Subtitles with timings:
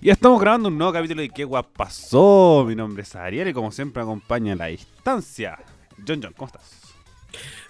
[0.00, 2.64] Ya estamos grabando un nuevo capítulo de ¿Qué guap pasó?
[2.68, 5.58] Mi nombre es Ariel y como siempre acompaña a la distancia.
[6.06, 6.94] John John, ¿cómo estás?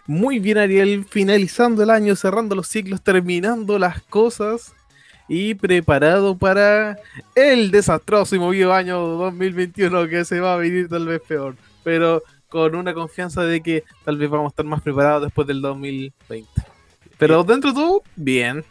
[0.06, 4.74] Muy bien, Ariel, finalizando el año, cerrando los ciclos, terminando las cosas
[5.26, 6.98] y preparado para
[7.34, 12.22] el desastroso y movido año 2021 que se va a venir tal vez peor, pero
[12.50, 16.46] con una confianza de que tal vez vamos a estar más preparados después del 2020.
[17.16, 18.64] Pero dentro de todo, bien.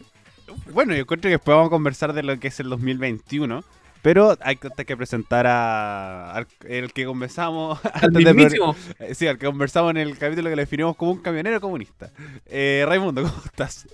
[0.73, 3.63] Bueno, yo encuentro que después vamos a conversar de lo que es el 2021.
[4.03, 8.75] Pero hay que, hay que presentar a, al el que conversamos Al antes de- mismísimo.
[8.99, 12.11] eh, Sí, al que conversamos en el capítulo que le definimos como un camionero comunista.
[12.45, 13.87] Eh, Raimundo, ¿cómo estás?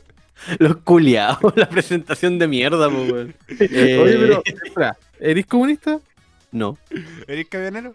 [0.59, 3.33] Los culiados, la presentación de mierda, po, weón.
[3.47, 5.99] Eh, Oye, pero, espera, ¿eres comunista?
[6.51, 6.77] No,
[7.27, 7.93] ¿Eres camionero?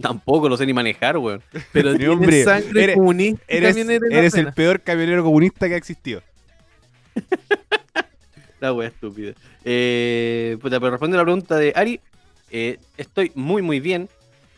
[0.00, 1.40] tampoco lo sé ni manejar, weón.
[1.72, 4.54] Pero tienes hombre, sangre eres- comunista Eres, eres el pena.
[4.54, 6.20] peor camionero comunista que ha existido.
[8.60, 9.32] La wea estúpida.
[9.64, 12.00] Eh, puta, pero responde la pregunta de Ari.
[12.50, 14.08] eh, estoy muy, muy bien.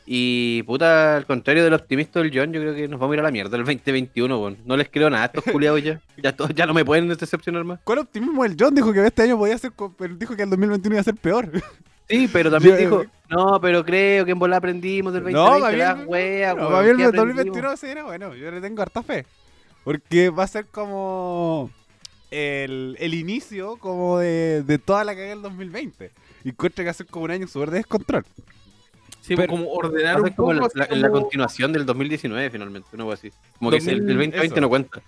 [0.07, 3.21] Y puta, al contrario del optimista del John, yo creo que nos vamos a ir
[3.21, 4.59] a la mierda el 2021, weón.
[4.67, 5.99] No les creo nada a estos culiados ya.
[6.23, 7.81] Ya, to- ya no me pueden decepcionar más.
[7.85, 8.45] ¿Cuál optimismo?
[8.45, 11.05] El John dijo que este año podía ser, pero dijo que el 2021 iba a
[11.05, 11.51] ser peor.
[12.07, 15.63] Sí, pero también Yo- dijo, no, pero creo que en volar aprendimos del No, 2020,
[15.63, 17.17] más bien- la wea, No, bien ¿qué el aprendimos?
[17.17, 19.25] 2021 sí bueno, yo le tengo harta fe.
[19.85, 21.71] Porque va a ser como
[22.35, 26.11] el, el inicio como de, de toda la cagada del 2020.
[26.45, 28.25] Y encuentro que ser como un año súper de descontrol.
[29.21, 30.53] Sí, pero- como ordenar un poco.
[30.53, 33.31] la, la- la como continuación del 2019 finalmente, una wea así.
[33.59, 34.61] Como que el, el 2000, 2020 eso.
[34.61, 35.03] no cuenta.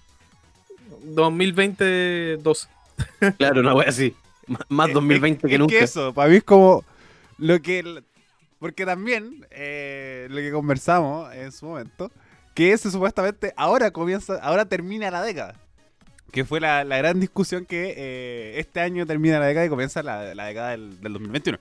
[1.04, 2.68] 2022.
[3.38, 4.14] Claro, una wea así.
[4.48, 5.78] M- Más Es- 2020 es- que es nunca.
[5.78, 6.84] eso, para mí es como
[7.38, 7.80] lo que...
[7.80, 8.04] el-
[8.58, 12.10] porque también eh, lo que conversamos en su momento,
[12.54, 15.54] que ese supuestamente ahora comienza, ahora termina la década.
[16.32, 20.02] Que fue la, la gran discusión que eh, este año termina la década y comienza
[20.02, 21.58] la, la década del, del 2021.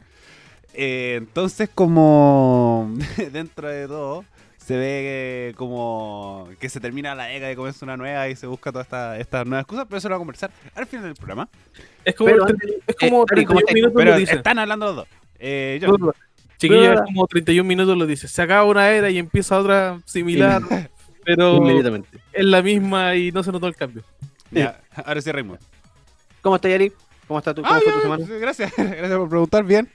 [0.73, 2.93] Eh, entonces, como
[3.31, 4.25] dentro de todo,
[4.57, 8.47] se ve eh, como que se termina la década y comienza una nueva y se
[8.47, 11.15] busca todas estas estas nuevas cosas, pero eso lo vamos a conversar al final del
[11.15, 11.47] programa.
[12.03, 12.45] Es como, Pero,
[12.87, 13.73] es como eh, Ari, ¿cómo 31 estáis?
[13.75, 14.35] minutos Pero lo dice.
[14.35, 15.07] están hablando los dos.
[15.39, 15.95] Eh, yo,
[16.59, 18.27] es como 31 minutos lo dice.
[18.27, 20.61] Se acaba una era y empieza otra similar,
[21.23, 22.09] pero Inmediatamente.
[22.33, 24.03] es la misma y no se notó el cambio.
[24.55, 25.59] Ya, ahora sí, Raymond.
[26.41, 26.91] ¿Cómo estás, Yari?
[27.27, 28.25] ¿Cómo está tu, cómo Ah, fue tu semana?
[28.39, 29.89] gracias, gracias por preguntar bien.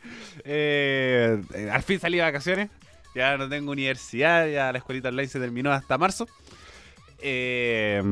[0.44, 2.70] Eh, eh, al fin salí de vacaciones.
[3.14, 6.26] Ya no tengo universidad, ya la escuelita online se terminó hasta marzo.
[7.18, 8.02] Eh,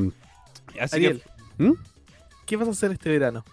[0.80, 1.22] así Ariel,
[1.56, 1.64] que.
[1.64, 1.74] ¿Mm?
[2.46, 3.44] ¿qué vas a hacer este verano?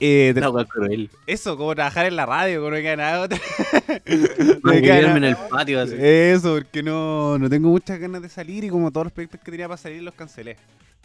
[0.00, 1.10] Eh, No, cruel.
[1.26, 3.38] Eso, como trabajar en la radio, como no me queda nada otra.
[4.62, 5.94] No, me queda nada- en el patio así.
[5.98, 9.50] Eso, porque no, no tengo muchas ganas de salir y como todos los proyectos que
[9.50, 10.56] tenía para salir los cancelé.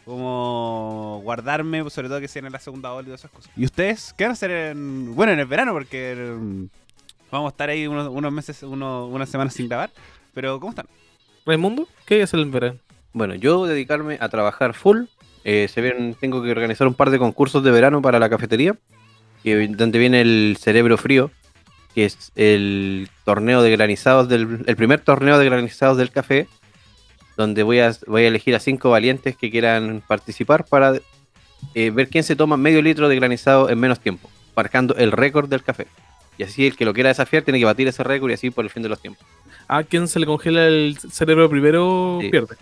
[0.05, 3.51] Como guardarme, sobre todo que sean en la segunda ola y todas esas cosas.
[3.55, 5.71] ¿Y ustedes qué van a hacer en, bueno, en el verano?
[5.71, 6.65] Porque mm,
[7.31, 9.91] vamos a estar ahí unos, unos meses, unos, unas semanas sin grabar.
[10.33, 10.87] Pero, ¿cómo están?
[11.45, 12.79] Raimundo, ¿qué hay que hacer en verano?
[13.13, 15.03] Bueno, yo dedicarme a trabajar full.
[15.43, 18.75] Eh, se ven, tengo que organizar un par de concursos de verano para la cafetería.
[19.43, 21.29] Que, donde viene el Cerebro Frío,
[21.93, 26.47] que es el torneo de granizados del, el primer torneo de granizados del café.
[27.37, 30.93] Donde voy a, voy a elegir a cinco valientes que quieran participar para
[31.73, 35.49] eh, ver quién se toma medio litro de granizado en menos tiempo, marcando el récord
[35.49, 35.87] del café.
[36.37, 38.63] Y así el que lo quiera desafiar tiene que batir ese récord y así por
[38.65, 39.25] el fin de los tiempos.
[39.67, 42.29] ¿A quien se le congela el cerebro primero Sí.
[42.29, 42.55] pierde?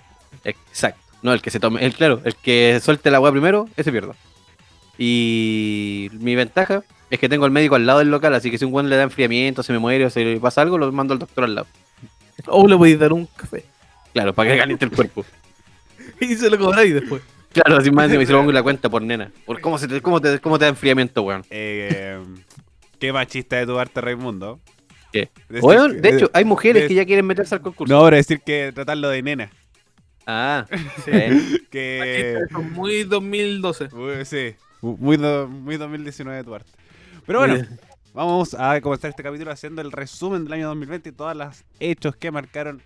[0.44, 1.02] Exacto.
[1.22, 4.14] No, el que se tome, el claro, el que suelte la agua primero, ese pierde.
[4.98, 8.66] Y mi ventaja es que tengo al médico al lado del local, así que si
[8.66, 11.14] un buen le da enfriamiento, se me muere o se le pasa algo, lo mando
[11.14, 11.68] al doctor al lado.
[12.48, 13.66] O le voy a dar un café.
[14.14, 15.26] Claro, para que caliente el cuerpo.
[16.20, 17.22] Y se lo cobráis después.
[17.52, 19.32] Claro, así más encima, y se lo pongo en la cuenta por nena.
[19.46, 21.44] Por cómo, se te, cómo, te, cómo te da enfriamiento, weón.
[21.50, 22.20] Eh,
[23.00, 24.60] qué machista de tu parte, Raimundo.
[25.12, 25.30] ¿Qué?
[25.50, 27.94] Decir que- de hecho, hay mujeres de- que ya quieren meterse al concurso.
[27.94, 29.52] No, ahora decir que tratarlo de nena.
[30.28, 30.66] Ah,
[31.06, 31.12] Sí.
[31.72, 32.38] Que.
[32.74, 33.90] Muy 2012.
[33.94, 36.72] Uy, sí, muy, do- muy 2019 de tu parte.
[37.26, 37.66] Pero bueno,
[38.14, 42.16] vamos a comenzar este capítulo haciendo el resumen del año 2020 y todos los hechos
[42.16, 42.82] que marcaron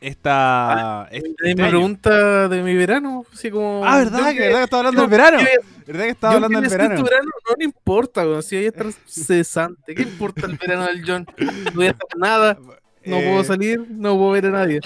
[0.00, 1.08] esta.
[1.10, 3.82] este me pregunta de mi verano, así como...
[3.84, 4.18] Ah, ¿verdad?
[4.30, 5.38] yo Que, ¿verdad que estaba hablando del verano?
[5.86, 6.96] ¿Verdad que estaba hablando del verano?
[6.96, 7.30] tu verano?
[7.48, 9.94] No le importa, weón, si ahí está cesante.
[9.94, 11.26] ¿Qué importa el verano del John?
[11.38, 12.58] No voy a hacer nada,
[13.04, 14.80] no Eh, puedo salir, no puedo ver a nadie.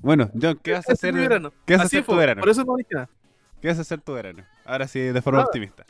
[0.00, 1.14] Bueno, John, ¿qué vas a hacer?
[1.14, 1.52] verano.
[1.66, 2.40] ¿Qué vas a hacer tu verano?
[2.40, 3.08] Por eso no dije nada.
[3.60, 4.44] ¿Qué vas a hacer tu verano?
[4.64, 5.46] Ahora sí, de forma Nada.
[5.46, 5.84] optimista.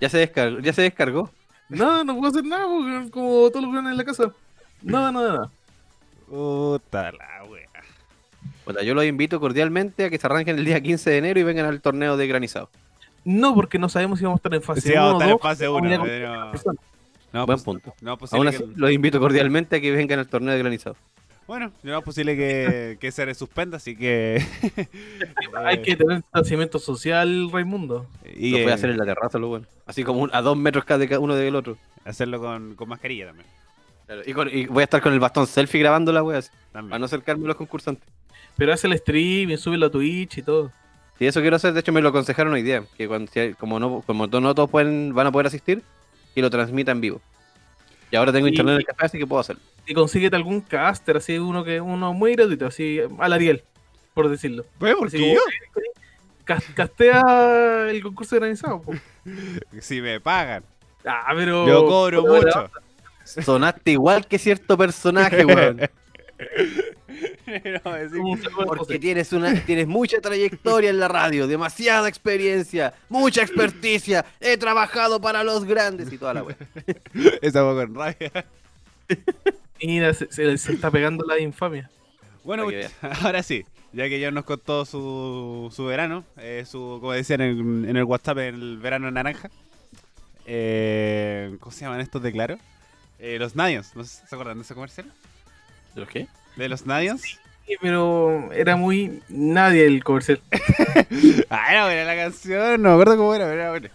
[0.00, 0.60] ya se descargó.
[0.60, 1.30] Ya se descargó.
[1.68, 4.30] No, no puedo hacer nada, porque como todos los veranos en la casa.
[4.82, 5.50] No, no, no.
[6.28, 7.65] Puta la wea.
[8.66, 11.44] Puta, yo los invito cordialmente a que se arranquen el día 15 de enero y
[11.44, 12.68] vengan al torneo de granizado.
[13.24, 15.18] No, porque no sabemos si vamos a estar en fase Sí, vamos a 1 o
[15.18, 15.40] estar en 2.
[15.40, 15.98] fase vamos a ir a 1.
[16.04, 16.76] competir con personas.
[17.32, 17.94] No, Buen pues- punto.
[18.02, 20.96] no, posible Aún que- así, los invito cordialmente a que vengan al torneo de granizado.
[21.46, 24.44] Bueno, no es posible que, que se suspenda, así que.
[25.64, 28.06] Hay que tener distanciamiento social, Raimundo.
[28.34, 29.66] y lo voy eh, a hacer en la terraza, lo bueno.
[29.86, 31.78] Así como un- a dos metros cada uno del otro.
[32.04, 33.46] hacerlo con, con mascarilla también.
[34.06, 36.50] Claro, Y, con- y voy a estar con el bastón selfie grabando la wea, así,
[36.72, 38.08] para no acercarme a los concursantes.
[38.56, 40.70] Pero hace el stream y sube a Twitch y todo.
[41.18, 44.02] Y eso quiero hacer, de hecho me lo aconsejaron hoy día, que cuando, como no,
[44.06, 45.82] como no todos pueden, van a poder asistir,
[46.34, 47.20] que lo transmita en vivo.
[48.10, 49.62] Y ahora tengo Y- internet en el café, así que puedo hacerlo.
[49.86, 53.62] Y consíguete algún caster, así uno que uno muy gratuito, así al Ariel,
[54.14, 54.64] por decirlo.
[54.78, 55.40] Pues, ¿Por qué yo?
[56.44, 58.82] cas- castea el concurso organizado.
[58.82, 58.92] po.
[59.80, 60.64] Si me pagan.
[61.04, 61.66] Ah, pero.
[61.66, 62.70] Yo cobro pero- mucho.
[63.24, 65.80] Sonaste igual que cierto personaje, weón.
[68.66, 75.20] Porque tienes una, tienes mucha trayectoria en la radio, demasiada experiencia, mucha experticia, he trabajado
[75.20, 76.56] para los grandes y toda la wea.
[77.42, 78.46] Esa fue con rabia.
[79.82, 81.90] Mira, se, se- se está pegando la infamia.
[82.44, 82.66] Bueno,
[83.22, 87.88] ahora sí, ya que ya nos contó su, su verano, eh, su, como decían en,
[87.88, 89.50] en el WhatsApp, el verano naranja.
[90.46, 92.58] Eh, ¿Cómo se llaman estos de claro?
[93.18, 95.10] Eh, los Nadians, ¿no se acuerdan de ese comercial?
[95.96, 96.28] ¿De los qué?
[96.54, 97.22] ¿De los Nadians?
[97.22, 100.40] Sí, pero era muy nadie el comercial.
[101.50, 103.90] Ah, era buena la canción, no me acuerdo cómo era, pero era buena.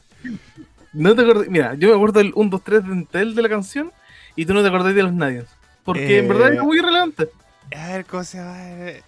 [0.93, 2.61] No te acordás, mira, yo me acuerdo del 1, 2,
[3.09, 3.91] 3 de la canción
[4.35, 5.47] y tú no te acordás de los Nadians.
[5.83, 7.29] Porque en Eh, verdad era muy irrelevante.
[7.73, 8.57] A ver, ¿cómo se llama?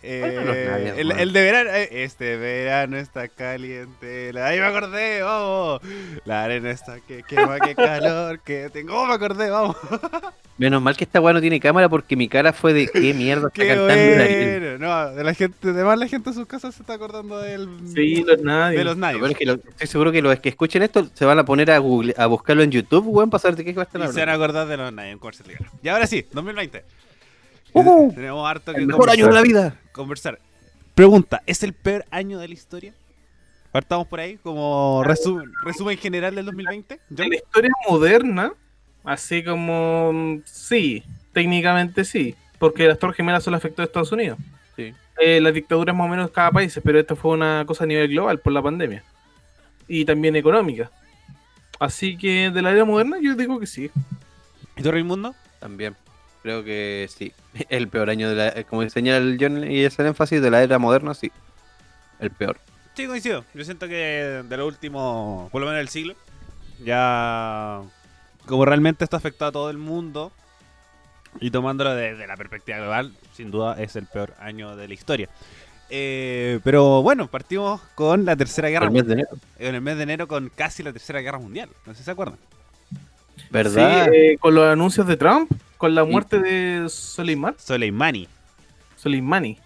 [0.04, 4.32] Eh, ¿Cuál de los Nadians, el, el de verano, eh, este verano está caliente.
[4.32, 5.82] la- Ahí me acordé, vamos.
[6.24, 8.96] La arena está que quema, qué calor que tengo.
[9.02, 9.76] Oh, me acordé, vamos.
[10.58, 13.48] Menos mal que esta weá no tiene cámara porque mi cara fue de qué mierda
[13.48, 14.78] está Qué cantando.
[14.80, 18.24] No, de la gente, además la gente en sus casas se está acordando del, Sí,
[18.24, 18.78] los Nadians.
[18.78, 21.38] de los peor es que lo- estoy seguro que los que escuchen esto se van
[21.38, 23.86] a poner a google, a buscarlo en YouTube, weón, para saber de qué va a
[23.86, 24.44] estar Y se van a hablando.
[24.46, 25.72] acordar de los de verano.
[25.84, 26.84] Y ahora sí, 2020.
[27.74, 28.12] Ujú.
[28.14, 29.80] Tenemos harto que El mejor año de la vida.
[29.92, 30.40] conversar.
[30.96, 32.94] Pregunta, ¿es el peor año de la historia?
[33.72, 37.00] Partamos por ahí, como resumen, resumen general del 2020.
[37.10, 37.24] John.
[37.26, 38.54] En la historia moderna,
[39.04, 44.38] así como mm, sí, técnicamente sí, porque las Torres Gemelas solo afectó a Estados Unidos.
[44.76, 44.94] Sí.
[45.20, 48.10] Eh, las dictaduras más o menos cada país, pero esto fue una cosa a nivel
[48.10, 49.04] global por la pandemia
[49.88, 50.92] y también económica.
[51.80, 53.90] Así que de la era moderna yo digo que sí.
[54.78, 55.34] ¿Y tú, Raimundo?
[55.60, 55.96] También.
[56.44, 57.32] Creo que sí.
[57.70, 58.48] El peor año de la.
[58.50, 61.32] eh, Como señala el John y ese énfasis de la era moderna, sí.
[62.20, 62.58] El peor.
[62.96, 63.44] Sí, coincido.
[63.56, 66.16] Yo siento que de lo último, por lo menos del siglo,
[66.84, 67.82] ya
[68.46, 70.32] como realmente esto afectó a todo el mundo
[71.40, 75.30] y tomándolo desde la perspectiva global, sin duda es el peor año de la historia.
[75.90, 79.30] Eh, pero bueno, partimos con la tercera guerra El mes de enero.
[79.60, 81.70] en el mes de enero con casi la tercera guerra mundial.
[81.86, 82.38] No sé si se acuerdan.
[83.54, 84.06] ¿Verdad?
[84.06, 86.10] Sí, eh, con los anuncios de Trump, con la Sí.
[86.12, 88.28] muerte de Soleimán, Soleimani.
[88.98, 89.58] Soleimani,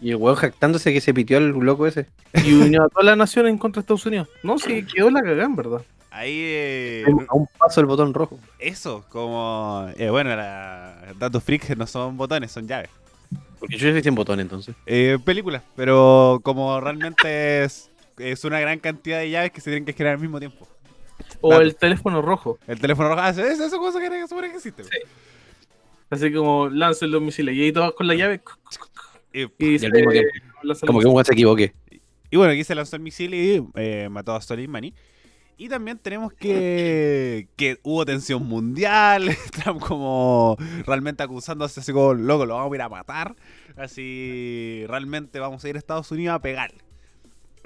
[0.00, 2.06] Y el weón jactándose que se pitió al loco ese.
[2.44, 4.28] y unió a toda la nación en contra de Estados Unidos.
[4.42, 5.82] No, sí, quedó la cagada, en verdad.
[6.10, 8.38] Ahí eh, A un paso el botón rojo.
[8.58, 12.88] eso, como eh, bueno, la, datos freaks no son botones, son llaves.
[13.58, 14.74] Porque yo ya hice en botón entonces.
[14.86, 19.84] Eh, películas, pero como realmente es, es una gran cantidad de llaves que se tienen
[19.84, 20.66] que generar al mismo tiempo.
[21.40, 21.62] O Dato.
[21.62, 24.82] el teléfono rojo, El teléfono rojo, ah, es esa cosa que que existe.
[26.10, 28.40] así como lancen los misiles y ahí todos con la llave.
[29.32, 30.10] Y, Y, Y se al mismo
[30.62, 31.74] lanzan Como que un se equivoque.
[32.30, 34.94] y bueno, aquí se lanzó el misil y eh, mató a Soleimani.
[35.58, 42.44] Y también tenemos que, que hubo tensión mundial, Trump como realmente acusándose así como, loco,
[42.44, 43.34] lo vamos a ir a matar,
[43.74, 46.72] así realmente vamos a ir a Estados Unidos a pegar.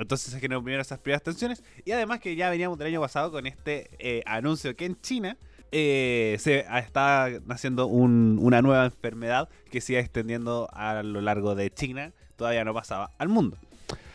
[0.03, 3.31] Entonces se generaron primero esas primeras tensiones y además que ya veníamos del año pasado
[3.31, 5.37] con este eh, anuncio que en China
[5.73, 11.55] eh, se está naciendo un- una nueva enfermedad que se iba extendiendo a lo largo
[11.55, 13.57] de China, todavía no pasaba al mundo.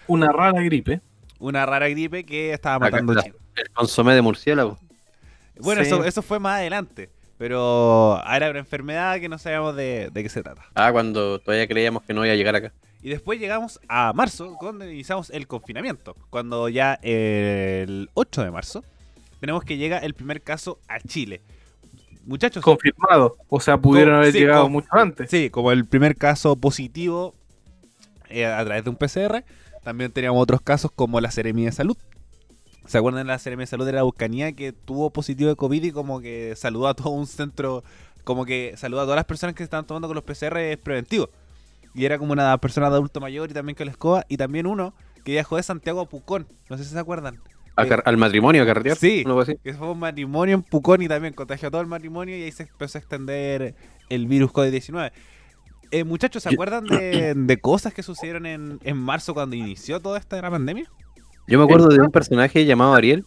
[0.08, 1.02] Una rara gripe.
[1.40, 3.14] Una rara gripe que estaba matando.
[3.22, 3.36] China.
[3.56, 4.78] El consomé de murciélago.
[5.60, 5.88] Bueno, Sí.
[5.88, 7.10] eso, eso fue más adelante.
[7.38, 10.64] Pero ahora era una enfermedad que no sabíamos de, de qué se trata.
[10.74, 12.72] Ah, cuando todavía creíamos que no iba a llegar acá.
[13.02, 16.16] Y después llegamos a marzo, cuando iniciamos el confinamiento.
[16.30, 18.84] Cuando ya el 8 de marzo
[19.40, 21.42] tenemos que llega el primer caso a Chile.
[22.26, 23.36] Muchachos, Confirmado.
[23.50, 25.30] O sea, pudieron Con- haber sí, llegado con- mucho antes.
[25.30, 27.36] sí, como el primer caso positivo
[28.30, 29.44] eh, a través de un PCR,
[29.84, 31.98] también teníamos otros casos como la Seremia de Salud.
[32.88, 35.84] ¿Se acuerdan de la Seremia de Salud de la Buscanía que tuvo positivo de COVID
[35.84, 37.84] y como que saludó a todo un centro,
[38.24, 41.30] como que saludó a todas las personas que se estaban tomando con los PCR preventivos?
[41.96, 44.26] Y era como una persona de adulto mayor y también con la escoba.
[44.28, 46.46] Y también uno que viajó de Santiago a Pucón.
[46.70, 47.40] No sé si se acuerdan.
[47.76, 48.98] Al matrimonio, a carretear.
[48.98, 49.26] Sí.
[49.64, 52.52] Que fue un matrimonio en Pucón y también contagió a todo el matrimonio y ahí
[52.52, 53.76] se empezó a extender
[54.10, 55.12] el virus COVID-19.
[55.92, 60.20] Eh, muchachos, ¿se acuerdan de, de cosas que sucedieron en, en marzo cuando inició toda
[60.20, 60.90] esta gran pandemia?
[61.48, 63.26] Yo me acuerdo de un personaje llamado Ariel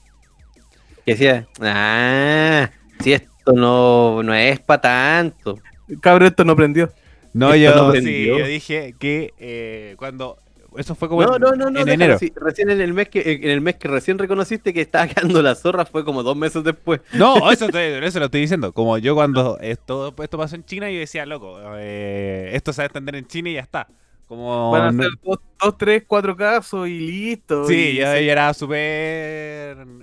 [1.06, 2.70] que decía, ah,
[3.00, 5.58] si esto no, no es para tanto.
[6.00, 6.90] Cabrón, esto no prendió.
[7.32, 8.38] No, Esto yo no sí, prendió.
[8.38, 10.38] yo dije que eh, cuando...
[10.76, 12.14] Eso fue como No, en, no, no, no, en enero.
[12.16, 12.30] así.
[12.36, 15.54] Recién en el mes que en el mes que recién reconociste que estaba quedando la
[15.54, 17.00] zorra fue como dos meses después.
[17.14, 18.72] No, eso, te- eso lo estoy diciendo.
[18.72, 22.84] Como yo cuando esto, esto pasó en China, yo decía, loco, eh, esto se va
[22.84, 23.88] a extender en China y ya está.
[24.28, 27.64] Como Van a no- ser dos, dos, tres, cuatro casos y listo.
[27.64, 28.78] Sí, y yo, se- yo era súper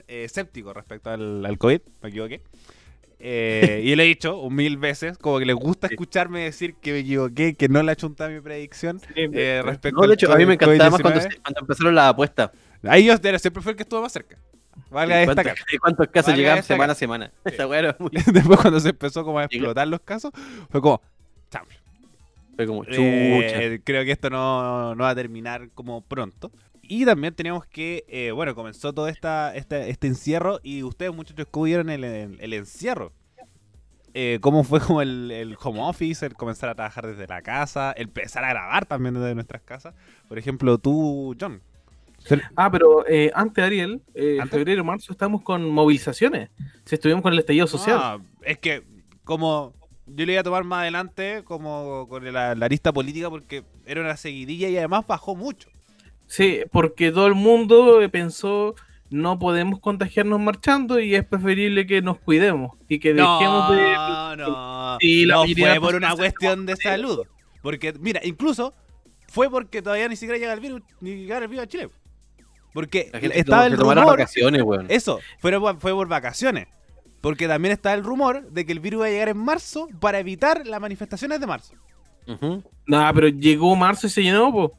[0.08, 2.42] eh, escéptico respecto al, al COVID, me equivoqué.
[3.20, 6.92] Eh, y le he dicho un mil veces, como que les gusta escucharme decir que
[6.92, 10.36] me equivoqué, que no le achunté a mi predicción eh, respecto No, de hecho, a
[10.36, 11.32] mí me encantaba más cuando, COVID-19.
[11.32, 12.52] se- cuando empezaron las apuestas.
[12.84, 14.38] Ahí yo siempre fue el que estuvo más cerca.
[14.92, 15.66] Vale a ¿Cuántos, destacar.
[15.82, 16.76] cuántos casos Vale llegaban destacar.
[16.76, 17.32] semana a semana?
[17.46, 17.68] Esa
[18.00, 18.12] muy...
[18.34, 20.32] Después cuando se empezó como a explotar los casos,
[20.70, 21.02] fue como,
[21.50, 21.64] chao.
[22.56, 23.62] Fue como chucha.
[23.64, 26.52] Eh, creo que esto no, no va a terminar como pronto.
[26.82, 31.48] Y también tenemos que, eh, bueno, comenzó todo esta, esta- este encierro y ustedes muchachos,
[31.50, 33.12] ¿cómo vieron el, el- el encierro?
[34.14, 37.92] Eh, ¿Cómo fue como el, el home office, el comenzar a trabajar desde la casa,
[37.92, 39.94] el empezar a grabar también desde nuestras casas?
[40.30, 41.62] Por ejemplo, tú, John.
[42.56, 44.58] Ah, pero eh, antes, Ariel, eh, ¿Antes?
[44.58, 46.50] febrero, marzo, estamos con movilizaciones.
[46.86, 47.98] Si estuvimos con el estallido social.
[48.02, 48.84] Ah, es que
[49.26, 49.74] como
[50.08, 54.02] yo le iba a tomar más adelante como con la, la lista política porque era
[54.02, 55.70] una seguidilla y además bajó mucho.
[56.28, 58.76] Sí, porque todo el mundo eh, pensó
[59.12, 63.94] no podemos contagiarnos marchando y es preferible que nos cuidemos y que dejemos de...
[63.94, 64.98] No, no.
[65.00, 67.22] Sí, la no fue por una cuestión de salud.
[67.62, 68.74] Porque, mira, incluso
[69.28, 71.90] fue porque todavía ni siquiera llega el virus, ni llega el virus a Chile.
[72.74, 74.18] Porque estaba se el tomaron rumor.
[74.18, 74.88] vacaciones, weón.
[74.90, 76.68] Eso, fue- fue por vacaciones.
[77.26, 80.20] Porque también estaba el rumor de que el virus iba a llegar en marzo para
[80.20, 81.74] evitar las manifestaciones de marzo.
[82.28, 82.64] Ujú.
[82.86, 84.78] No, pero llegó marzo y se llenó, po.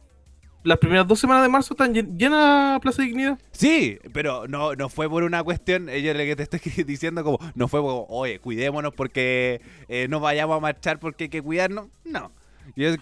[0.63, 3.37] Las primeras dos semanas de marzo están llen- llena Plaza Dignidad.
[3.51, 7.25] Sí, pero no, no fue por una cuestión, eh, yo lo que te estoy diciendo
[7.25, 11.43] como, no fue como, oye, cuidémonos porque eh, no vayamos a marchar porque hay que
[11.43, 11.89] cuidarnos.
[12.05, 12.31] No.
[12.77, 12.95] Yo-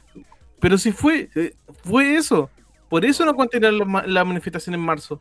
[0.59, 2.49] Pero sí fue, eh, fue eso.
[2.89, 5.21] Por eso no continuaron las ma- las manifestaciones en marzo.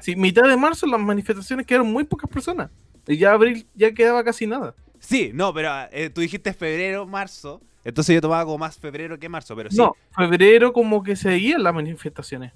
[0.00, 2.68] Sí, mitad de marzo las manifestaciones quedaron muy pocas personas.
[3.12, 4.74] Y ya abril ya quedaba casi nada.
[4.98, 7.60] sí, no, pero eh, tú dijiste febrero, marzo.
[7.84, 9.76] Entonces yo tomaba como más febrero que marzo, pero sí.
[9.76, 12.52] No, febrero como que seguían las manifestaciones.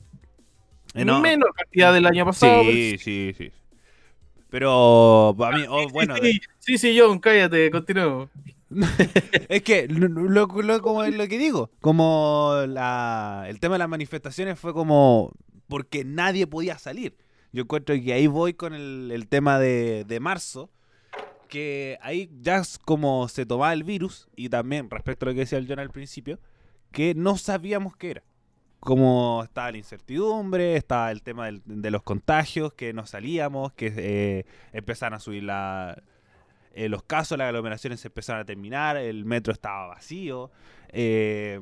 [0.95, 1.21] Eh, no.
[1.21, 2.63] Menor cantidad del año pasado.
[2.63, 3.51] Sí, sí, sí.
[4.51, 8.31] Pero, para mí, oh, bueno, sí, sí, sí, John, cállate, continúo.
[9.49, 13.79] es que lo, lo- lo- como es lo que digo, como la, el tema de
[13.81, 15.33] las manifestaciones fue como
[15.69, 17.17] porque nadie podía salir.
[17.55, 20.71] Yo encuentro que ahí voy con el, el tema de, de marzo,
[21.49, 25.41] que ahí ya es como se tomaba el virus, y también respecto a lo que
[25.43, 26.41] decía el John al principio,
[26.91, 28.23] que no sabíamos qué era.
[28.81, 34.47] Como estaba la incertidumbre, estaba el tema de los contagios, que no salíamos, que eh,
[34.73, 36.03] empezaron a subir la,
[36.73, 40.51] eh, los casos, las aglomeraciones se empezaron a terminar, el metro estaba vacío,
[40.89, 41.61] eh,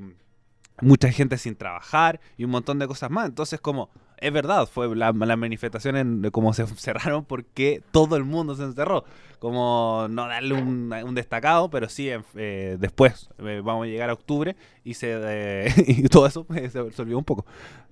[0.80, 3.28] mucha gente sin trabajar y un montón de cosas más.
[3.28, 3.90] Entonces, como,
[4.23, 8.62] es verdad, fue la- las manifestaciones de como se cerraron porque todo el mundo se
[8.64, 9.05] encerró.
[9.38, 14.12] Como no darle un, un destacado, pero sí, eh, después eh, vamos a llegar a
[14.12, 17.45] octubre y, se, eh, y todo eso eh, se, se olvidó un poco.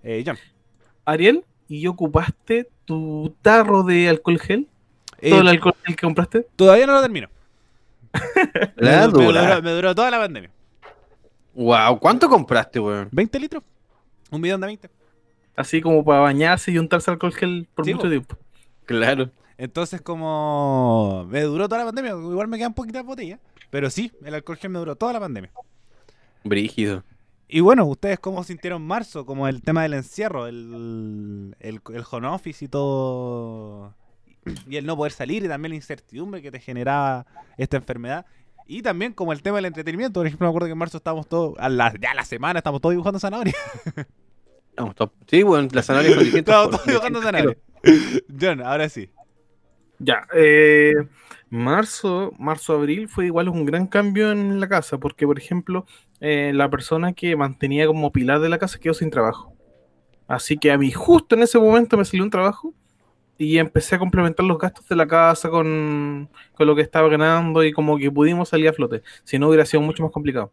[0.05, 0.39] Eh, John.
[1.05, 4.69] Ariel, ¿y ocupaste tu tarro de alcohol gel?
[5.19, 6.47] eh, ¿Todo el alcohol gel que compraste?
[6.57, 7.29] todavía no lo termino.
[8.77, 10.51] La me, duró, me duró toda la pandemia.
[11.55, 13.09] Wow, ¿cuánto compraste, weón?
[13.11, 13.63] 20 litros.
[14.31, 14.91] Un bidón de 20.
[15.61, 18.11] Así como para bañarse y untarse alcohol gel por Sí, mucho po.
[18.11, 18.37] tiempo.
[18.87, 19.31] Claro.
[19.59, 23.39] Entonces, como me duró toda la pandemia, igual me quedan poquitas botellas.
[23.71, 25.53] Pero sí, el alcohol gel me duró toda la pandemia.
[26.45, 27.05] Brígido.
[27.47, 29.27] Y bueno, ¿ustedes cómo sintieron marzo?
[29.27, 33.95] Como el tema del encierro, el, el, el home office y todo.
[34.69, 37.27] Y el no poder salir y también la incertidumbre que te generaba
[37.59, 38.25] esta enfermedad.
[38.67, 40.21] Y también como el tema del entretenimiento.
[40.21, 42.61] Por ejemplo, me acuerdo que en marzo estábamos todos, a la, ya a la semana,
[42.61, 43.57] estamos todos dibujando zanahorias.
[44.75, 45.13] Top.
[45.27, 47.57] Sí, con distintos dibujando distintos zanahorias.
[48.41, 49.11] John, ahora sí.
[49.99, 50.95] Ya, eh,
[51.51, 55.87] marzo, marzo-abril fue igual un gran cambio en la casa, porque por ejemplo,
[56.21, 59.55] eh, la persona que mantenía como pilar de la casa quedó sin trabajo.
[60.27, 62.73] Así que a mí justo en ese momento me salió un trabajo
[63.37, 67.65] y empecé a complementar los gastos de la casa con, con lo que estaba ganando
[67.65, 69.03] y como que pudimos salir a flote.
[69.25, 70.53] Si no hubiera sido mucho más complicado.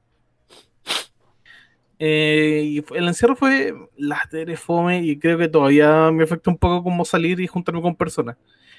[2.00, 6.84] Eh, y el encierro fue látere, fome, y creo que todavía me afecta un poco
[6.84, 8.38] como salir y juntarme con personas.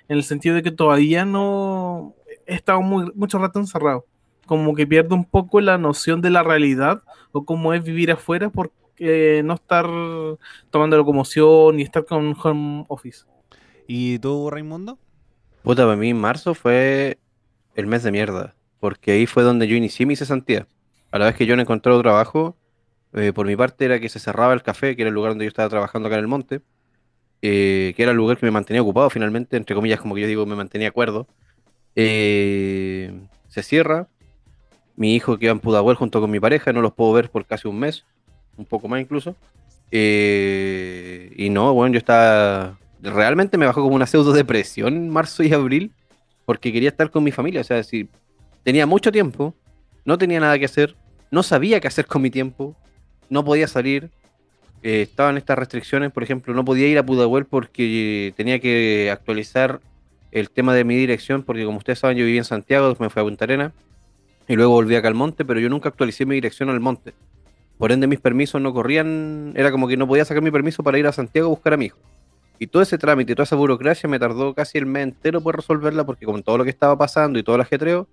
[0.08, 2.14] En el sentido de que todavía no
[2.46, 4.06] he estado muy, mucho rato encerrado.
[4.46, 8.48] Como que pierdo un poco la noción de la realidad o cómo es vivir afuera
[8.48, 9.86] por eh, no estar
[10.70, 13.24] tomando locomoción y estar con home office.
[13.86, 14.98] ¿Y tú, Raimundo?
[15.62, 17.18] Puta, para mí marzo fue
[17.74, 20.66] el mes de mierda, porque ahí fue donde yo inicié mi cesantía.
[21.10, 22.56] A la vez que yo no encontré otro trabajo,
[23.14, 25.44] eh, por mi parte era que se cerraba el café, que era el lugar donde
[25.44, 26.60] yo estaba trabajando acá en el monte,
[27.40, 30.26] eh, que era el lugar que me mantenía ocupado finalmente, entre comillas, como que yo
[30.26, 31.26] digo, me mantenía acuerdo.
[31.94, 33.12] Eh,
[33.48, 34.08] se cierra,
[34.96, 37.68] mi hijo queda en Pudahuel junto con mi pareja, no los puedo ver por casi
[37.68, 38.04] un mes,
[38.56, 39.36] un poco más incluso.
[39.90, 42.78] Eh, y no, bueno, yo estaba.
[43.00, 45.92] Realmente me bajó como una pseudo depresión en marzo y abril,
[46.44, 47.60] porque quería estar con mi familia.
[47.60, 48.08] O sea, si
[48.64, 49.54] tenía mucho tiempo,
[50.04, 50.96] no tenía nada que hacer,
[51.30, 52.76] no sabía qué hacer con mi tiempo,
[53.30, 54.10] no podía salir.
[54.82, 59.80] eh, estaban estas restricciones, por ejemplo, no podía ir a Pudahuel porque tenía que actualizar
[60.30, 63.20] el tema de mi dirección, porque como ustedes saben, yo vivía en Santiago, me fui
[63.20, 63.72] a Punta Arena
[64.46, 67.14] y luego volví acá al monte, pero yo nunca actualicé mi dirección al monte.
[67.78, 70.98] Por ende, mis permisos no corrían, era como que no podía sacar mi permiso para
[70.98, 71.98] ir a Santiago a buscar a mi hijo.
[72.58, 76.04] Y todo ese trámite, toda esa burocracia me tardó casi el mes entero por resolverla,
[76.04, 78.08] porque con todo lo que estaba pasando y todo el ajetreo,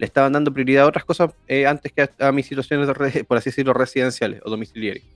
[0.00, 2.88] le estaban dando prioridad a otras cosas eh, antes que a, a mis situaciones,
[3.28, 5.06] por así decirlo, residenciales o domiciliarias.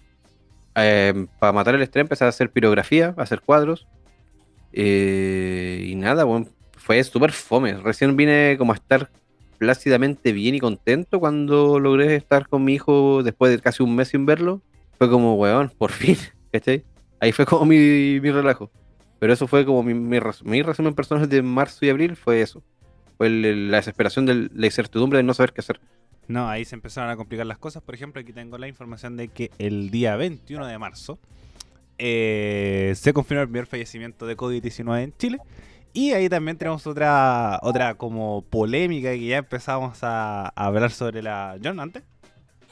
[0.77, 3.89] Eh, para matar el estrés empecé a hacer pirografía, a hacer cuadros.
[4.73, 7.75] eh, y nada, bueno, fue súper fome.
[7.81, 9.11] Recién vine como a estar
[9.59, 14.09] plácidamente bien y contento cuando logré estar con mi hijo después de casi un mes
[14.09, 14.63] sin verlo.
[14.99, 16.17] Fue como, weón, por fin,
[16.53, 16.87] ¿cachai?
[17.21, 18.73] Ahí fue como mi, mi relajo.
[19.19, 22.63] Pero eso fue como mi, mi, mi resumen personal de marzo y abril, fue eso.
[23.19, 25.81] El- la desesperación, de la incertidumbre de no saber qué hacer.
[26.27, 27.83] No, ahí se empezaron a complicar las cosas.
[27.83, 31.19] Por ejemplo, aquí tengo la información de que el día 21 de marzo
[31.99, 35.39] eh, se confirmó el primer fallecimiento de COVID-19 en Chile.
[35.93, 41.23] Y ahí también tenemos otra otra como polémica que ya empezamos a, a hablar sobre
[41.23, 41.57] la...
[41.63, 42.03] John, antes.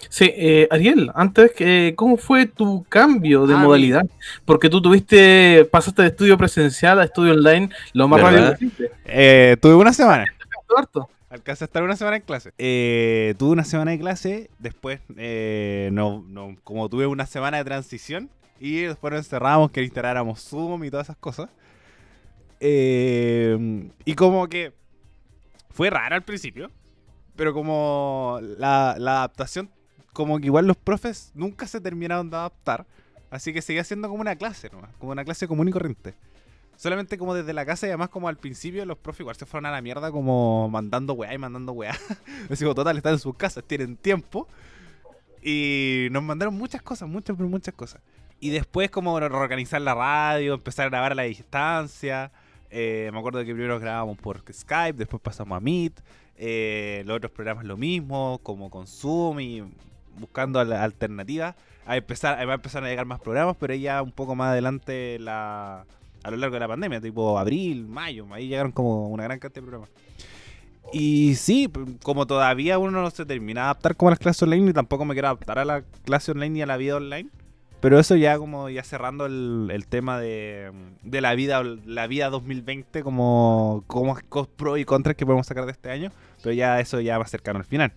[0.09, 4.05] Sí, eh, Ariel, antes, que, ¿cómo fue tu cambio de Ah, modalidad?
[4.45, 8.91] Porque tú tuviste, pasaste de estudio presencial a estudio online lo más rápido posible.
[9.05, 10.27] Eh, tuve una semana.
[11.31, 12.53] Alcancé a estar una semana en clase.
[12.59, 17.65] Eh, tuve una semana de clase, después, eh, no, no, como tuve una semana de
[17.65, 18.29] transición,
[18.61, 21.49] y después nos encerramos, que instaláramos Zoom y todas esas cosas.
[22.61, 24.73] Eh, y como que
[25.71, 26.71] fue raro al principio,
[27.35, 29.71] pero como la, la adaptación,
[30.13, 32.87] como que igual los profes nunca se terminaron de adaptar,
[33.31, 36.15] así que seguía siendo como una clase nomás, como una clase común y corriente.
[36.77, 39.67] Solamente como desde la casa y además como al principio los profes igual se fueron
[39.67, 41.93] a la mierda como mandando weá y mandando weá.
[42.51, 44.49] Así como total, están en sus casas, tienen tiempo.
[45.43, 48.01] Y nos mandaron muchas cosas, muchas, muchas cosas.
[48.41, 52.33] Y después como reorganizar la radio, empezar a grabar a la distancia.
[52.71, 56.01] Eh, me acuerdo que primero grabábamos por Skype, después pasamos a Meet.
[56.37, 58.87] Eh, los otros programas lo mismo, como con
[59.41, 59.63] y
[60.19, 61.55] buscando al- alternativas.
[61.87, 65.85] A empezar, a empezar a llegar más programas, pero ya un poco más adelante la,
[66.23, 69.63] a lo largo de la pandemia, tipo abril, mayo, ahí llegaron como una gran cantidad
[69.63, 69.91] de programas.
[70.93, 71.71] Y sí,
[72.03, 75.05] como todavía uno no se termina de adaptar como a las clases online, y tampoco
[75.05, 77.29] me quiero adaptar a la clase online y a la vida online.
[77.81, 80.71] Pero eso ya como ya cerrando el, tema de,
[81.03, 84.17] de la vida la vida 2020 como, como
[84.57, 86.13] pros y contras que podemos sacar de este año.
[86.43, 87.93] Pero ya eso ya va cercano al final.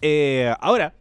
[0.00, 0.92] Eh, ahora,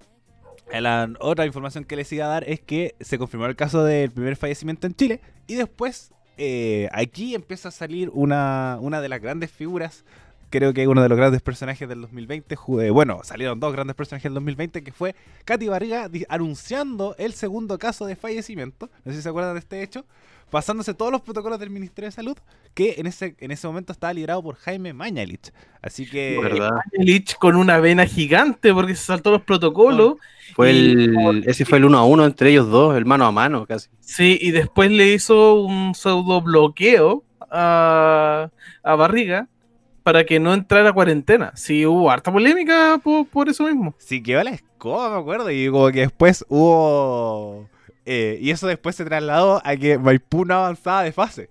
[0.72, 4.12] la otra información que les iba a dar es que se confirmó el caso del
[4.12, 5.22] primer fallecimiento en Chile.
[5.48, 10.04] Y después eh, aquí empieza a salir una, una de las grandes figuras.
[10.50, 12.56] Creo que uno de los grandes personajes del 2020.
[12.56, 15.14] ju- eh, bueno, salieron dos grandes personajes del 2020, que fue
[15.46, 18.90] Katy Barriga anunciando el segundo caso de fallecimiento.
[19.04, 20.06] No sé si se acuerdan de este hecho.
[20.50, 22.38] Pasándose todos los protocolos del Ministerio de Salud,
[22.74, 25.52] que en ese, en ese momento estaba liderado por Jaime Mañalich.
[25.82, 26.40] Así que...
[26.42, 26.70] ¿Verdad?
[26.94, 30.16] Lich con una vena gigante porque se saltó los protocolos.
[30.56, 33.32] Fue Y- el, ese fue el uno a uno entre ellos dos, el mano a
[33.34, 33.90] mano casi.
[34.00, 38.50] Sí, y después le hizo un pseudo bloqueo a,
[38.84, 39.50] a Barriga
[40.04, 41.52] para que no entrara a cuarentena.
[41.56, 43.94] Sí, hubo harta polémica por, por eso mismo.
[43.98, 45.52] Sí, quedó la escoba, me acuerdo.
[45.52, 47.68] Y como que después hubo.
[48.08, 51.50] Eh, y eso después se trasladó a que Maipú no avanzaba de fase.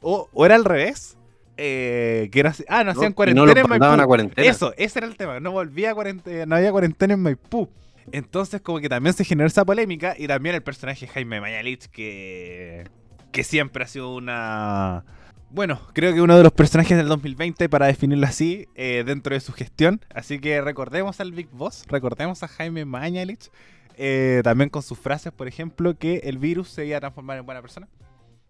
[0.00, 1.16] O, o era al revés.
[1.56, 4.00] eh, que era ah, no hacían No, no cuarentena los en Maipú.
[4.02, 4.48] a cuarentena.
[4.48, 5.40] Eso, ese era el tema.
[5.40, 7.70] No volvía a cuarentena, no había cuarentena en Maipú.
[8.10, 10.14] Entonces, como que también se generó esa polémica.
[10.18, 12.88] Y también el personaje Jaime Mañalich, que.
[13.32, 15.04] que siempre ha sido una.
[15.50, 19.40] Bueno, creo que uno de los personajes del 2020, para definirlo así, eh, dentro de
[19.40, 20.00] su gestión.
[20.14, 23.50] Así que recordemos al Big Boss, recordemos a Jaime Mañalich.
[23.96, 27.46] Eh, también con sus frases, por ejemplo, que el virus se iba a transformar en
[27.46, 27.88] buena persona.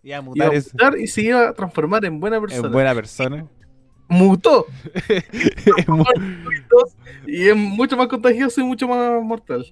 [0.03, 2.67] Iba a Iba mutar a es- mutar y se iba a transformar en buena persona.
[2.67, 3.47] en buena persona.
[4.09, 4.67] Mutó.
[7.27, 9.65] Y es mucho más contagioso y mucho más mortal.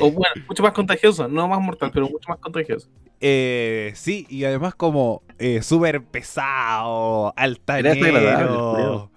[0.00, 2.88] O bueno, mucho más contagioso, no más mortal, pero mucho más contagioso.
[3.20, 9.10] Eh, sí, y además como eh, súper pesado, altanero,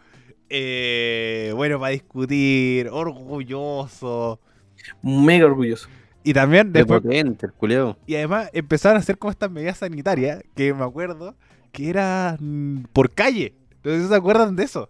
[0.50, 4.40] eh, bueno para discutir, orgulloso.
[5.02, 5.88] Mega orgulloso.
[6.24, 7.02] Y también después,
[7.58, 7.98] culeo.
[8.06, 11.36] y además empezaron a hacer como estas medidas sanitarias, que me acuerdo
[11.72, 13.56] que era mm, por calle.
[13.78, 14.90] Entonces se acuerdan de eso.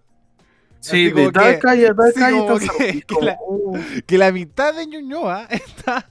[0.82, 4.32] Sí, Así de tal que- calle tal sí, calle que- que la- como- Que la
[4.34, 6.10] mitad de Ñuñoa está,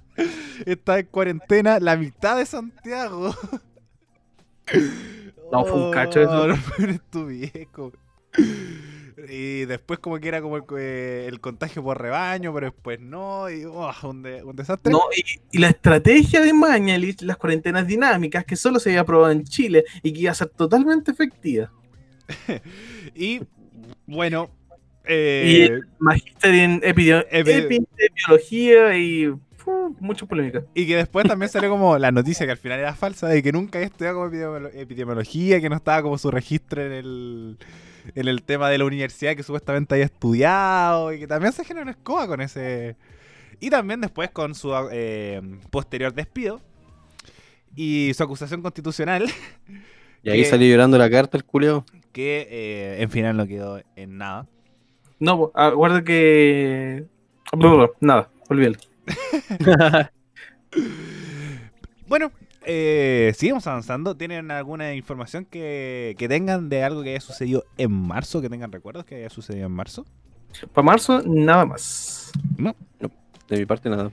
[0.65, 3.35] está en cuarentena, la mitad de Santiago.
[5.53, 6.43] No, fue un cacho eso.
[6.43, 7.93] Oh, no, eres tu viejo.
[9.29, 13.51] Y después como que era como el, eh, el contagio por rebaño, pero después no,
[13.51, 14.93] y oh, un, de- un desastre.
[14.93, 15.23] No, y,
[15.57, 19.85] y la estrategia de Mañalich, las cuarentenas dinámicas, que solo se había probado en Chile
[20.03, 21.71] y que iba a ser totalmente efectiva.
[23.15, 23.43] Y
[24.07, 24.51] bueno,
[25.05, 29.35] Y eh, el magíster en epidemi- Epi- epidemiología y
[30.01, 30.65] mucha polémica.
[30.75, 33.53] y que después también salió como la noticia que al final era falsa, de que
[33.53, 37.59] nunca había estudiado como epidemiolo- epidemiología, que no estaba como su registro en el,
[38.15, 41.83] en el tema de la universidad que supuestamente había estudiado, y que también se generó
[41.83, 42.97] una escoba con ese...
[43.61, 46.61] Y también después con su eh, posterior despido
[47.77, 49.27] y su acusación constitucional,
[50.23, 51.85] Y ahí Que- salió llorando la carta el culeo.
[52.13, 54.47] que eh, en final no quedó en nada.
[55.19, 57.05] No, aguarda que.
[57.53, 58.79] Blah, blah, Nada, olvídalo.
[62.09, 62.33] Bueno,
[62.73, 64.17] eh, seguimos avanzando.
[64.17, 68.41] ¿Tienen alguna información que, que tengan de algo que haya sucedido en marzo?
[68.41, 70.07] Que tengan recuerdos que haya sucedido en marzo.
[70.73, 72.31] Para marzo, nada más.
[73.49, 74.13] De mi parte, nada.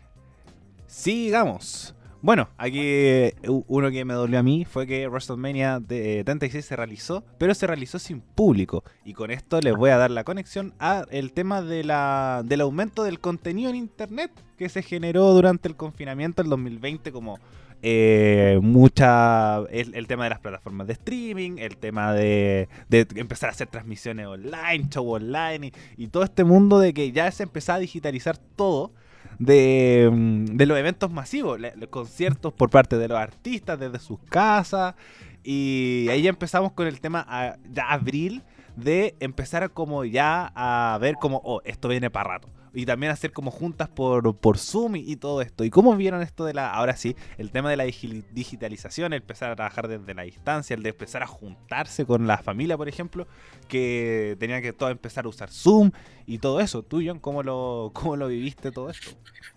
[0.87, 1.93] Sigamos.
[2.19, 3.31] Bueno, aquí
[3.67, 7.53] uno que me dolió a mí fue que WrestleMania de, eh, 36 se realizó, pero
[7.53, 8.83] se realizó sin público.
[9.05, 12.61] Y con esto les voy a dar la conexión a el tema de la, del
[12.61, 17.37] aumento del contenido en internet que se generó durante el confinamiento del 2020 como
[17.81, 22.67] eh, mucha el, el tema de las plataformas de streaming, el tema de,
[23.15, 27.43] empezar a hacer transmisiones online, show online y, todo este mundo de que ya se
[27.43, 28.93] empezaba a digitalizar todo
[29.39, 34.95] de, mm, los eventos masivos, los conciertos por parte de los artistas desde sus casas.
[35.43, 38.43] Y ahí ya empezamos con el tema a- ya abril
[38.75, 42.49] de empezar como ya a ver como, oh, esto viene para rato.
[42.79, 45.63] Y también hacer como juntas por, por Zoom y, todo esto.
[45.63, 49.21] ¿Y cómo vieron esto de la, ahora sí, el tema de la digi- digitalización, el
[49.21, 52.87] empezar a trabajar desde la distancia, el de empezar a juntarse con la familia, por
[52.87, 53.25] ejemplo,
[53.67, 55.89] que tenían que todo empezar a usar Zoom
[56.27, 56.83] y todo eso.
[56.83, 59.09] ¿Tú, John, cómo lo, cómo lo viviste todo esto?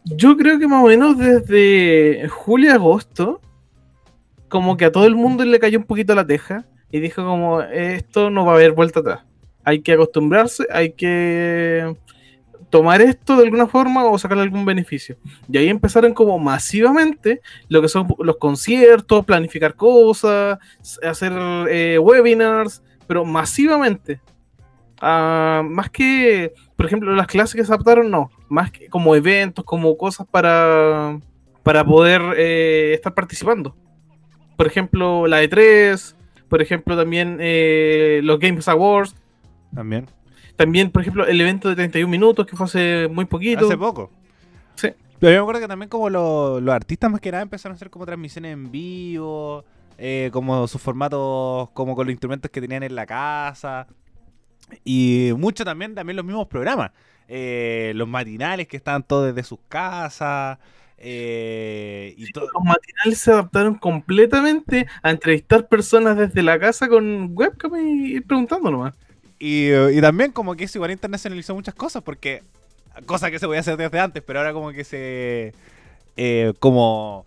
[0.07, 3.43] Yo creo que más o menos desde julio agosto,
[4.49, 7.61] como que a todo el mundo le cayó un poquito la teja y dijo como
[7.61, 9.25] esto no va a haber vuelta atrás.
[9.63, 11.95] Hay que acostumbrarse, hay que
[12.71, 15.17] tomar esto de alguna forma o sacarle algún beneficio.
[15.51, 20.59] Y ahí empezaron como masivamente lo que son los conciertos, planificar cosas,
[21.03, 21.33] hacer
[21.69, 24.21] eh, webinars, pero masivamente.
[25.01, 28.31] Ah, más que, por ejemplo, las clases que se adaptaron, no.
[28.49, 31.19] Más que como eventos, como cosas para,
[31.63, 33.75] para poder eh, estar participando.
[34.57, 36.15] Por ejemplo, la E3,
[36.49, 39.17] por ejemplo, también eh, los Games Awards,
[39.75, 40.07] También.
[40.65, 43.67] También, por ejemplo, el evento de 31 minutos que fue hace muy poquito.
[43.67, 44.11] Hace poco.
[44.75, 44.89] Sí.
[45.19, 47.77] Pero yo me acuerdo que también como lo- los artistas más que nada empezaron a
[47.77, 49.65] hacer como transmisiones en vivo,
[49.99, 53.87] eh, como sus formatos, como con los instrumentos que tenían en la casa.
[54.85, 56.91] Y mucho también, también los mismos programas.
[57.29, 60.59] Eh, los matinales que estaban todos desde sus casas.
[61.03, 62.45] eh, y todo.
[62.53, 68.27] Los matinales se adaptaron completamente a entrevistar personas desde la casa con webcam y ir
[68.27, 68.95] preguntando nomás.
[69.43, 72.43] Y, también como que eso igual internacionalizó muchas cosas, porque
[73.07, 75.55] cosas que se podía hacer desde antes, pero ahora como que se...
[76.17, 77.25] eh, como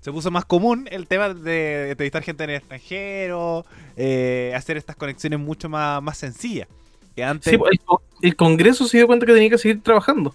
[0.00, 3.64] se puso más común el tema de entrevistar gente en el extranjero,
[3.96, 6.68] eh, hacer estas conexiones mucho más, más sencillas.
[7.16, 7.78] Que antes Sí, pues,
[8.22, 10.34] el Congreso se dio cuenta que tenía que seguir trabajando.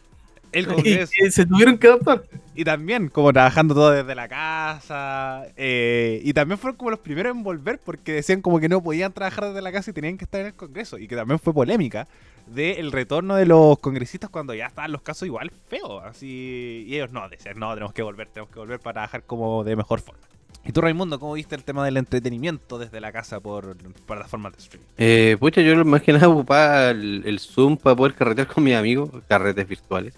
[0.51, 2.23] El Y, Congreso, que se tuvieron que adaptar.
[2.55, 7.35] y también como trabajando todo desde la casa, eh, y también fueron como los primeros
[7.35, 10.25] en volver porque decían como que no podían trabajar desde la casa y tenían que
[10.25, 12.07] estar en el Congreso, y que también fue polémica
[12.47, 17.11] del retorno de los congresistas cuando ya estaban los casos igual feos, así, y ellos
[17.11, 20.21] no, decían, no, tenemos que volver, tenemos que volver para trabajar como de mejor forma.
[20.63, 24.59] ¿Y tú, Raimundo, cómo viste el tema del entretenimiento desde la casa por plataformas de
[24.59, 24.87] streaming?
[24.97, 28.75] Eh, pucha, yo más que nada ocupaba el, el Zoom para poder carretear con mis
[28.75, 30.13] amigos, carretes virtuales.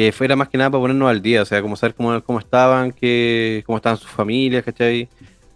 [0.00, 2.38] Que fuera más que nada para ponernos al día, o sea, como saber cómo, cómo
[2.38, 5.08] estaban, que, cómo estaban sus familias, ¿cachai?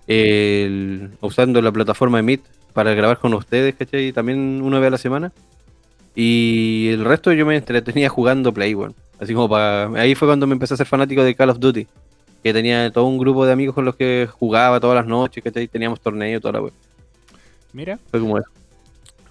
[0.07, 2.43] El- usando la plataforma de Meet
[2.75, 4.13] para grabar con ustedes, ¿cachai?
[4.13, 5.33] También una vez a la semana.
[6.15, 8.95] Y el resto yo me entretenía jugando Play, weón.
[9.19, 9.87] Así como para...
[9.99, 11.87] Ahí fue cuando me empecé a ser fanático de Call of Duty.
[12.43, 15.69] Que tenía todo un grupo de amigos con los que jugaba todas las noches, ¿cachai?
[15.69, 16.75] Teníamos torneo, toda la weón.
[17.73, 17.99] Mira.
[18.11, 18.49] Fue como eso.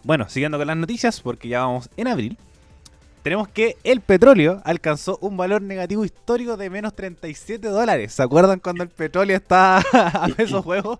[0.04, 2.36] Bueno, siguiendo con las noticias, porque ya vamos en abril,
[3.23, 8.13] tenemos que el petróleo alcanzó un valor negativo histórico de menos 37 dólares.
[8.13, 10.99] ¿Se acuerdan cuando el petróleo estaba a pesos juegos?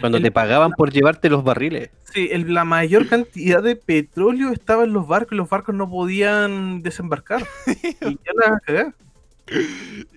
[0.00, 1.90] Cuando El- te pagaban por llevarte los barriles.
[2.12, 5.88] Sí, el- la mayor cantidad de petróleo estaba en los barcos y los barcos no
[5.88, 7.46] podían desembarcar.
[7.66, 8.32] y ya
[8.66, 8.94] la.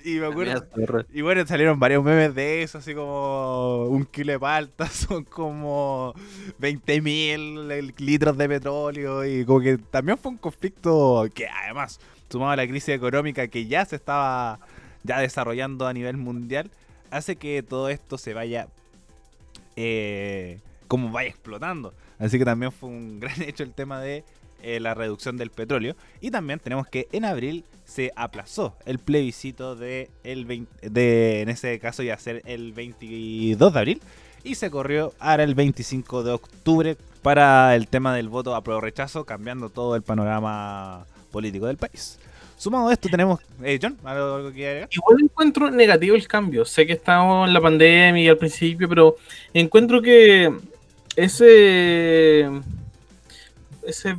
[0.03, 0.65] Y me acuerdo.
[0.75, 5.23] Mira, Y bueno, salieron varios memes de eso, así como un kilo de palta son
[5.23, 6.13] como
[6.59, 12.51] 20 mil litros de petróleo y como que también fue un conflicto que además, sumado
[12.51, 14.59] a la crisis económica que ya se estaba
[15.03, 16.69] ya desarrollando a nivel mundial,
[17.11, 18.67] hace que todo esto se vaya
[19.75, 21.93] eh, como vaya explotando.
[22.19, 24.23] Así que también fue un gran hecho el tema de
[24.65, 25.95] eh, la reducción del petróleo.
[26.21, 31.49] Y también tenemos que en abril se aplazó el plebiscito de, el 20 de en
[31.49, 34.01] ese caso iba a ser el 22 de abril.
[34.43, 38.81] Y se corrió ahora el 25 de octubre para el tema del voto a prueba
[38.81, 42.17] rechazo, cambiando todo el panorama político del país.
[42.57, 43.41] Sumado a esto tenemos...
[43.61, 44.89] Eh, John, ¿algo, que agregar?
[44.91, 46.65] Igual encuentro negativo el cambio.
[46.65, 49.17] Sé que estamos en la pandemia al principio, pero
[49.53, 50.51] encuentro que
[51.15, 52.49] ese
[53.85, 54.15] ese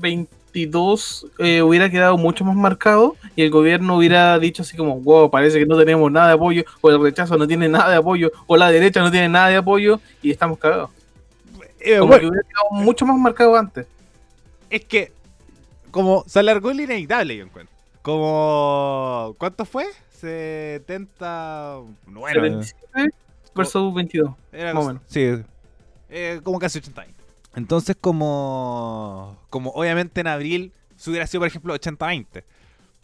[0.57, 5.31] 22 eh, hubiera quedado mucho más marcado y el gobierno hubiera dicho así como, wow,
[5.31, 8.33] parece que no tenemos nada de apoyo, o el rechazo no tiene nada de apoyo,
[8.47, 10.91] o la derecha no tiene nada de apoyo y estamos cagados.
[11.81, 13.87] Eh, Como bueno, que hubiera quedado mucho más marcado antes.
[14.71, 15.13] es que
[15.91, 17.75] como se alargó el inevitable, yo encuentro.
[18.03, 19.35] Como...
[19.39, 19.87] ¿Cuánto fue?
[20.11, 21.81] 70...
[22.07, 23.15] Bueno, 77
[23.55, 24.31] versus 22.
[24.53, 25.03] Era Más o menos.
[25.07, 25.43] Sí,
[26.11, 27.16] eh, como casi 80 años.
[27.57, 32.45] Entonces, como, como obviamente en abril, si hubiera sido, por ejemplo, 80-20.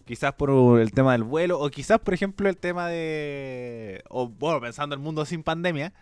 [0.06, 4.02] Quizás por el tema del vuelo, o quizás, por ejemplo, el tema de.
[4.10, 5.92] O bueno, pensando en el mundo sin pandemia,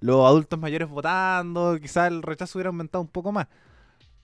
[0.00, 3.48] los adultos mayores votando, quizás el rechazo hubiera aumentado un poco más.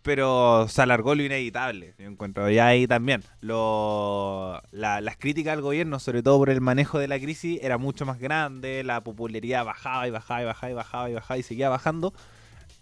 [0.02, 2.48] Pero se alargó lo inevitable, yo encuentro.
[2.50, 7.08] Y ahí también, lo, la- las críticas al gobierno, sobre todo por el manejo de
[7.08, 11.10] la crisis, era mucho más grande, la popularidad bajaba y bajaba y bajaba y bajaba
[11.10, 12.14] y bajaba y seguía bajando.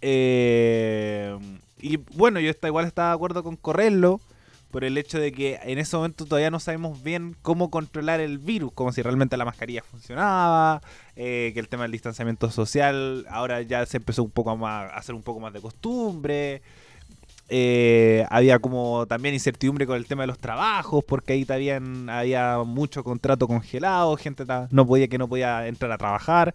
[0.06, 1.34] Eh,
[1.80, 4.20] y bueno, yo está, igual estaba de acuerdo con correrlo
[4.70, 8.36] por el hecho de que en ese momento todavía no sabemos bien cómo controlar el
[8.36, 10.82] virus, como si realmente la mascarilla funcionaba,
[11.16, 14.96] eh, que el tema del distanciamiento social ahora ya se empezó un poco más a
[14.98, 16.60] hacer un poco más de costumbre.
[17.48, 22.58] Eh, había como también incertidumbre con el tema de los trabajos, porque ahí también había
[22.58, 26.54] mucho contrato congelado, gente no podía que no podía entrar a trabajar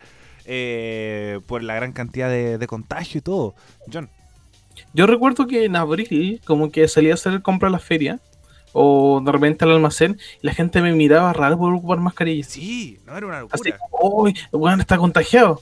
[0.52, 3.54] eh, por la gran cantidad de, de contagio y todo.
[3.94, 4.10] John,
[4.94, 8.20] Yo recuerdo que en abril, como que salía a hacer compra a la feria,
[8.74, 12.48] o de repente al almacén, y la gente me miraba raro por ocupar mascarillas.
[12.48, 13.78] sí, no era una Así locura.
[13.92, 15.62] como, uy, el weón está contagiado.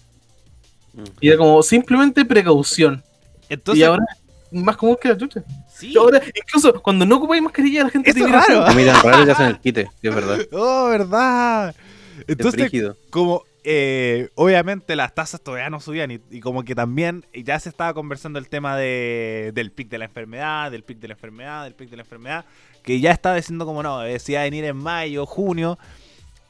[0.94, 1.04] Mm.
[1.22, 3.04] Y era como simplemente precaución.
[3.50, 4.06] Entonces, y ahora
[4.52, 5.44] es más común que la chucha.
[5.68, 5.92] sí.
[5.94, 8.66] Y ahora, incluso cuando no ocupáis mascarilla, la gente Eso te es mira raro.
[8.66, 10.40] Te miran raro y te hacen el quite, que es verdad.
[10.54, 11.76] Oh, verdad.
[12.20, 12.72] Es Entonces,
[13.10, 17.68] como eh, obviamente las tasas todavía no subían y, y como que también ya se
[17.68, 21.66] estaba conversando el tema de, del pic de la enfermedad, del pic de la enfermedad,
[21.66, 22.46] del pic de la enfermedad,
[22.82, 25.78] que ya estaba diciendo como no, decía venir en mayo, junio,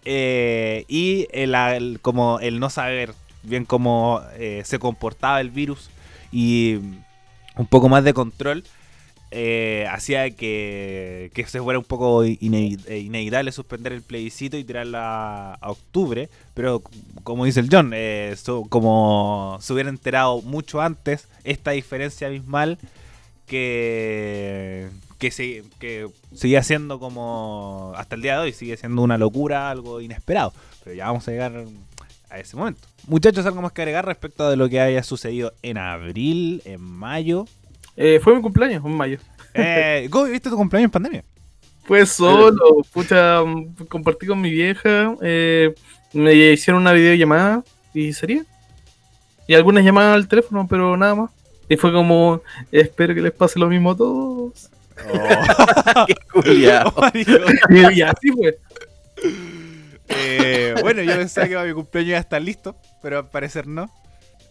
[0.05, 5.89] eh, y el, como el no saber bien cómo eh, se comportaba el virus
[6.31, 6.75] y
[7.55, 8.63] un poco más de control.
[9.31, 14.63] Eh, hacía que, que se fuera un poco inevi- eh, inevitable suspender el plebiscito y
[14.63, 16.81] tirarla a octubre, pero
[17.23, 18.35] como dice el John, eh,
[18.69, 22.77] como se hubiera enterado mucho antes, esta diferencia abismal
[23.45, 24.87] que,
[25.19, 29.69] que, se, que sigue siendo como hasta el día de hoy, sigue siendo una locura,
[29.69, 31.65] algo inesperado, pero ya vamos a llegar
[32.29, 32.87] a ese momento.
[33.07, 37.45] Muchachos, algo más que agregar respecto de lo que haya sucedido en abril, en mayo.
[37.97, 39.17] Eh, fue mi cumpleaños, en mayo.
[39.55, 41.23] Eh, ¿Cómo viviste tu cumpleaños en pandemia?
[41.87, 43.39] Pues solo, pucha,
[43.89, 45.73] compartí con mi vieja, eh,
[46.13, 48.43] me hicieron una videollamada y sería.
[49.47, 51.31] Y algunas llamadas al teléfono, pero nada más.
[51.69, 54.69] Y fue como, espero que les pase lo mismo a todos.
[56.07, 56.93] Qué culiao.
[57.93, 58.59] Y así fue.
[60.09, 63.65] Eh, bueno, yo pensaba que para mi cumpleaños iba a estar listo, pero al parecer
[63.65, 63.89] no.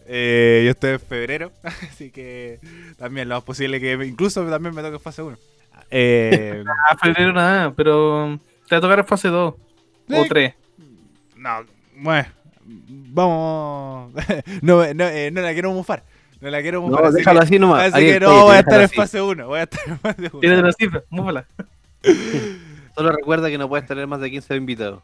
[0.09, 2.59] Eh, yo estoy en febrero, así que
[2.97, 5.37] también lo más posible que incluso también me toque fase 1.
[5.91, 9.57] Eh, A febrero nada, pero Te va a tocar en fase 2 o
[10.09, 10.53] Eh, 3.
[11.35, 11.65] No,
[11.97, 12.27] bueno,
[12.65, 14.13] vamos.
[14.61, 16.03] no, no, eh, no la quiero mufar.
[16.39, 17.01] No la quiero mufar.
[17.01, 17.83] No, así déjalo que, así nomás.
[17.83, 19.47] así Ariel, que no, voy a estar en fase 1.
[19.47, 20.39] Voy a estar en fase 1.
[20.39, 21.45] Tienes la cifra, múfala.
[22.95, 25.01] Solo recuerda que no puedes tener más de 15 invitados.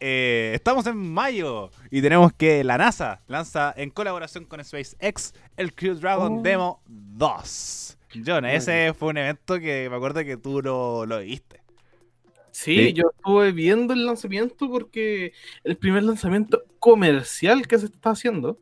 [0.00, 5.74] Eh, estamos en mayo y tenemos que la NASA lanza en colaboración con SpaceX el
[5.74, 6.42] Crew Dragon Oh.
[6.42, 7.98] Demo 2.
[8.24, 11.62] John, ese fue un evento que me acuerdo que tú lo, lo viste.
[12.52, 12.92] Sí, Sí.
[12.92, 15.32] yo estuve viendo el lanzamiento porque
[15.64, 18.58] el primer lanzamiento comercial que se está haciendo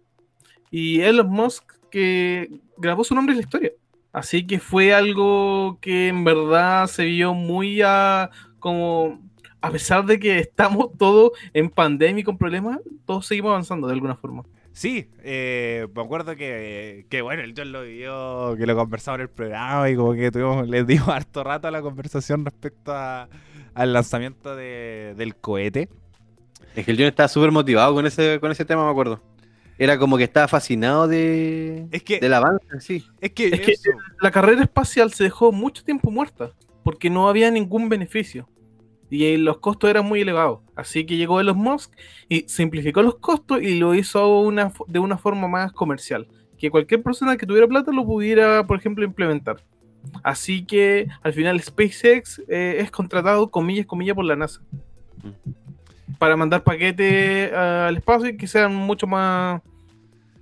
[0.71, 3.73] y Elon Musk que grabó su nombre en la historia.
[4.13, 9.21] Así que fue algo que en verdad se vio muy a como
[9.63, 13.95] a pesar de que estamos todos en pandemia y con problemas, todos seguimos avanzando de
[13.95, 14.43] alguna forma.
[14.75, 19.23] Sí, eh, me acuerdo que, que, bueno, el John lo vio, que lo conversamos en
[19.23, 23.29] el programa y como que tuvimos, les dimos harto rato a la conversación respecto a-
[23.75, 25.89] al lanzamiento de- del cohete.
[26.75, 29.21] Es que el John estaba súper motivado con ese, con ese tema, me acuerdo.
[29.79, 33.05] Era como que estaba fascinado de, Es que, del avance, sí.
[33.21, 37.29] es que, Es que eso- la carrera espacial se dejó mucho tiempo muerta porque no
[37.29, 38.49] había ningún beneficio
[39.13, 40.61] y eh, los costos eran muy elevados.
[40.75, 41.93] Así que llegó Elon Musk
[42.31, 46.27] y simplificó los costos y lo hizo una, de una forma más comercial.
[46.57, 49.63] Que cualquier persona que tuviera plata lo pudiera, por ejemplo, implementar.
[50.23, 54.63] Así que al final SpaceX eh, es contratado, comillas, comillas, por la NASA.
[56.19, 59.61] Para mandar paquetes ah, al espacio y que sean mucho más,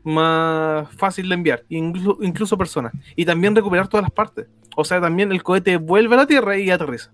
[0.05, 2.93] más fácil de enviar, incluso, incluso personas.
[3.17, 4.47] Y también recuperar todas las partes.
[4.77, 7.11] O sea, también el cohete vuelve a la Tierra y aterriza.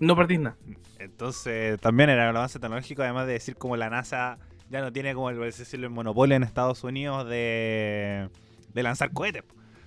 [0.00, 0.56] No perdís nada.
[0.98, 4.38] Entonces, también era un avance tecnológico, además de decir como la NASA
[4.70, 8.28] ya no tiene como el, el monopolio en Estados Unidos de,
[8.72, 9.44] de lanzar cohetes,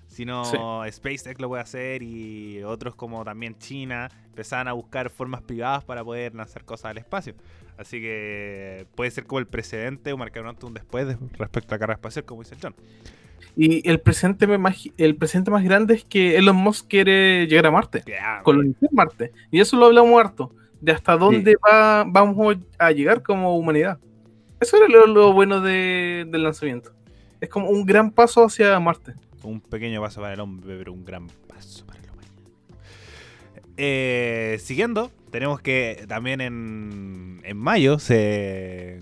[0.07, 0.57] sino Sí.
[0.91, 6.03] SpaceX lo puede hacer y otros como también China empezaban a buscar formas privadas para
[6.03, 7.33] poder lanzar cosas al espacio.
[7.77, 11.73] Así que puede ser como el precedente o marcar un antes un después de- respecto
[11.73, 12.75] a la carrera espacial, como dice el John.
[13.55, 17.71] Y el presente, imagi- el presente más grande es que Elon Musk quiere llegar a
[17.71, 19.31] Marte, Ya, colonizar Marte.
[19.51, 20.51] Y eso lo hablamos harto,
[20.81, 23.99] de hasta dónde va, vamos a llegar como humanidad.
[24.59, 26.93] Eso era lo, lo bueno de- del lanzamiento.
[27.41, 29.13] Es como un gran paso hacia Marte.
[29.43, 32.29] Un pequeño paso para el hombre, pero un gran paso para el humano.
[33.77, 39.01] Eh, siguiendo, tenemos que también en, en mayo se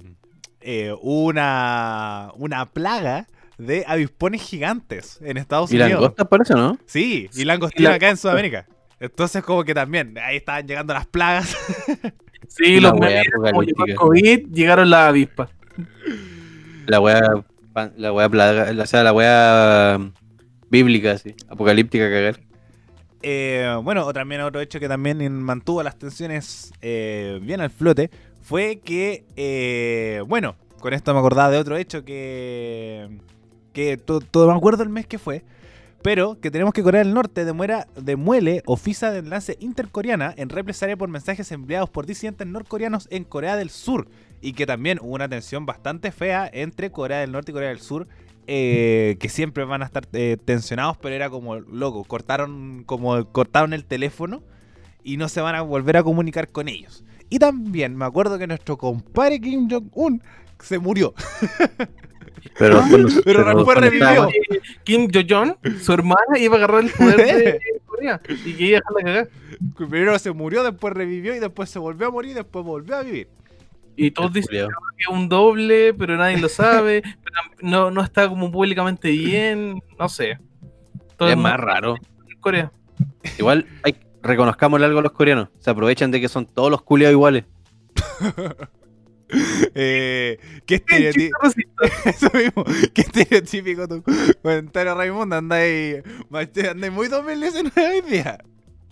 [0.62, 3.27] eh, hubo una, una plaga
[3.65, 5.91] de avispones gigantes en Estados Y Unidos.
[6.02, 6.78] langostas parece, ¿no?
[6.86, 8.65] Sí, y langostino la- acá en Sudamérica.
[9.00, 11.56] Entonces como que también, ahí estaban llegando las plagas.
[12.47, 13.95] Sí, La los memes, como llegó el.
[13.95, 15.50] COVID, llegaron las avispas.
[16.88, 17.21] La wea,
[17.95, 20.00] la wea plaga, o sea, la wea
[20.69, 21.34] bíblica, sí.
[21.47, 22.39] Apocalíptica cagar.
[23.21, 28.10] Eh, bueno, o también otro hecho que también mantuvo las tensiones eh, bien al flote
[28.41, 33.08] fue que, eh, bueno, con esto me acordaba de otro hecho que,
[33.73, 35.43] que to- todo me acuerdo el mes que fue,
[36.01, 40.97] pero que tenemos que Corea del Norte demuera, demuele oficia de enlace intercoreana en represalia
[40.97, 44.07] por mensajes enviados por disidentes norcoreanos en Corea del Sur
[44.41, 47.79] y que también hubo una tensión bastante fea entre Corea del Norte y Corea del
[47.81, 48.07] Sur
[48.47, 53.71] eh, que siempre van a estar eh, tensionados, pero era como loco, cortaron como cortaron
[53.73, 54.41] el teléfono
[55.03, 57.03] y no se van a volver a comunicar con ellos.
[57.29, 60.21] Y también me acuerdo que nuestro compadre Kim Jong-un
[60.60, 61.13] se murió.
[62.58, 62.82] Pero,
[63.25, 64.08] Pero después revivió.
[64.10, 64.30] estaba-
[64.84, 68.82] Kim Jo-jong, su hermana, iba a agarrar el poder de Corea y que iba a
[68.82, 69.30] dejarla cagar.
[69.77, 73.04] Primero se murió, después revivió y después se volvió a morir y después volvió a
[73.04, 73.30] vivir.
[73.95, 77.01] Y todos dicen que es un doble, pero nadie lo sabe.
[77.23, 80.39] pero no, no está como públicamente bien, no sé.
[81.17, 81.95] Todo Es más raro.
[82.39, 82.71] Corea.
[83.38, 85.49] Igual, hay, reconozcamosle algo a los coreanos.
[85.60, 87.43] Se aprovechan de que son todos los culiados iguales.
[89.75, 90.83] Eh, qué
[91.41, 91.85] racista.
[92.09, 92.63] Eso mismo.
[92.93, 94.03] Qué estereotípico tu
[94.41, 95.35] comentario, Raimundo.
[95.37, 96.03] Andáis
[96.69, 98.37] andáis muy 2019 hoy día.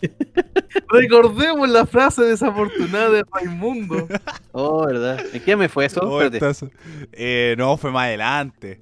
[0.90, 4.08] Recordemos la frase desafortunada de Raimundo.
[4.54, 5.24] Oh, ¿verdad?
[5.34, 6.02] ¿En qué me fue eso?
[6.02, 6.66] Oh, estás-
[7.12, 8.80] eh, no, fue más adelante.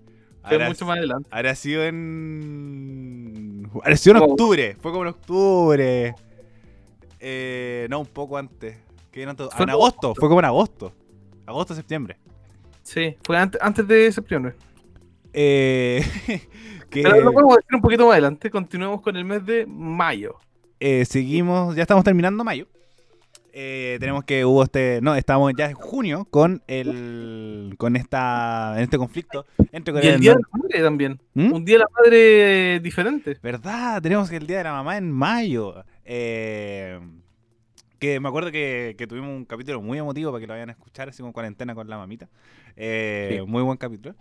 [0.48, 1.28] Fue mucho más adelante.
[1.32, 3.70] Habrá sido en.
[3.84, 4.26] Habrá sido en Oh.
[4.28, 4.78] octubre.
[4.80, 6.16] Fue como en octubre.
[7.20, 8.78] Eh, no, un poco antes.
[9.12, 10.14] ¿Qué Fue en agosto.
[10.16, 10.94] Fue como en agosto.
[11.48, 12.18] Agosto, septiembre.
[12.84, 14.54] Sí, fue antes, antes de septiembre.
[15.34, 16.04] Eh,
[16.90, 18.52] que Pero lo podemos decir un poquito más adelante.
[18.52, 20.36] Continuemos con el mes de mayo.
[20.80, 21.76] eh, seguimos.
[21.76, 22.68] Ya estamos terminando mayo.
[23.54, 25.00] Eh, tenemos que hubo este.
[25.02, 27.74] No, estamos ya en junio con el.
[27.78, 28.74] con esta.
[28.76, 31.20] en este conflicto entre Y el día de la madre también.
[31.34, 31.54] ¿Mm?
[31.54, 33.38] Un día de la madre diferente.
[33.42, 34.02] ¿Verdad?
[34.02, 35.84] Tenemos el Día de la Mamá en mayo.
[36.06, 37.00] Eh,
[38.00, 40.74] Que me acuerdo que, que tuvimos un capítulo muy emotivo para que lo vayan a
[40.74, 42.28] escuchar, así como cuarentena con la mamita.
[42.76, 43.46] Eh, Sí.
[43.48, 44.16] Muy buen capítulo.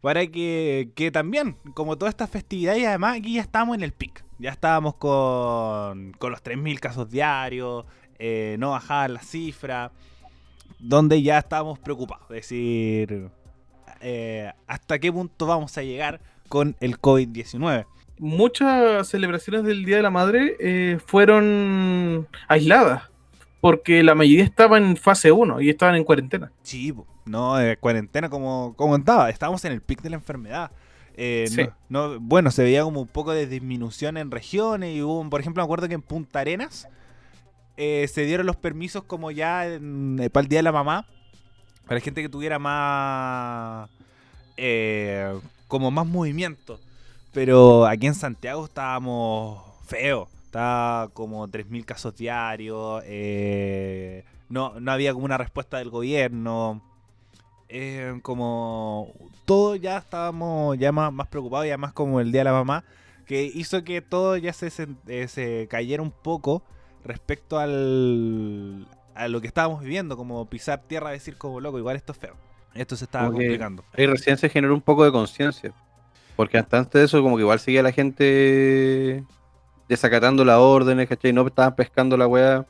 [0.00, 3.92] Para que, que también, como todas estas festividades, y además aquí ya estamos en el
[3.92, 4.24] pic.
[4.38, 7.84] Ya estábamos con, con los 3.000 casos diarios,
[8.18, 9.90] eh, no bajaban las cifras,
[10.78, 12.24] donde ya estábamos preocupados.
[12.30, 13.28] Es decir,
[14.00, 17.84] eh, hasta qué punto vamos a llegar con el COVID-19.
[18.18, 23.09] Muchas celebraciones del Día de la Madre eh, fueron aisladas,
[23.60, 26.50] porque la mayoría estaban en fase 1 y estaban en cuarentena.
[26.62, 26.94] Sí,
[27.26, 30.70] no, de cuarentena como, como contaba, estábamos en el pic de la enfermedad.
[31.16, 31.62] Eh, Sí.
[31.88, 35.40] no, no- bueno, se veía como un poco de disminución en regiones y hubo, por
[35.40, 36.88] ejemplo, me acuerdo que en Punta Arenas
[37.76, 41.06] eh, se dieron los permisos como ya en- eh, para el Día de la Mamá,
[41.84, 43.88] para la gente que tuviera más,
[44.56, 45.38] eh,
[45.68, 46.78] como más movimiento.
[47.32, 50.28] Pero aquí en Santiago estábamos feos.
[50.50, 53.02] Estaba como 3.000 casos diarios.
[53.06, 56.82] eh, no, no había como una respuesta del gobierno.
[57.68, 59.12] eh, como
[59.44, 62.84] todo ya estábamos ya más, más preocupados y además como el Día de la Mamá.
[63.26, 64.70] Que hizo que todo ya se,
[65.06, 66.64] eh, se cayera un poco
[67.04, 70.16] respecto al, a lo que estábamos viviendo.
[70.16, 72.36] Como pisar tierra, decir como loco, igual esto es feo.
[72.74, 73.84] Esto se estaba Como complicando.
[73.92, 75.74] Ahí recién se generó un poco de conciencia.
[76.36, 79.24] Porque hasta antes de eso, como que igual seguía la gente
[79.90, 81.32] desacatando las órdenes, ¿cachai?
[81.32, 82.64] No estaban pescando la weá.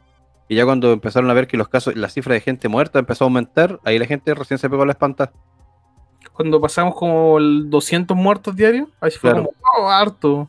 [0.48, 3.24] Y ya cuando empezaron a ver que los casos, la cifra de gente muerta empezó
[3.24, 5.30] a aumentar, ahí la gente recién se pegó la espanta.
[6.32, 9.50] Cuando pasamos como el 200 muertos diarios, ahí fue Claro.
[9.62, 10.48] como, oh, harto.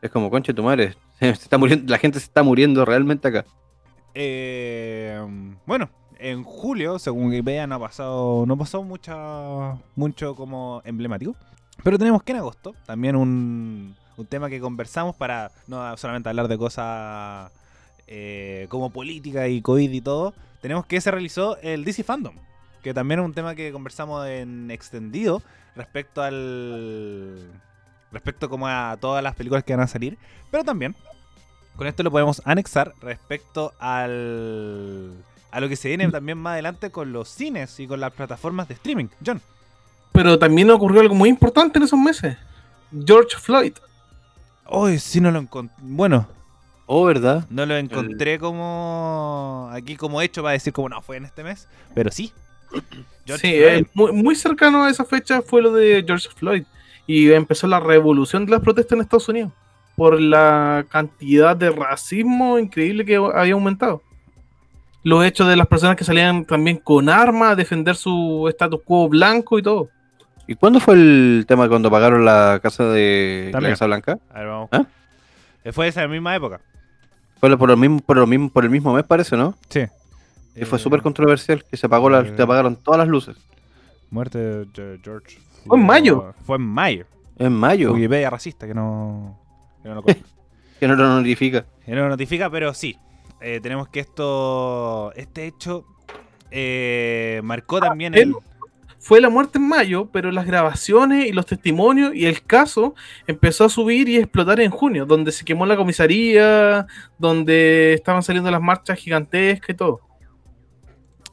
[0.00, 3.44] Es como, conche tu madre, se está muriendo, la gente se está muriendo realmente acá.
[4.14, 5.20] Eh,
[5.66, 5.90] bueno,
[6.20, 11.34] en julio, según Wikipedia, no ha pasado, no pasó mucha, mucho como emblemático.
[11.82, 16.48] Pero tenemos que en agosto, también un, un tema que conversamos para no solamente hablar
[16.48, 17.50] de cosas
[18.06, 20.34] eh, como política y COVID y todo.
[20.60, 22.34] Tenemos que se realizó el DC Fandom,
[22.82, 25.42] que también es un tema que conversamos en extendido
[25.74, 27.50] respecto al
[28.12, 30.16] respecto como a todas las películas que van a salir,
[30.50, 30.96] pero también
[31.76, 35.12] con esto lo podemos anexar respecto al
[35.50, 38.68] a lo que se viene también más adelante con los cines y con las plataformas
[38.68, 39.06] de streaming.
[39.24, 39.40] John.
[40.12, 42.36] Pero también ocurrió algo muy importante en esos meses.
[43.06, 43.72] George Floyd.
[44.68, 45.74] Hoy sí no lo encontré.
[45.80, 46.28] Bueno,
[46.86, 47.44] Oh, ¿verdad?
[47.50, 51.68] no lo encontré como aquí como hecho para decir como no fue en este mes,
[51.94, 52.32] pero sí.
[53.26, 56.64] George sí, eh, muy, muy cercano a esa fecha fue lo de George Floyd.
[57.08, 59.52] Y empezó la revolución de las protestas en Estados Unidos.
[59.96, 64.02] Por la cantidad de racismo increíble que había aumentado.
[65.02, 69.08] Los hechos de las personas que salían también con armas a defender su status quo
[69.08, 69.88] blanco y todo.
[70.46, 73.60] ¿Y cuándo fue el tema cuando pagaron la casa de la.
[73.60, 74.18] Casa Blanca?
[74.32, 74.68] A ver, vamos.
[74.72, 74.86] ¿Ah?
[75.64, 76.60] Eh, Fue esa misma época.
[77.40, 79.54] Fue por, lo mismo, por, lo mismo, por el mismo mes, parece, ¿no?
[79.68, 79.80] Sí.
[80.54, 83.36] Y fue Eh, súper controversial, que se apagó la, eh, se apagaron todas las luces.
[84.10, 85.38] Muerte de Ge- George.
[85.66, 86.32] Fue en mayo.
[86.46, 87.06] Fue en mayo.
[87.38, 89.38] En mayo, Wikipedia racista que no,
[89.82, 90.22] que no lo conoce.
[90.80, 91.66] que no lo notifica.
[91.84, 92.96] Que no lo notifica, pero sí.
[93.40, 95.12] Eh, tenemos que esto.
[95.14, 95.84] Este hecho
[96.50, 98.32] eh, marcó también el.
[99.06, 102.96] Fue la muerte en mayo, pero las grabaciones y los testimonios y el caso
[103.28, 108.50] empezó a subir y explotar en junio, donde se quemó la comisaría, donde estaban saliendo
[108.50, 110.00] las marchas gigantescas y todo.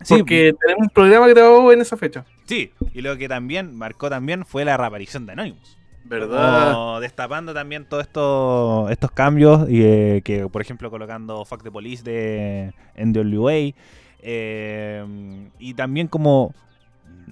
[0.04, 2.24] Sí, Porque tenemos un programa grabado en esa fecha.
[2.46, 5.76] sí, y lo que también marcó también fue la reaparición de Anonymous.
[6.04, 6.74] ¿Verdad?
[6.74, 11.72] Como destapando también todos estos estos cambios y eh, que por ejemplo colocando Fuck the
[11.72, 13.74] Police de NWA
[14.22, 15.06] eh,
[15.58, 16.54] y también como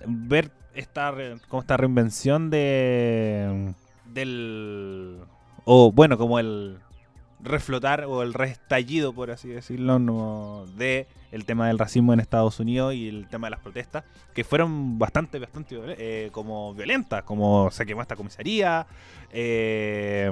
[0.07, 1.13] ver esta
[1.47, 3.73] como esta reinvención de
[4.05, 5.19] del
[5.65, 6.79] o bueno como el
[7.41, 12.93] reflotar o el restallido por así decirlo de el tema del racismo en Estados Unidos
[12.93, 17.85] y el tema de las protestas que fueron bastante, bastante eh, como violentas, como se
[17.85, 18.85] quemó esta comisaría,
[19.31, 20.29] eh,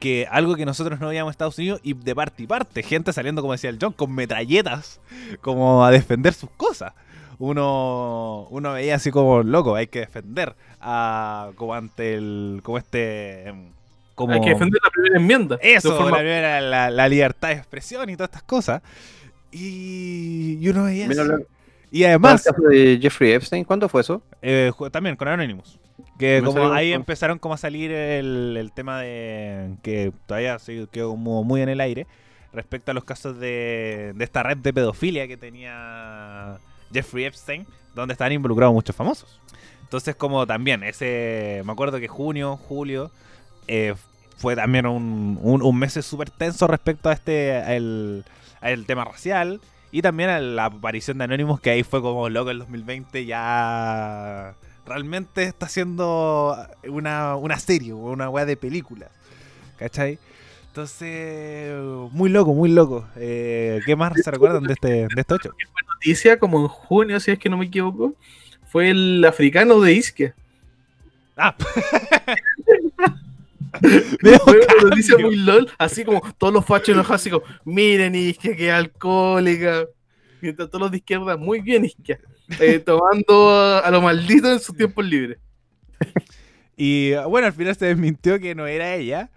[0.00, 3.12] que algo que nosotros no veíamos en Estados Unidos y de parte y parte, gente
[3.12, 5.00] saliendo, como decía el John, con metralletas,
[5.40, 6.92] como a defender sus cosas.
[7.38, 13.48] Uno, uno veía así como loco, hay que defender a, como ante el, como este,
[13.48, 13.70] em,
[14.14, 15.56] como Hay que defender la primera enmienda.
[15.58, 18.82] de eso, forma- la, primera, la, la libertad de expresión y todas estas cosas.
[19.52, 21.30] Y, y uno veía Mira, así.
[21.32, 21.38] la-
[21.90, 24.22] Y ¿El además, caso de Jeffrey Epstein, ¿cuándo fue eso?
[24.42, 25.78] eh, también con Anonymous.
[26.18, 30.58] Que Me como ahí con- empezaron como a salir el, el tema de que todavía
[30.58, 32.06] se quedó como muy en el aire
[32.52, 36.56] respecto a los casos de, de esta red de pedofilia que tenía
[36.92, 39.40] Jeffrey Epstein, donde estaban involucrados muchos famosos.
[39.82, 43.10] Entonces como también ese, me acuerdo que junio, julio,
[43.68, 43.94] eh,
[44.36, 48.24] fue también un, un, mes súper tenso respecto a este, al,
[48.60, 49.60] al tema racial.
[49.92, 54.54] Y también a la aparición de Anonymous, que ahí fue como loco el 2020, ya
[54.84, 56.56] realmente está haciendo
[56.88, 59.08] una, una serie, una weá de película.
[59.78, 60.18] ¿Cachai?
[60.76, 61.72] Entonces,
[62.12, 63.08] muy loco, muy loco.
[63.16, 65.50] Eh, ¿Qué más se recuerdan de este, de este 8?
[65.88, 68.14] Noticia, como en junio, si es que no me equivoco,
[68.66, 70.34] fue el africano de Isque.
[71.34, 71.56] Ah,
[73.80, 78.54] Fue una noticia muy lol, así como todos los fachos enojados, así como, miren Isque,
[78.54, 79.86] que alcohólica.
[80.42, 82.18] Mientras todos los de izquierda, muy bien Isque,
[82.60, 85.38] eh, tomando a, a lo maldito en sus tiempos libres.
[86.76, 89.30] Y bueno, al final se desmintió que no era ella,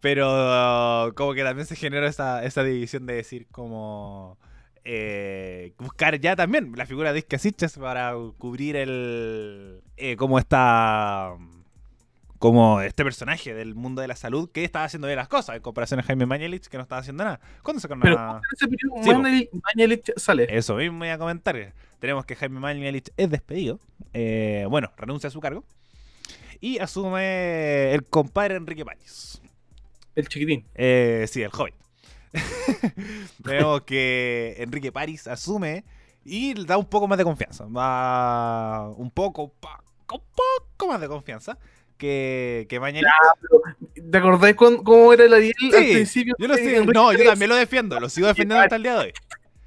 [0.00, 4.38] pero como que también se generó esa, esa división de decir como
[4.84, 11.34] eh, buscar ya también la figura de Isque Siches para cubrir el eh, como está
[12.38, 15.62] como este personaje del mundo de la salud que estaba haciendo bien las cosas en
[15.62, 17.40] comparación a Jaime Mañelich que no estaba haciendo nada.
[17.64, 19.18] ¿Cuándo sacaron Pero a- en ese periodo, Sí, po.
[19.18, 20.46] Mañalich- Mañalich sale.
[20.56, 21.74] Eso mismo voy a comentar.
[21.98, 23.80] Tenemos que Jaime Mañalich es despedido.
[24.12, 25.64] Eh, bueno, renuncia a su cargo.
[26.60, 29.42] Y asume el compadre Enrique Pañez.
[30.18, 30.66] El chiquitín.
[30.74, 31.74] Eh, sí, el joven.
[33.38, 35.84] Vemos que Enrique París asume
[36.24, 37.64] y le da un poco más de confianza.
[37.66, 39.50] Va un poco, un
[40.10, 41.56] poco más de confianza
[41.96, 43.08] que, que Mañalich.
[44.10, 46.34] ¿Te acordás con- cómo era el Ariel al principio?
[46.38, 48.98] Yo lo Enrique no, yo también lo defiendo, lo sigo defendiendo hasta el día de
[48.98, 49.12] hoy.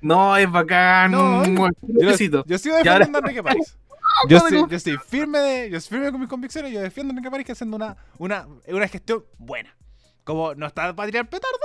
[0.02, 1.12] No, es bacán.
[1.12, 3.78] No, Yo, lo- yo sigo defendiendo a Enrique París.
[4.28, 7.14] Yo como- yo soy firme de, yo soy firme con mis convicciones, yo defiendo a
[7.14, 9.74] Enrique París que haciendo una, una, una gestión buena.
[10.24, 11.58] Como no está para tirar petardo,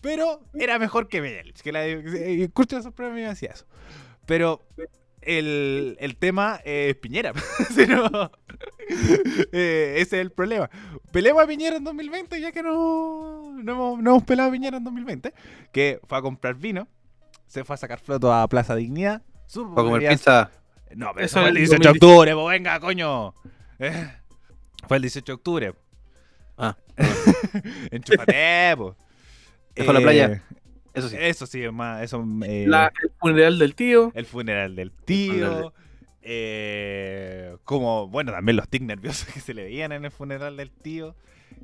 [0.00, 1.62] pero era mejor que Meyelich.
[1.62, 3.66] Que la eh, Curcho de sorpresa me decía eso.
[4.26, 4.62] Pero
[5.22, 7.32] el, el tema es Piñera.
[7.74, 8.30] Si no,
[9.52, 10.68] eh, ese es el problema.
[11.12, 14.76] Peleamos a Piñera en 2020, ya que no, no, hemos, no hemos pelado a Piñera
[14.76, 15.32] en 2020.
[15.72, 16.88] Que fue a comprar vino,
[17.46, 19.22] se fue a sacar floto a Plaza Dignidad.
[19.54, 20.50] Para que comer pizza.
[20.96, 23.34] no, pero Eso fue el es 18 de octubre, pues venga, coño.
[23.78, 24.12] Eh,
[24.88, 25.74] fue el 18 de octubre.
[26.56, 26.76] Ah,
[27.90, 28.96] Enchúfate, po.
[29.74, 30.42] Dejó la playa.
[30.94, 31.16] eso sí.
[31.18, 32.02] Eso sí, es más.
[32.02, 34.12] Eso, eh, La- el funeral del tío.
[34.14, 35.72] el funeral del tío.
[36.24, 40.70] Eh, como, bueno, también los tics nerviosos que se le veían en el funeral del
[40.70, 41.16] tío.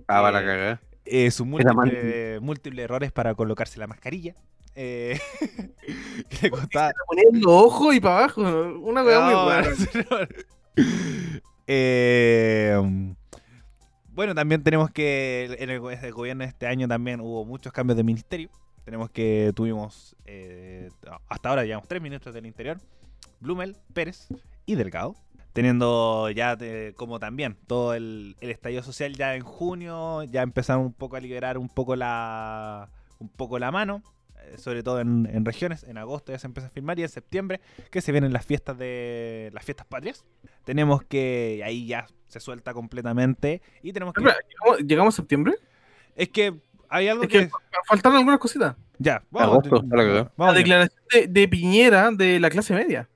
[0.08, 0.80] Ah, eh, cagada.
[1.04, 4.34] eh, sus múltiples, errores para colocarse la mascarilla.
[4.74, 5.18] Eh,
[6.28, 8.42] que le costaba, Ponía los ojos y para abajo.
[8.80, 9.68] Una cosa muy No, rara.
[10.10, 10.84] no.
[11.66, 13.12] Eh,
[14.18, 17.72] bueno, también tenemos que en el, go- el gobierno de este año también hubo muchos
[17.72, 18.50] cambios de ministerio.
[18.84, 20.90] Tenemos que tuvimos eh,
[21.28, 22.80] hasta ahora llevamos tres ministros del Interior,
[23.38, 24.26] Blumel, Pérez
[24.66, 25.14] y Delgado.
[25.52, 26.58] Teniendo ya
[26.96, 31.20] como también todo el, el estallido social ya en junio, ya empezaron un poco a
[31.20, 32.90] liberar un poco la
[33.20, 34.02] un poco la mano,
[34.56, 35.82] sobre todo en, en regiones.
[35.84, 38.78] En agosto ya se empieza a firmar y en septiembre que se vienen las fiestas
[38.78, 40.24] de las fiestas patrias.
[40.64, 45.54] Tenemos que ahí ya se suelta completamente y tenemos que ¿llegamos, llegamos a septiembre?
[46.16, 46.54] es que
[46.88, 47.50] hay algo Es que, que
[47.86, 48.74] faltaron algunas cositas.
[48.98, 53.08] ya vamos, Agosto, la vamos declaración de, de Piñera de la clase media.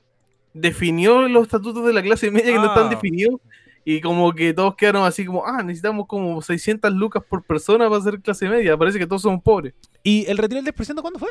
[0.55, 2.74] Definió los estatutos de la clase media que no Ah.
[2.74, 3.41] están definidos.
[3.85, 8.01] Y como que todos quedaron así como, ah, necesitamos como 600 lucas por persona para
[8.03, 8.76] ser clase media.
[8.76, 9.74] Parece que todos somos pobres.
[10.05, 11.30] ¿Y el retiro del 10% cuándo fue?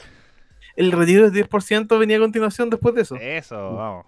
[0.76, 3.16] El retiro del 10% venía a continuación después de eso.
[3.16, 4.06] Eso, vamos.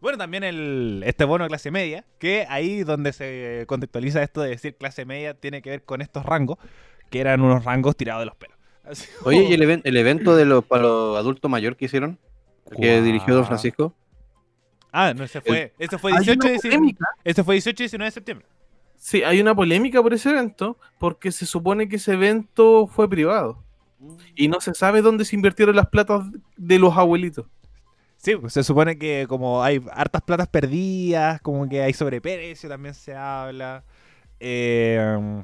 [0.00, 4.50] Bueno, también el, este bono de clase media, que ahí donde se contextualiza esto de
[4.50, 6.58] decir clase media tiene que ver con estos rangos,
[7.10, 8.56] que eran unos rangos tirados de los pelos.
[8.84, 12.18] Así Oye, ¿y el, even- el evento de los para los adultos mayores que hicieron?
[12.70, 13.94] El Que dirigió Don Francisco.
[14.96, 17.04] Ah, no, ese fue, ese fue Hay 18 una y 19, polémica.
[17.24, 18.46] ese fue 18 y 19 de septiembre.
[18.96, 23.60] Sí, hay una polémica por ese evento porque se supone que ese evento fue privado
[24.36, 26.24] y no se sabe dónde se invirtieron las platas
[26.56, 27.46] de los abuelitos.
[28.18, 32.94] Sí, pues, se supone que como hay hartas platas perdidas, como que hay sobreprecio, también
[32.94, 33.82] se habla.
[34.38, 35.42] Eh,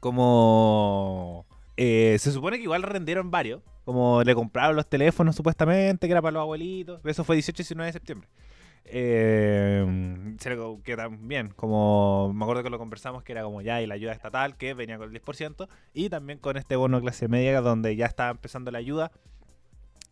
[0.00, 1.46] como
[1.76, 6.20] eh, se supone que igual rendieron varios, como le compraron los teléfonos supuestamente, que era
[6.20, 7.00] para los abuelitos.
[7.04, 8.28] Eso fue 18 y 19 de septiembre.
[10.56, 13.94] Co- que también, como me acuerdo que lo conversamos, que era como ya y la
[13.94, 17.96] ayuda estatal, que venía con el 10%, y también con este bono clase media, donde
[17.96, 19.10] ya estaba empezando la ayuda,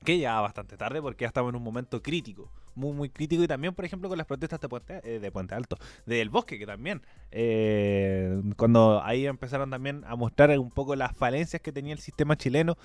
[0.04, 3.46] que ya bastante tarde porque ya estamos en un momento crítico, muy muy crítico y
[3.48, 6.66] también por ejemplo con las protestas de Puente, eh, de Puente Alto, del Bosque que
[6.66, 7.00] también,
[7.30, 12.36] eh, cuando ahí empezaron también a mostrar un poco las falencias que tenía el sistema
[12.36, 12.76] chileno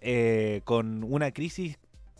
[0.00, 1.78] eh, con una crisis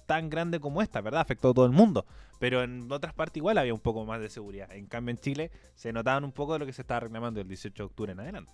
[0.08, 1.20] tan grande como esta, ¿verdad?
[1.20, 2.06] Afectó a todo el mundo,
[2.38, 4.72] pero en otras partes igual había un poco más de seguridad.
[4.72, 7.46] En cambio en Chile se notaban un poco de lo que se estaba reclamando el
[7.46, 8.52] 18 de octubre en adelante.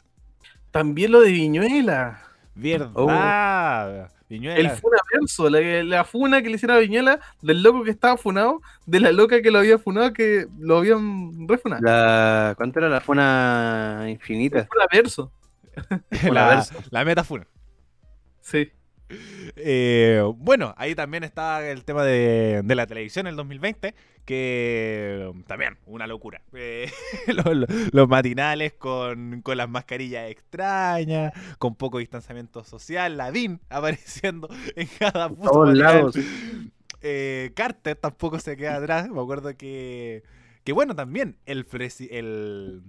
[0.72, 2.20] También lo de Viñuela.
[2.57, 4.11] ¿Verdad?
[4.28, 4.59] Viñuela.
[4.59, 8.61] El funaverso, la, la funa que le hicieron a Viñuela, del loco que estaba funado,
[8.84, 11.82] de la loca que lo había funado, que lo habían refunado.
[11.82, 14.66] La, ¿Cuánto era la funa infinita?
[14.66, 15.30] Funaverso,
[16.32, 17.46] la, la metafuna.
[18.40, 18.72] sí.
[19.56, 23.94] Eh, bueno, ahí también está el tema de, de la televisión en el 2020,
[24.24, 26.42] que también una locura.
[26.52, 26.90] Eh,
[27.92, 34.88] los, matinales con, con las mascarillas extrañas, con poco distanciamiento social, la DIN apareciendo en
[34.98, 36.18] cada puto Todos lados.
[37.06, 39.08] Eh, Carter tampoco se queda atrás.
[39.08, 40.22] Me acuerdo que.
[40.64, 41.66] Que bueno, también el,
[42.10, 42.82] el.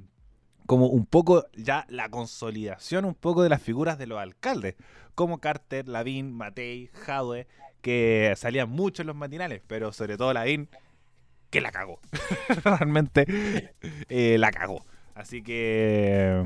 [0.66, 4.76] Como un poco ya la consolidación un poco de las figuras de los alcaldes.
[5.13, 7.47] Como Carter, Lavín, Matei, Jadwe,
[7.82, 10.70] que salían mucho en los matinales, pero sobre todo Lavín,
[11.49, 11.99] que la cagó.
[12.63, 13.74] Realmente
[14.09, 14.84] eh, la cagó.
[15.13, 16.43] Así que.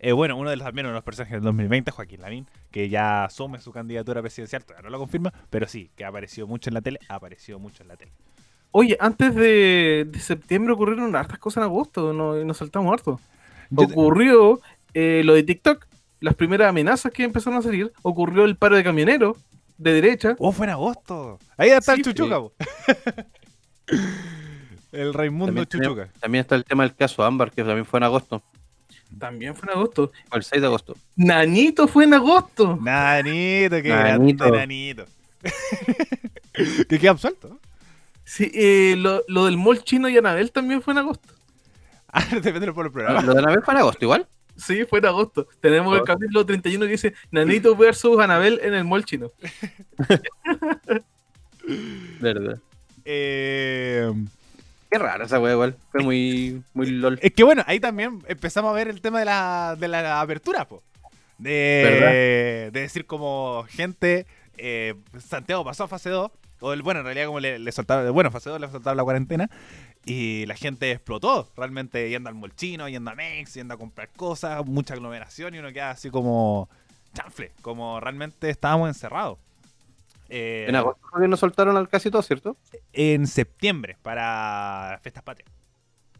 [0.00, 2.88] eh, bueno, uno de los también uno de los personajes del 2020, Joaquín Lavín, que
[2.88, 6.70] ya asume su candidatura presidencial, todavía no lo confirma, pero sí, que ha aparecido mucho
[6.70, 8.12] en la tele, ha aparecido mucho en la tele.
[8.70, 13.20] Oye, antes de, de septiembre ocurrieron hartas cosas en agosto, no, y nos saltamos harto.
[13.76, 14.60] Te- Ocurrió
[14.94, 15.86] eh, lo de TikTok,
[16.20, 19.36] las primeras amenazas que empezaron a salir, ocurrió el paro de camioneros
[19.78, 20.34] de derecha.
[20.38, 21.38] ¡Oh, fue en agosto!
[21.56, 22.52] Ahí está Sí, el Chuchuca, po.
[24.92, 26.08] El Raimundo También, Chuchuca.
[26.20, 28.42] también está el tema del caso Ámbar, que también fue en agosto.
[29.18, 30.12] También fue en agosto.
[30.32, 30.94] El 6 de agosto.
[31.16, 32.78] Nanito fue en agosto.
[32.80, 34.44] Nanito, qué Nanito.
[34.44, 35.04] grande Nanito.
[36.88, 37.58] que queda absuelto.
[38.30, 41.32] Sí, eh, lo, lo del mall chino y Anabel también fue en agosto.
[42.12, 43.22] Ah, depende por el Lo, programa.
[43.22, 44.26] lo de Anabel fue en agosto igual.
[44.56, 45.46] Sí, fue en agosto.
[45.60, 46.04] Tenemos el Oh.
[46.04, 49.30] capítulo 31 que dice Nanito versus Anabel en el mall chino.
[52.20, 52.58] Verdad.
[53.04, 54.12] Eh,
[54.90, 55.76] Qué raro esa wea igual.
[55.92, 57.18] Fue muy, muy lol.
[57.22, 60.66] es que bueno, ahí también empezamos a ver el tema de la, de la apertura,
[60.66, 60.82] po.
[61.36, 64.26] De, de decir como gente,
[64.56, 66.30] eh, Santiago pasó a fase 2,
[66.60, 69.04] o el, bueno, en realidad como le, le soltaron, bueno, fase 2 le soltaron la
[69.04, 69.50] cuarentena,
[70.04, 74.64] y la gente explotó, realmente yendo al molchino, yendo a Mex, yendo a comprar cosas,
[74.66, 76.68] mucha aglomeración, y uno queda así como
[77.14, 79.38] chanfle, como realmente estábamos encerrados.
[80.30, 82.56] Eh, En agosto que nos soltaron al casi todo, ¿cierto?
[82.92, 85.50] en septiembre para Fiestas Patrias.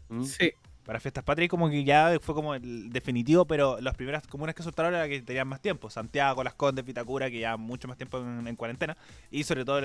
[0.09, 0.23] Mm.
[0.23, 0.51] Sí.
[0.89, 4.63] Para Fiestas Patrias como que ya fue como el definitivo, pero las primeras comunas que
[4.63, 5.91] soltaron eran las que tenían más tiempo.
[5.91, 8.97] Santiago, Las Condes, Vitacura, que ya mucho más tiempo en, en cuarentena.
[9.29, 9.81] Y sobre todo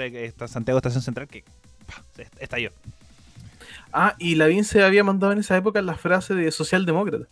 [0.48, 1.44] Santiago Estación Central, que
[2.40, 2.70] estalló.
[3.92, 7.26] Ah, y Lavín se había mandado en esa época la frase de socialdemócrata.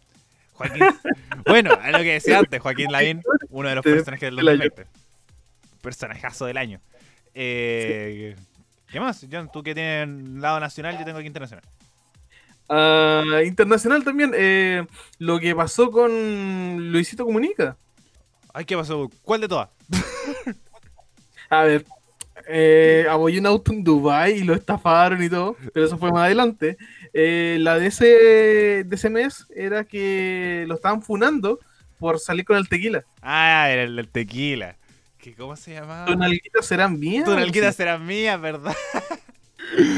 [0.53, 0.83] Joaquín.
[1.47, 4.65] bueno, es lo que decía antes, Joaquín Lavín, uno de los personajes del del año.
[4.65, 4.87] 2020.
[5.81, 6.79] Personajazo del año.
[7.33, 8.37] Eh,
[8.89, 9.27] ¿Qué más?
[9.33, 10.09] John, tú que tienes
[10.43, 11.65] lado nacional, yo tengo aquí internacional.
[12.69, 14.87] Ah, internacional también, eh,
[15.19, 17.77] lo que pasó con Luisito Comunica.
[18.55, 19.11] Ay, ¿qué pasó?
[19.23, 19.69] ¿Cuál de todas?
[21.51, 21.85] A ver,
[22.49, 26.25] eh, apoyó un auto en Dubai y lo estafaron y todo, pero eso fue más
[26.25, 26.77] adelante.
[27.13, 28.05] Eh, la de ese,
[28.85, 31.59] de ese mes era que lo estaban funando
[31.99, 33.05] por salir con el tequila.
[33.21, 34.77] Ah, era el del tequila.
[35.19, 36.07] ¿Qué, ¿Cómo se llamaba?
[36.07, 37.25] ¿Tus nalguitas serán mías?
[37.25, 38.75] Tus nalguitas serán mías, ¿verdad?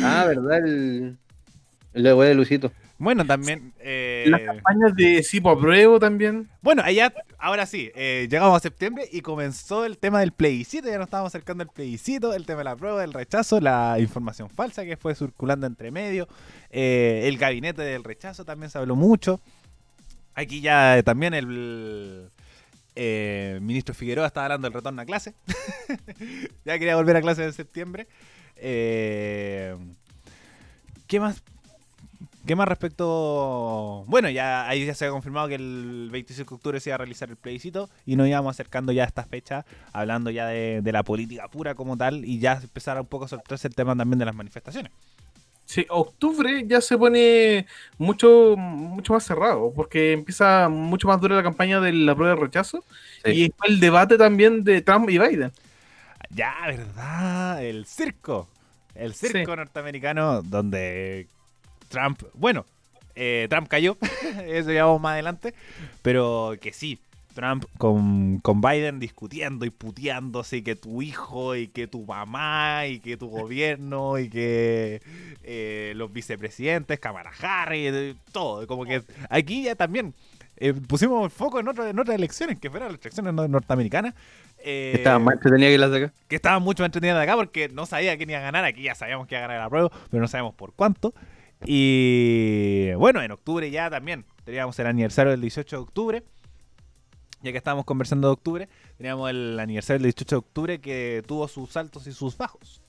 [0.03, 0.59] Ah, ¿verdad?
[0.59, 1.17] El,
[1.95, 2.73] el de wea de Luisito.
[2.99, 3.73] Bueno, también.
[3.81, 6.49] eh, Las campañas de Sipo Apruebo también.
[6.63, 10.89] bueno, allá, ahora sí, eh, llegamos a septiembre y comenzó el tema del plebiscito.
[10.89, 14.49] Ya nos estábamos acercando al plebiscito, el tema de la prueba, el rechazo, la información
[14.51, 16.29] falsa que fue circulando entre medio,
[16.71, 19.41] eh, el gabinete del rechazo también se habló mucho.
[20.35, 22.31] Aquí ya eh, también el
[22.97, 25.35] eh, ministro Figueroa estaba hablando del retorno a clase.
[26.65, 28.07] ya quería volver a clase en septiembre.
[28.57, 29.77] Eh,
[31.07, 31.43] ¿Qué más?
[32.47, 34.05] ¿Qué más respecto?
[34.07, 36.99] Bueno, ya ahí ya se ha confirmado que el 25 de octubre se iba a
[36.99, 39.65] realizar el plebiscito y nos íbamos acercando ya a esta fecha,
[39.95, 43.29] hablando ya de, de la política pura como tal y ya empezar un poco a
[43.29, 44.93] soltarse el tema también de las manifestaciones.
[45.65, 47.67] Sí, octubre ya se pone
[47.97, 52.41] mucho, mucho más cerrado, porque empieza mucho más dura la campaña de la prueba de
[52.43, 52.85] rechazo
[53.25, 53.31] Sí.
[53.31, 55.51] y después el debate también de Trump y Biden.
[56.29, 57.65] Ya, ¿verdad?
[57.65, 58.49] El circo.
[58.95, 59.57] El circo Sí.
[59.57, 61.29] norteamericano donde
[61.95, 62.67] Trump, bueno,
[63.15, 63.97] eh, Trump cayó,
[64.47, 65.55] eso ya vamos más adelante,
[66.03, 66.99] pero que sí,
[67.35, 72.87] Trump con, con Biden discutiendo y puteándose y que tu hijo y que tu mamá
[72.87, 75.03] y que tu gobierno y que
[75.43, 80.15] eh, los vicepresidentes, Kamala Harris, todo, como que aquí ya también
[80.57, 84.15] eh, pusimos el foco en, en otras elecciones, que fueran las elecciones no- norteamericanas.
[84.59, 86.13] eh, más que las de acá.
[86.29, 88.65] que estaban mucho más entretenidas de acá porque no sabía quién iba a ganar.
[88.65, 91.13] Aquí ya sabíamos que iba a ganar la prueba, pero no sabemos por cuánto.
[91.67, 96.23] Y bueno, en octubre ya también teníamos el aniversario del 18 de octubre.
[97.43, 101.49] ya que estábamos conversando de octubre, teníamos el aniversario del 18 de octubre que tuvo
[101.49, 102.81] sus altos y sus bajos.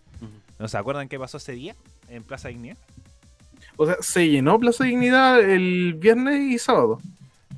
[0.60, 1.76] ¿No se acuerdan qué pasó ese día
[2.10, 2.78] en Plaza Dignidad?
[3.78, 7.00] O sea, se llenó Plaza Dignidad el viernes y sábado.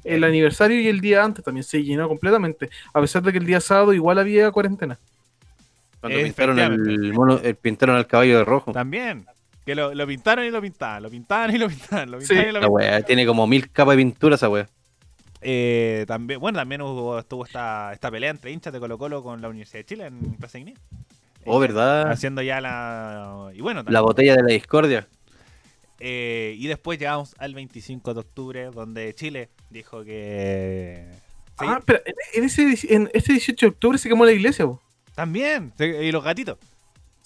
[0.04, 2.70] El aniversario y el día antes también se llenó completamente.
[2.94, 4.98] A pesar de que el día sábado igual había cuarentena.
[6.00, 8.72] Cuando pintaron el, mono, el, pintaron al caballo de rojo.
[8.72, 9.26] También.
[9.68, 12.50] Que lo, lo, pintaron y lo pintaban, lo pintaban y lo pintaban, lo pintaban sí.
[12.50, 12.62] y lo pintaban.
[12.62, 14.70] La wea, tiene como mil capas de pintura esa wea.
[15.42, 19.42] Eh, también, bueno, también hubo, estuvo esta, esta pelea entre hinchas de Colo Colo con
[19.42, 20.80] la Universidad de Chile en Plaza Dignidad.
[21.44, 22.10] Oh, ¿verdad?
[22.10, 23.52] Haciendo ya la.
[23.54, 25.06] Y bueno, también, la botella de la discordia.
[26.00, 31.10] Eh, y después llegamos al 25 de octubre, donde Chile dijo que.
[31.60, 31.66] ¿Sí?
[31.68, 32.00] Ah, pero
[32.34, 34.80] en, ese, en este 18 de octubre se quemó la iglesia, ¿vos?
[35.14, 35.74] También.
[35.78, 36.58] Y los gatitos.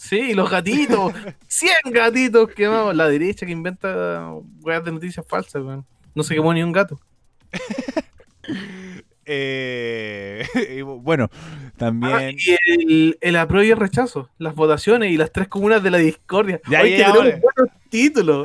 [0.01, 1.13] Sí, los gatitos.
[1.47, 2.95] 100 gatitos quemados.
[2.95, 5.85] La derecha que inventa weas de noticias falsas, weón.
[6.15, 6.99] No se quemó ni un gato.
[9.25, 10.43] eh,
[10.75, 11.29] y bueno,
[11.77, 12.13] también.
[12.13, 15.91] Ah, y el, el apruebo y el rechazo, las votaciones y las tres comunas de
[15.91, 16.59] la discordia.
[16.67, 18.43] Ya, Hoy ya, tenemos buenos títulos.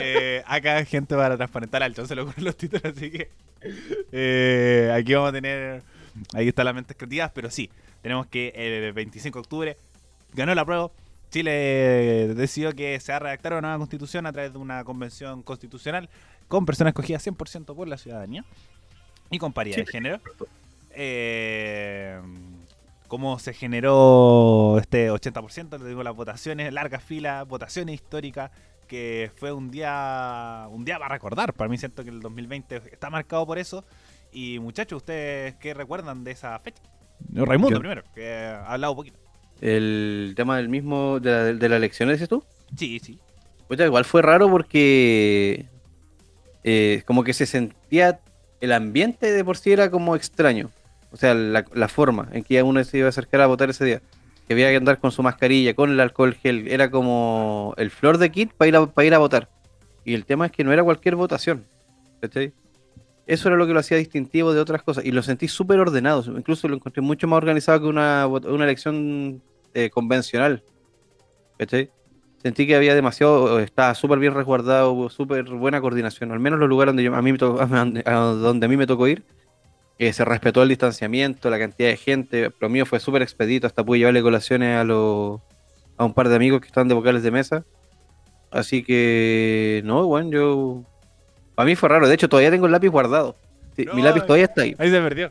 [0.00, 3.30] eh, acá gente para transparentar al se lo ocurren los títulos, así que
[4.12, 5.82] eh, aquí vamos a tener.
[6.32, 7.68] Ahí está la mente creativa, pero sí,
[8.00, 9.76] tenemos que el 25 de octubre
[10.32, 10.90] ganó la prueba.
[11.30, 15.42] Chile decidió que se va a redactar una nueva constitución a través de una convención
[15.42, 16.10] constitucional
[16.46, 18.44] con personas escogidas 100% por la ciudadanía
[19.30, 20.20] y con paridad de género.
[20.90, 22.20] Eh,
[23.08, 28.50] cómo se generó este 80%, le digo las votaciones, largas filas, votaciones históricas,
[28.86, 31.54] que fue un día un día para recordar.
[31.54, 33.84] Para mí siento que el 2020 está marcado por eso.
[34.32, 36.82] Y muchachos, ¿ustedes qué recuerdan de esa fecha?
[37.32, 39.18] Raimundo primero, que ha hablado un poquito.
[39.62, 42.44] El tema del mismo, de la, de la elección, dices tú?
[42.76, 43.18] Sí, sí.
[43.68, 45.66] Pues igual fue raro porque
[46.64, 48.20] eh, como que se sentía
[48.60, 50.70] el ambiente de por sí era como extraño.
[51.12, 53.84] O sea, la, la, forma en que uno se iba a acercar a votar ese
[53.84, 54.02] día.
[54.48, 56.66] Que había que andar con su mascarilla, con el alcohol gel.
[56.66, 59.48] Era como el flor de kit para ir a, para ir a votar.
[60.04, 61.64] Y el tema es que no era cualquier votación.
[62.20, 62.52] ¿Cachai?
[63.26, 65.04] Eso era lo que lo hacía distintivo de otras cosas.
[65.04, 66.24] Y lo sentí súper ordenado.
[66.36, 69.40] Incluso lo encontré mucho más organizado que una, una elección
[69.74, 70.62] eh, convencional.
[71.58, 71.90] ¿Cachai?
[72.42, 76.32] Sentí que había demasiado, estaba súper bien resguardado, súper buena coordinación.
[76.32, 77.60] Al menos los lugares donde yo, a mí me tocó,
[78.04, 79.22] a donde a mí me tocó ir,
[79.98, 82.50] eh, se respetó el distanciamiento, la cantidad de gente.
[82.58, 85.40] Lo mío fue súper expedito, hasta pude llevarle colaciones a, los
[85.96, 87.64] a un par de amigos que estaban de vocales de mesa.
[88.50, 90.82] Así que, no, bueno, yo.
[91.54, 92.08] Para mí fue raro.
[92.08, 93.36] De hecho, todavía tengo el lápiz guardado.
[93.76, 94.74] Sí, No, mi lápiz todavía está ahí.
[94.78, 95.30] Ahí se perdió.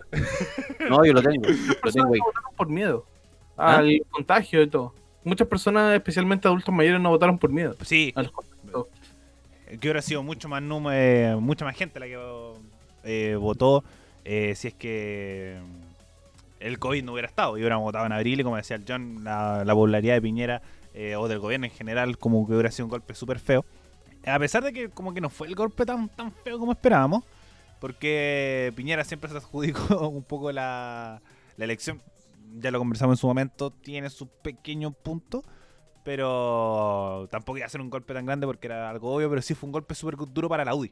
[0.89, 1.45] No, yo lo tengo.
[1.83, 2.19] Lo tengo ahí.
[2.55, 3.05] por miedo
[3.57, 3.77] ¿Ah?
[3.77, 4.93] al contagio y todo.
[5.23, 7.75] Muchas personas, especialmente adultos mayores, no votaron por miedo.
[7.81, 8.87] Sí, a los contagios.
[9.67, 12.17] que hubiera sido mucho más número, mucha más gente la que
[13.03, 13.83] eh, votó
[14.25, 15.59] eh, si es que
[16.59, 19.23] el COVID no hubiera estado y hubiéramos votado en abril y como decía el John,
[19.23, 20.61] la, la popularidad de Piñera
[20.93, 23.65] eh, o del gobierno en general como que hubiera sido un golpe súper feo.
[24.25, 27.23] A pesar de que como que no fue el golpe tan, tan feo como esperábamos,
[27.79, 31.21] porque Piñera siempre se adjudicó un poco la,
[31.57, 32.01] la elección,
[32.59, 35.43] ya lo conversamos en su momento, tiene su pequeño punto,
[36.03, 39.53] pero tampoco iba a ser un golpe tan grande porque era algo obvio, pero sí
[39.53, 40.91] fue un golpe súper duro para la UDI.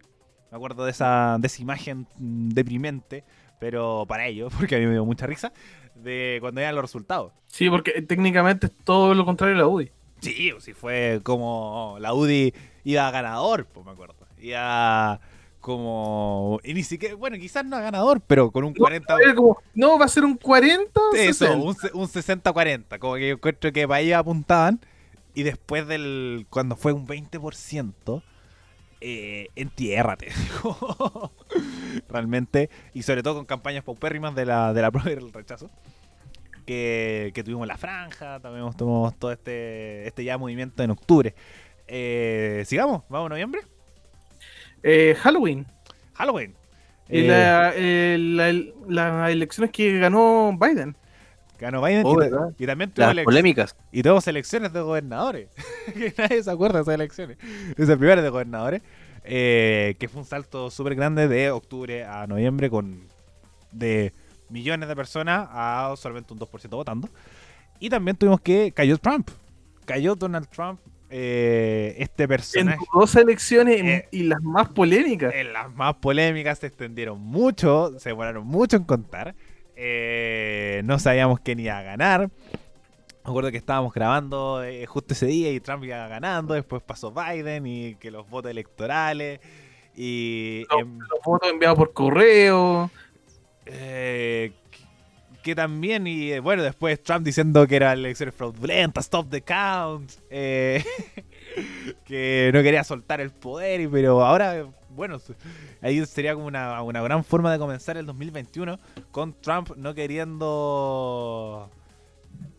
[0.51, 3.23] Me acuerdo de esa, de esa imagen deprimente,
[3.59, 5.51] pero para ellos, porque a mí me dio mucha risa,
[5.95, 7.33] de cuando eran los resultados.
[7.47, 9.91] Sí, porque técnicamente es todo lo contrario a la UDI.
[10.21, 12.53] Sí, sí fue como la UDI
[12.83, 14.15] iba a ganador, pues me acuerdo.
[14.37, 15.19] Iba
[15.59, 16.59] como...
[16.63, 19.17] Y ni siquiera, bueno, quizás no a ganador, pero con un 40...
[19.21, 21.57] Era como, no, va a ser un 40 o Eso, 60.
[21.93, 22.99] un, un 60-40.
[22.99, 24.79] Como que yo encuentro que para ellos apuntaban.
[25.33, 26.47] Y después del.
[26.49, 28.23] Cuando fue un 20%.
[29.01, 30.29] Eh, entiérrate.
[32.09, 32.69] Realmente.
[32.93, 35.69] Y sobre todo con campañas paupérrimas de la, de la prueba del rechazo.
[36.65, 38.39] Que, que tuvimos la franja.
[38.39, 41.35] También tuvimos todo este, este ya movimiento en octubre.
[41.87, 43.61] Eh, sigamos, vamos a noviembre.
[44.83, 45.65] Eh, Halloween.
[46.13, 46.53] Halloween.
[47.09, 50.95] Y Eh, la- eh, la- las elecciones que ganó Biden.
[51.59, 52.21] ganó Biden Oh,
[52.57, 53.75] y, y también tuvo Las polémicas.
[53.91, 55.49] Y tenemos elecciones de gobernadores.
[55.93, 57.37] que nadie se acuerda de esas elecciones.
[57.77, 58.81] Esas primeras de gobernadores.
[59.31, 63.01] eh, que fue un salto súper grande de octubre a noviembre con
[63.71, 64.13] de
[64.49, 67.09] millones de personas a solamente un 2% votando.
[67.79, 69.29] Y también tuvimos que cayó Trump.
[69.85, 70.79] Cayó Donald Trump.
[71.09, 72.77] Eh, este En personaje.
[72.93, 75.33] dos elecciones Eh, y las más polémicas.
[75.33, 79.35] En las más polémicas se extendieron mucho, se demoraron mucho en contar.
[79.75, 82.29] Eh, no sabíamos quién iba a ganar.
[83.23, 86.53] Me acuerdo que estábamos grabando justo ese día y Trump iba ganando.
[86.53, 89.39] Después pasó Biden y que los votos electorales.
[89.95, 92.89] Y No, em, Los votos enviados por correo.
[93.65, 94.51] Eh,
[95.43, 100.11] que, también, y eh, bueno, después Trump diciendo que era elecciones fraudulentas, stop the count,
[100.29, 100.83] eh,
[102.05, 105.19] que no quería soltar el poder, pero ahora, bueno,
[105.81, 108.79] ahí sería como una, una gran forma de comenzar el 2021
[109.11, 111.69] con Trump no queriendo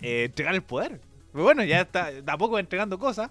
[0.02, 1.00] eh, entregar el poder.
[1.32, 3.30] Pero bueno, ya está, tampoco entregando cosas,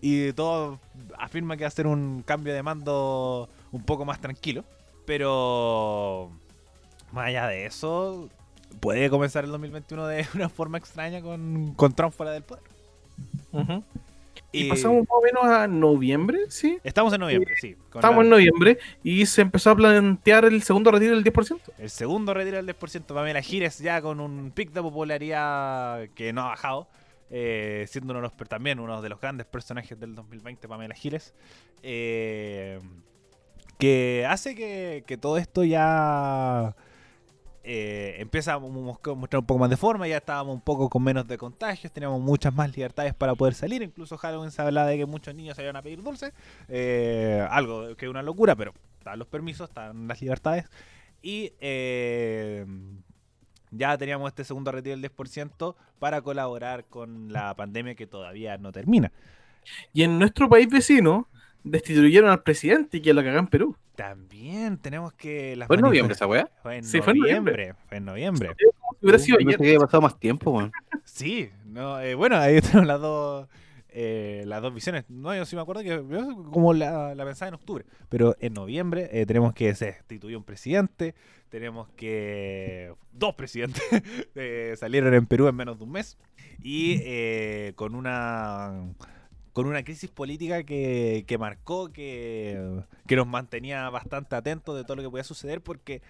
[0.00, 0.78] y todo
[1.18, 4.64] afirma que va a ser un cambio de mando un poco más tranquilo,
[5.06, 6.30] pero
[7.12, 8.28] más allá de eso,
[8.80, 12.62] puede comenzar el 2021 de una forma extraña con, con Trump fuera del poder.
[14.52, 16.78] Y, pasamos más o menos a noviembre, ¿sí?
[16.82, 17.76] Estamos en noviembre, sí.
[17.94, 21.60] Estamos la- en noviembre y se empezó a plantear el segundo retiro del 10%.
[21.78, 23.14] El segundo retiro del 10%.
[23.14, 26.88] Pamela Gires ya con un pic de popularidad que no ha bajado.
[27.30, 31.34] eh, siendo uno de los, también uno de los grandes personajes del 2020, Pamela Gires.
[31.82, 32.78] eh,
[33.78, 36.74] que hace que, que todo esto ya
[37.70, 40.08] eh, a mo- mo- mostrar un poco más de forma.
[40.08, 43.82] Ya estábamos un poco con menos de contagios, teníamos muchas más libertades para poder salir.
[43.82, 46.32] Incluso Halloween se habla de que muchos niños salieron a pedir dulce.
[46.68, 50.64] eh, algo que es una locura, pero estaban los permisos, estaban las libertades.
[51.20, 52.64] Y eh,
[53.70, 58.72] ya teníamos este segundo retiro del 10% para colaborar con la pandemia que todavía no
[58.72, 59.12] termina.
[59.92, 61.28] Y en nuestro país vecino
[61.64, 63.76] destituyeron al presidente y que lo cagó en Perú.
[63.96, 65.56] También tenemos que...
[65.56, 66.48] Las ¿Fue en noviembre esa weá?
[66.62, 67.74] Fue en Sí, fue en noviembre.
[67.88, 68.50] Fue en noviembre.
[68.58, 69.56] Si hubiera sido ayer.
[69.56, 70.72] que había pasado más tiempo, weón.
[71.04, 73.48] Sí, no, eh, bueno, ahí tenemos las dos
[73.90, 75.04] eh, las dos visiones.
[75.08, 78.54] No, yo sí me acuerdo que yo como la, la pensaba en octubre, pero en
[78.54, 81.14] noviembre eh, tenemos que se destituyó un presidente,
[81.48, 83.82] tenemos que dos presidentes
[84.34, 86.18] eh, salieron en Perú en menos de un mes
[86.62, 88.84] y eh, con una
[89.58, 94.96] con una crisis política que, que marcó que, que nos mantenía bastante atentos de todo
[94.96, 96.00] lo que podía suceder porque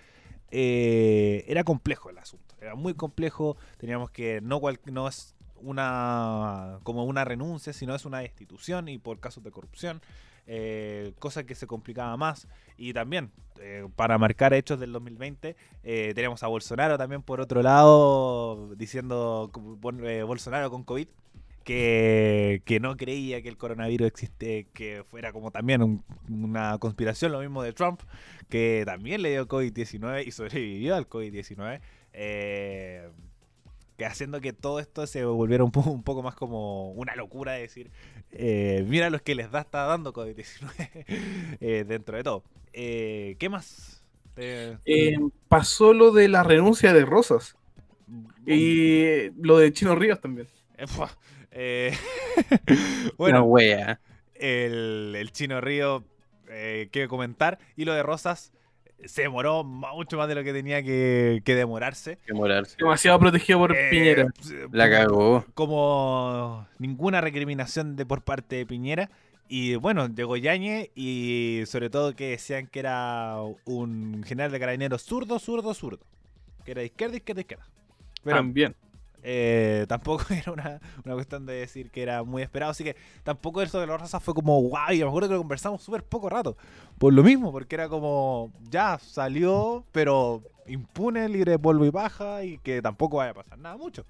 [0.50, 6.78] eh, era complejo el asunto, era muy complejo, teníamos que no, cual- no es una
[6.84, 10.00] como una renuncia, sino es una destitución y por casos de corrupción,
[10.46, 12.48] eh, cosa que se complicaba más.
[12.76, 13.30] Y también,
[13.60, 19.50] eh, para marcar hechos del 2020, eh, tenemos a Bolsonaro también por otro lado diciendo
[19.54, 21.08] Bolsonaro con COVID.
[21.68, 27.30] Que, que no creía que el coronavirus existe, que fuera como también un- una conspiración,
[27.30, 28.00] lo mismo de Trump,
[28.48, 31.80] que también le dio COVID-19 y sobrevivió al COVID-19.
[32.14, 33.06] eh,
[33.98, 37.52] que haciendo que todo esto se volviera un, po- un poco más como una locura
[37.52, 37.90] de decir,
[38.30, 40.70] eh, mira los que les da, está dando COVID-19
[41.60, 42.44] eh, dentro de todo.
[42.72, 44.02] Eh, ¿Qué más?
[45.48, 47.56] Pasó lo de la renuncia de Rosas
[48.46, 50.46] y lo de Chino Ríos también.
[51.50, 51.92] Eh,
[52.66, 54.00] eh, bueno, wea.
[54.34, 56.04] el, el chino Río,
[56.48, 58.52] eh, que comentar, y lo de Rosas
[59.04, 62.18] se demoró mucho más de lo que tenía que, que demorarse.
[62.26, 62.76] Que morarse.
[62.78, 64.26] Demasiado protegido por Eh, Piñera.
[64.72, 65.46] La cagó.
[65.54, 69.10] como ninguna recriminación de por parte de Piñera.
[69.48, 75.02] Y bueno, llegó Yañez y sobre todo que decían que era un general de carabineros
[75.04, 76.04] zurdo, zurdo, zurdo.
[76.64, 77.66] Que era de izquierda, izquierda, izquierda.
[78.24, 78.76] Pero También.
[79.22, 82.70] Eh, tampoco era una, una cuestión de decir que era muy esperado.
[82.70, 84.92] Así que tampoco eso de los razas fue como guau.
[84.92, 86.56] Y me acuerdo que lo conversamos súper poco rato.
[86.98, 92.44] Por lo mismo, porque era como ya salió, pero impune, libre de polvo y paja.
[92.44, 94.04] Y que tampoco vaya a pasar nada mucho.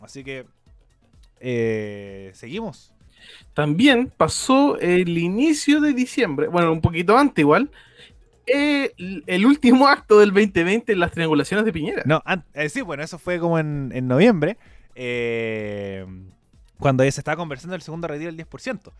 [0.00, 0.46] Así que
[1.40, 2.92] eh, seguimos.
[3.54, 7.70] También pasó el inicio de diciembre, bueno, un poquito antes igual,
[8.52, 12.02] eh, el último acto del 2020 en las triangulaciones de Piñera.
[12.06, 12.22] No,
[12.54, 14.56] eh, sí, bueno, eso fue como en, en noviembre.
[14.94, 16.06] eh,
[16.78, 18.92] cuando se estaba conversando el segundo retiro del 10%.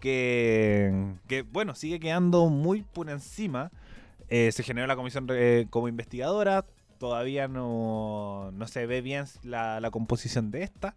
[0.00, 3.70] Que, que, bueno, sigue quedando muy por encima.
[4.28, 6.64] Eh, se generó la comisión eh, como investigadora.
[6.98, 10.96] Todavía no, no se ve bien la, la composición de esta.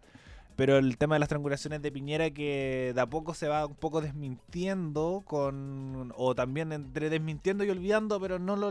[0.56, 3.74] Pero el tema de las triangulaciones de Piñera que de a poco se va un
[3.76, 8.70] poco desmintiendo con o también entre desmintiendo y olvidando, pero no lo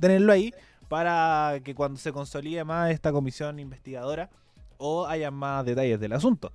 [0.00, 0.52] tenerlo ahí
[0.88, 4.28] para que cuando se consolide más esta comisión investigadora
[4.76, 6.52] o haya más detalles del asunto.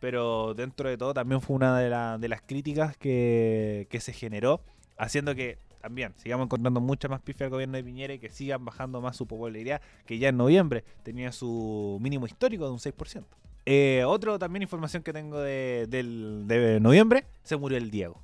[0.00, 4.12] Pero dentro de todo también fue una de, la- de las críticas que, que se
[4.12, 4.60] generó,
[4.96, 8.64] haciendo que también sigamos encontrando mucha más pifia al gobierno de Piñera y que sigan
[8.64, 13.24] bajando más su popularidad, que ya en noviembre tenía su mínimo histórico de un 6%.
[13.70, 18.18] Eh, otro también información que tengo de, de noviembre, se murió el Diego.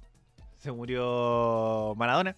[0.56, 2.34] Se murió Maradona.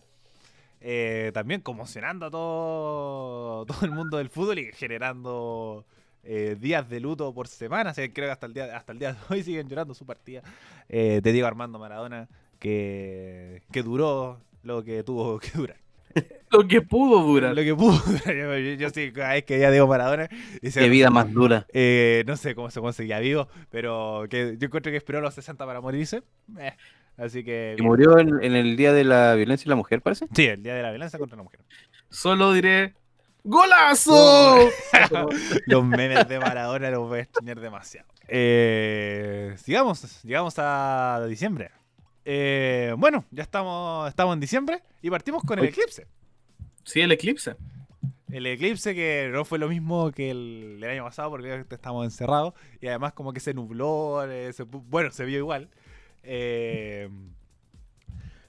[0.81, 5.85] Eh, también conmocionando a todo, todo el mundo del fútbol y generando
[6.25, 7.93] eh, días de luto por semana.
[7.93, 10.05] O sea, creo que hasta el día, hasta el día de hoy siguen llorando su
[10.05, 10.43] partida
[10.89, 12.29] eh, de Diego Armando Maradona,
[12.59, 15.86] que, que duró lo que tuvo que durar.
[16.63, 17.55] Lo que pudo durar.
[17.55, 18.01] Lo que pudo.
[18.27, 20.29] yo, yo- yo sí, cada vez que ya digo Maradona.
[20.63, 21.67] y se- Qué vida más dura.
[21.73, 25.35] eh, no sé cómo se conseguía vivo, pero que yo encuentro que esperó a los
[25.35, 26.23] 60 para morirse.
[26.59, 26.73] Eh,
[27.17, 27.75] así que.
[27.77, 27.87] Que bien.
[27.87, 30.27] murió en, en el Día de la Violencia y la Mujer, parece.
[30.35, 31.61] Sí, el día de la violencia contra la mujer.
[32.11, 32.95] Solo diré
[33.45, 34.69] ¡Golazo!
[35.67, 38.09] Los memes de Maradona los voy a extrañar demasiado.
[38.29, 41.71] Eh, sigamos, llegamos a diciembre.
[42.25, 46.07] Eh, bueno, ya estamos, estamos en diciembre y partimos con el eclipse.
[46.87, 47.57] Sí, el eclipse.
[48.33, 52.55] El eclipse que no fue lo mismo que el, el año pasado porque estamos encerrados
[52.81, 55.69] y además como que se nubló, eh, se bueno, se vio igual.
[56.25, 57.09] Eh,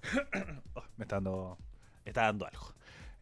[0.73, 1.57] oh, me está dando,
[2.05, 2.73] está dando algo.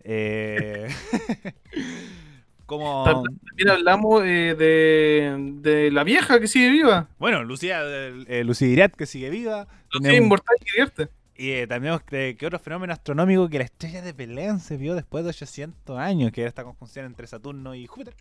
[0.08, 0.88] Eh,
[2.66, 7.10] como, También hablamos eh, de, de la vieja que sigue viva.
[7.20, 8.46] bueno, Lucía, eh,
[8.98, 9.68] que sigue viva.
[9.92, 11.10] Lucía Tenemos- inmortal que divierte.
[11.38, 14.96] Y eh, también que, que otro fenómeno astronómico que la estrella de Belén se vio
[14.96, 18.14] después de 800 años, que era esta conjunción entre Saturno y Júpiter.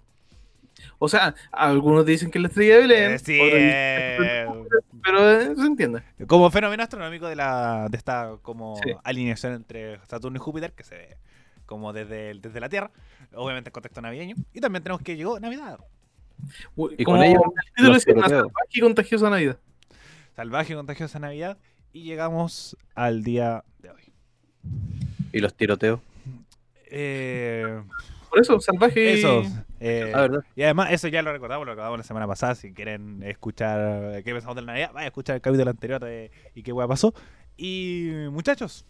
[0.98, 3.10] O sea, algunos dicen que es la estrella de Belén.
[3.12, 4.46] Eh, sí, otros eh,
[5.04, 6.02] pero eh, se entiende.
[6.26, 8.90] como fenómeno astronómico de la de esta como Sí.
[9.04, 11.16] alineación entre Saturno y Júpiter que se ve
[11.66, 12.90] como desde, el- desde la Tierra,
[13.34, 14.34] obviamente en contexto navideño.
[14.52, 15.78] Y también tenemos que llegó Navidad,
[16.74, 19.58] Uy, Y con ello, el título salvaje y contagiosa Navidad.
[20.34, 21.56] salvaje contagiosa Navidad,
[21.95, 24.03] y llegamos al día de hoy.
[25.32, 26.01] Y los tiroteos.
[26.90, 27.80] Eh,
[28.28, 29.42] Por eso, salvaje y- eso.
[29.80, 30.28] eh, Ah.
[30.57, 32.55] Y además, eso ya lo recordamos, lo recordamos la semana pasada.
[32.57, 36.30] Si quieren escuchar qué pensamos de la Navidad, vaya a escuchar el capítulo anterior de
[36.55, 37.14] y qué hueá pasó.
[37.57, 38.84] Y muchachos,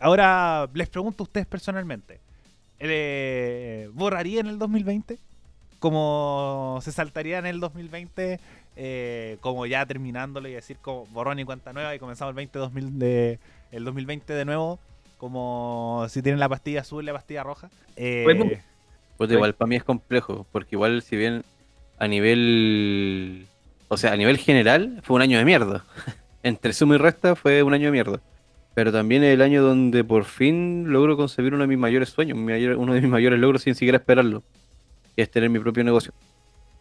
[0.00, 2.20] ahora les pregunto a ustedes personalmente:
[2.78, 5.18] eh, ¿borrarían el 2020?
[5.80, 8.40] ¿Como se saltaría en el 2020?
[8.76, 12.58] Eh, como ya terminándolo y decir como borrón y cuenta nueva y comenzamos el 20
[12.58, 13.38] 2000 de,
[13.72, 14.78] el 2020 de nuevo
[15.18, 18.50] como si tienen la pastilla azul y la pastilla roja Eh, Bueno,
[19.16, 19.34] Pues Sí.
[19.36, 21.44] igual para mí es complejo, porque igual si bien
[21.98, 23.46] a nivel,
[23.88, 25.84] o sea, a nivel general fue un año de mierda.
[26.42, 28.20] Entre suma y resta fue un año de mierda.
[28.74, 32.36] Pero también es el año donde por fin logro concebir uno de mis mayores sueños,
[32.36, 34.42] mi mayor- uno de mis mayores logros sin siquiera esperarlo,
[35.14, 36.12] que es tener mi propio negocio.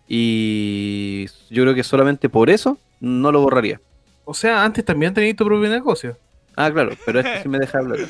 [0.07, 3.79] Y yo creo que solamente por eso no lo borraría.
[4.25, 6.17] O sea, antes también tenías tu propio negocio.
[6.55, 7.99] Ah, claro, pero este sí me deja hablar.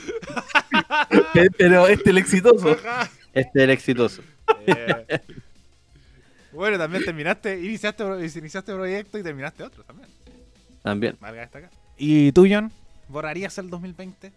[1.58, 2.76] Pero este el exitoso.
[3.34, 4.22] Este es el exitoso.
[4.68, 5.22] Eh,
[6.52, 10.10] bueno, también terminaste, iniciaste, iniciaste proyecto y terminaste otro también.
[10.84, 11.18] También.
[11.98, 12.72] ¿Y tú, John?
[13.08, 14.32] ¿Borrarías el 2020?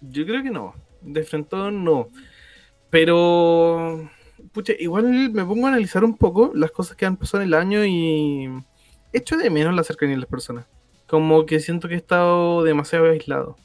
[0.00, 0.74] Yo creo que no.
[1.00, 2.08] De frente no.
[2.90, 4.10] Pero.
[4.52, 7.54] Pucha, igual me pongo a analizar un poco las cosas que han pasado en el
[7.54, 8.50] año y.
[9.12, 10.66] Echo de menos la cercanía de las personas.
[11.06, 13.56] Como que siento que he estado demasiado aislado.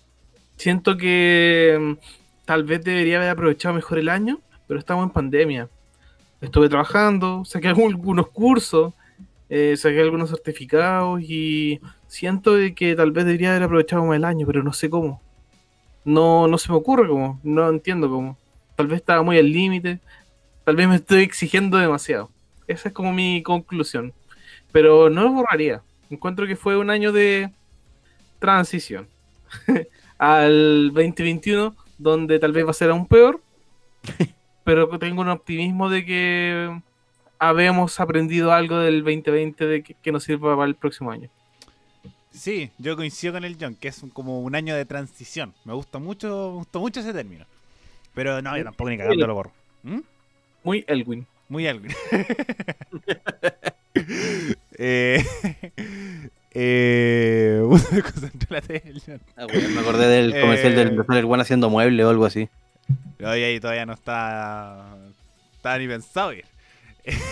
[0.58, 5.70] Siento que mm, tal vez debería haber aprovechado mejor el año, pero estamos en pandemia.
[6.42, 8.94] Estuve trabajando, saqué algunos cursos,
[9.50, 14.46] eh, saqué algunos certificados y siento que tal vez debería haber aprovechado más el año,
[14.46, 15.22] pero no sé cómo
[16.08, 18.38] no, no se me ocurre cómo, no entiendo cómo.
[18.76, 20.00] Tal vez estaba muy al límite,
[20.68, 22.30] tal vez me estoy exigiendo demasiado.
[22.68, 24.12] Esa es como mi conclusión.
[24.74, 25.82] Pero no lo borraría.
[26.10, 27.52] Encuentro que fue un año de
[28.40, 29.08] transición
[30.18, 33.40] al 2021, donde tal vez va a ser aún peor,
[34.66, 36.82] pero tengo un optimismo de que
[37.40, 41.30] habemos aprendido algo del 2020 de que, que nos sirva para el próximo año.
[42.30, 45.54] Sí, yo coincido con el John, que es un- como un año de transición.
[45.64, 47.46] Me gusta mucho, me gustó mucho ese término.
[48.14, 49.52] Pero no, yo tampoco ni cagando lo borro.
[49.84, 50.00] ¿Mm?
[50.68, 51.26] Muy Elwin.
[51.48, 51.86] Muy algo.
[54.78, 55.24] eh,
[56.52, 57.62] eh,
[58.50, 59.22] el.
[59.38, 60.76] Ah, bueno, me acordé del comercial Eh.
[60.76, 62.50] del del One haciendo mueble o algo así.
[63.22, 64.98] Oye, ahí todavía no está,
[65.56, 66.44] está ni pensado ir.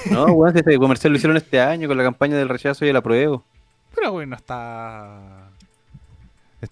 [0.10, 2.96] No, weón, ese comercial lo hicieron este año con la campaña del rechazo y el
[2.96, 3.44] apruebo.
[3.94, 5.50] Pero güey, no está.
[6.62, 6.70] es-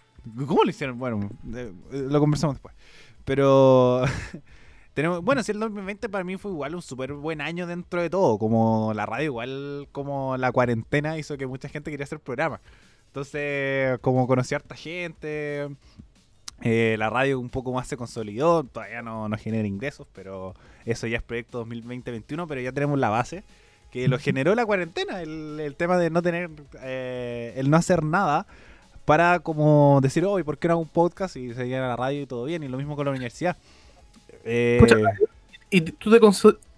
[0.48, 0.98] ¿Cómo lo hicieron?
[0.98, 2.74] Bueno, eh, lo conversamos después.
[3.26, 4.06] Pero.
[4.94, 8.10] Tenemos, bueno, si el 2020 para mí fue igual un súper buen año dentro de
[8.10, 8.38] todo.
[8.38, 12.62] Como la radio, igual como la cuarentena hizo que mucha gente quería hacer programas.
[13.08, 15.70] Entonces, como conocí a harta gente,
[16.62, 18.64] eh, la radio un poco más se consolidó.
[18.64, 20.54] Todavía no, no genera ingresos, pero
[20.86, 22.46] eso ya es proyecto 2020-2021.
[22.48, 23.44] Pero ya tenemos la base
[23.92, 26.50] que lo generó la cuarentena, el, el tema de no tener,
[26.82, 28.48] eh, el no hacer nada
[29.06, 32.22] para como decir, hoy ¿por qué no hago un podcast y seguir a la radio
[32.22, 32.64] y todo bien?
[32.64, 33.56] Y lo mismo con la universidad.
[34.44, 34.98] Eh, Pucha,
[35.70, 36.20] ¿Y tú te,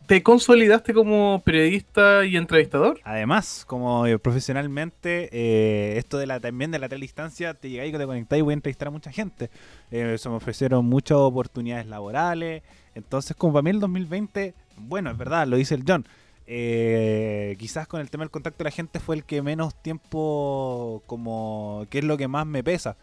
[0.06, 3.00] te consolidaste como periodista y entrevistador.
[3.04, 7.98] Además, como eh, profesionalmente, eh, esto de la también de la distancia te llegáis y
[7.98, 9.50] te conectáis y voy a entrevistar a mucha gente.
[9.90, 12.64] Se me ofrecieron muchas oportunidades laborales.
[12.94, 16.06] Entonces, como para mí el 2020, bueno, es verdad, lo dice el John.
[16.48, 21.02] eh, quizás con el tema del contacto de la gente fue el que menos tiempo,
[21.08, 22.96] como, que es lo que más me pesa.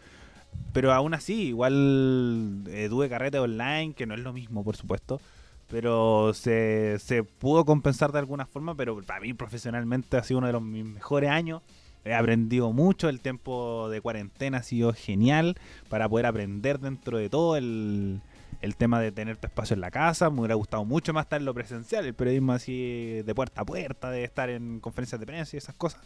[0.73, 5.21] Pero aún así, igual eh, tuve carrete online, que no es lo mismo, por supuesto.
[5.69, 10.47] Pero se, se pudo compensar de alguna forma, pero para mí profesionalmente ha sido uno
[10.47, 11.61] de los mis mejores años.
[12.05, 15.55] He aprendido mucho, el tiempo de cuarentena ha sido genial
[15.89, 18.21] para poder aprender dentro de todo el,
[18.61, 20.29] el tema de tener tu espacio en la casa.
[20.29, 23.65] Me hubiera gustado mucho más estar en lo presencial, el periodismo así de puerta a
[23.65, 26.01] puerta, de estar en conferencias de prensa y esas cosas.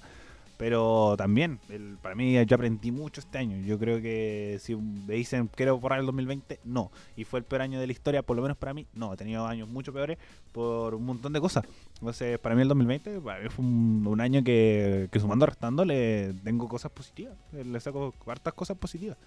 [0.57, 3.57] Pero también, el- para mí yo aprendí mucho este año.
[3.65, 6.91] Yo creo que si me dicen quiero borrar el 2020, no.
[7.15, 9.13] Y fue el peor año de la historia, por lo menos para mí, no.
[9.13, 10.17] He tenido años mucho peores
[10.51, 11.63] por un montón de cosas.
[11.95, 16.33] Entonces, para mí el 2020 para mí fue un, año que, que sumando, restando, le
[16.43, 17.35] tengo cosas positivas.
[17.53, 19.17] Le saco hartas cosas positivas.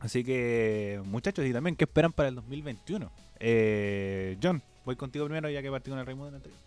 [0.00, 3.10] Así que, muchachos, y también, ¿qué esperan para el 2021?
[3.38, 6.58] Eh, John, voy contigo primero ya que partí con el Raimundo anterior.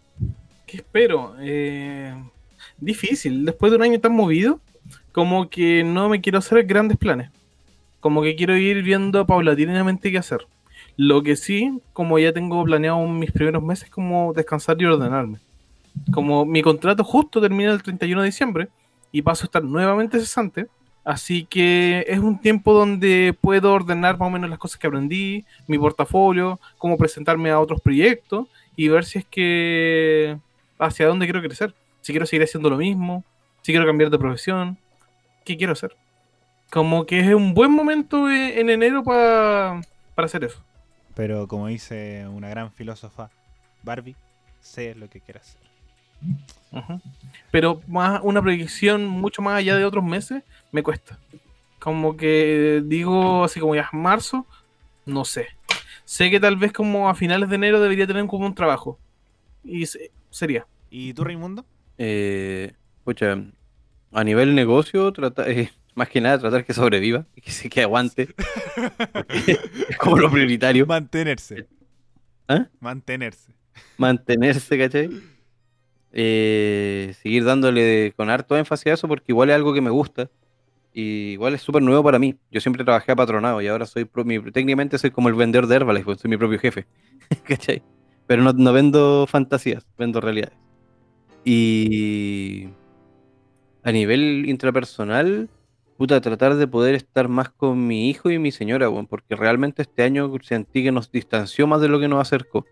[0.65, 1.35] ¿Qué espero?
[1.39, 2.15] Eh,
[2.77, 3.45] difícil.
[3.45, 4.59] Después de un año tan movido,
[5.11, 7.29] como que no me quiero hacer grandes planes.
[7.99, 10.45] Como que quiero ir viendo paulatinamente qué hacer.
[10.97, 15.39] Lo que sí, como ya tengo planeado mis primeros meses, como descansar y ordenarme.
[16.11, 18.67] Como mi contrato justo termina el 31 de diciembre
[19.11, 20.67] y paso a estar nuevamente cesante.
[21.03, 25.45] Así que es un tiempo donde puedo ordenar más o menos las cosas que aprendí,
[25.67, 30.37] mi portafolio, cómo presentarme a otros proyectos y ver si es que
[30.79, 31.73] hacia dónde quiero crecer.
[32.05, 33.23] Si quiero seguir haciendo lo mismo,
[33.63, 34.77] si quiero cambiar de profesión,
[35.43, 35.95] qué quiero hacer.
[36.71, 39.81] Como que es un buen momento en enero pa-
[40.13, 40.63] para hacer eso.
[41.15, 43.31] Pero como dice una gran filósofa,
[43.81, 44.15] Barbie,
[44.59, 46.99] sé lo que quieras hacer.
[47.49, 51.17] Pero más una proyección mucho más allá de otros meses me cuesta.
[51.79, 54.45] Como que digo así como ya es marzo,
[55.07, 55.47] no sé.
[56.03, 58.99] Sé que tal vez como a finales de enero debería tener como un trabajo.
[59.63, 60.67] Y se- sería.
[60.91, 61.65] ¿Y tú, Raimundo?
[61.97, 62.73] Eh,
[63.03, 63.37] pucha,
[64.11, 68.29] a nivel negocio, trata, eh, más que nada tratar que sobreviva, que se que aguante.
[69.89, 70.85] Es como lo prioritario.
[70.85, 71.67] Mantenerse.
[72.47, 72.67] ¿Ah?
[72.79, 73.53] Mantenerse.
[73.97, 75.09] Mantenerse, ¿cachai?
[76.11, 80.29] Eh, seguir dándole con harto énfasis a eso porque igual es algo que me gusta.
[80.93, 82.35] Y igual es súper nuevo para mí.
[82.51, 85.67] Yo siempre trabajé a patronado y ahora soy pro- mi- técnicamente soy como el vendedor
[85.67, 86.85] de Herbalife, pues soy mi propio jefe.
[87.43, 87.83] ¿Cachai?
[88.27, 90.57] Pero no, no vendo fantasías, vendo realidades.
[91.45, 92.69] Y
[93.83, 95.47] a nivel intrapersonal,
[95.95, 99.83] puta, tratar de poder estar más con mi hijo y mi señora, weón, porque realmente
[99.83, 102.65] este año sentí que nos distanció más de lo que nos acercó.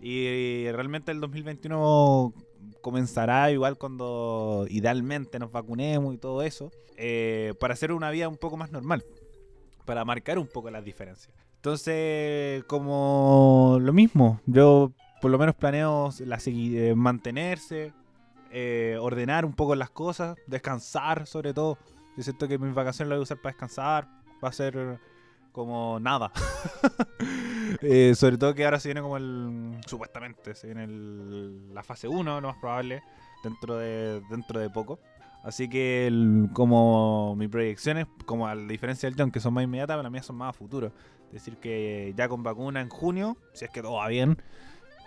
[0.00, 2.34] Y, realmente el 2021
[2.80, 8.36] comenzará igual cuando idealmente nos vacunemos y todo eso, eh, para hacer una vida un
[8.36, 9.04] poco más normal,
[9.84, 11.32] para marcar un poco las diferencias.
[11.54, 14.90] Entonces, como lo mismo, yo
[15.20, 17.92] por lo menos planeo la eh, mantenerse,
[18.50, 21.78] eh, ordenar un poco las cosas, descansar sobre todo.
[22.16, 24.08] Yo siento que mis vacaciones las voy a usar para descansar,
[24.42, 24.98] va a ser
[25.52, 26.32] como nada.
[27.82, 32.06] Eh, sobre todo que ahora se viene como el, supuestamente, se viene el- la fase
[32.08, 33.02] 1, lo más probable,
[33.42, 35.00] dentro de, dentro de poco.
[35.42, 36.08] Así que
[36.52, 40.12] como mi proyección es, como a la diferencia del John, que son más inmediatas, las
[40.12, 40.92] mías son más a futuro.
[41.28, 44.40] Es decir, que ya con vacuna en junio, si es que todo va bien,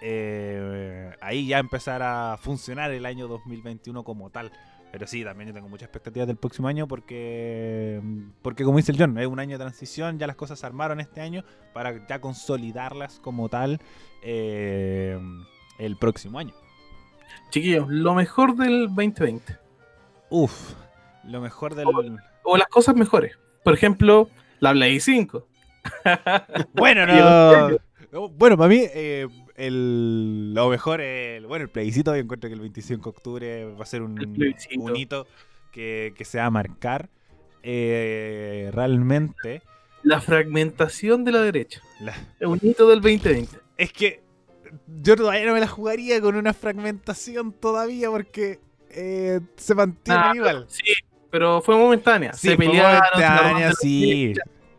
[0.02, 4.52] eh, ahí ya empezar a funcionar el año 2021 como tal.
[4.92, 8.02] Pero sí, también yo tengo muchas expectativas del próximo año porque,
[8.42, 11.00] porque como dice el John, es un año de transición, ya las cosas se armaron
[11.00, 11.44] este año
[11.74, 13.80] para ya consolidarlas como tal
[14.24, 15.20] eh,
[15.78, 16.54] el próximo año.
[17.52, 19.58] Chiquillos, lo mejor del 2020.
[20.32, 20.74] Uf,
[21.24, 21.88] lo mejor del.
[22.44, 23.38] O las cosas mejores.
[23.64, 25.48] Por ejemplo, la Play 5.
[26.74, 27.06] Bueno,
[28.12, 29.28] no, Bueno, para mí, eh,
[29.60, 33.84] el, lo mejor, el, bueno, el plebiscito, yo encuentro que el 25 de octubre va
[33.84, 34.20] a ser un,
[34.78, 35.28] un hito
[35.72, 37.10] que, que se va a marcar.
[37.64, 39.62] eh, realmente.
[40.04, 41.82] La fragmentación de la derecha.
[42.00, 43.58] La- Es un hito del 2020.
[43.78, 44.22] es que
[45.02, 48.60] yo todavía no me la jugaría con una fragmentación todavía porque
[48.92, 50.66] eh, se mantiene Ah, igual.
[50.70, 50.84] Sí,
[51.30, 52.34] pero fue momentánea.
[52.34, 54.34] Sí, se fue pelearon, momentánea, sí.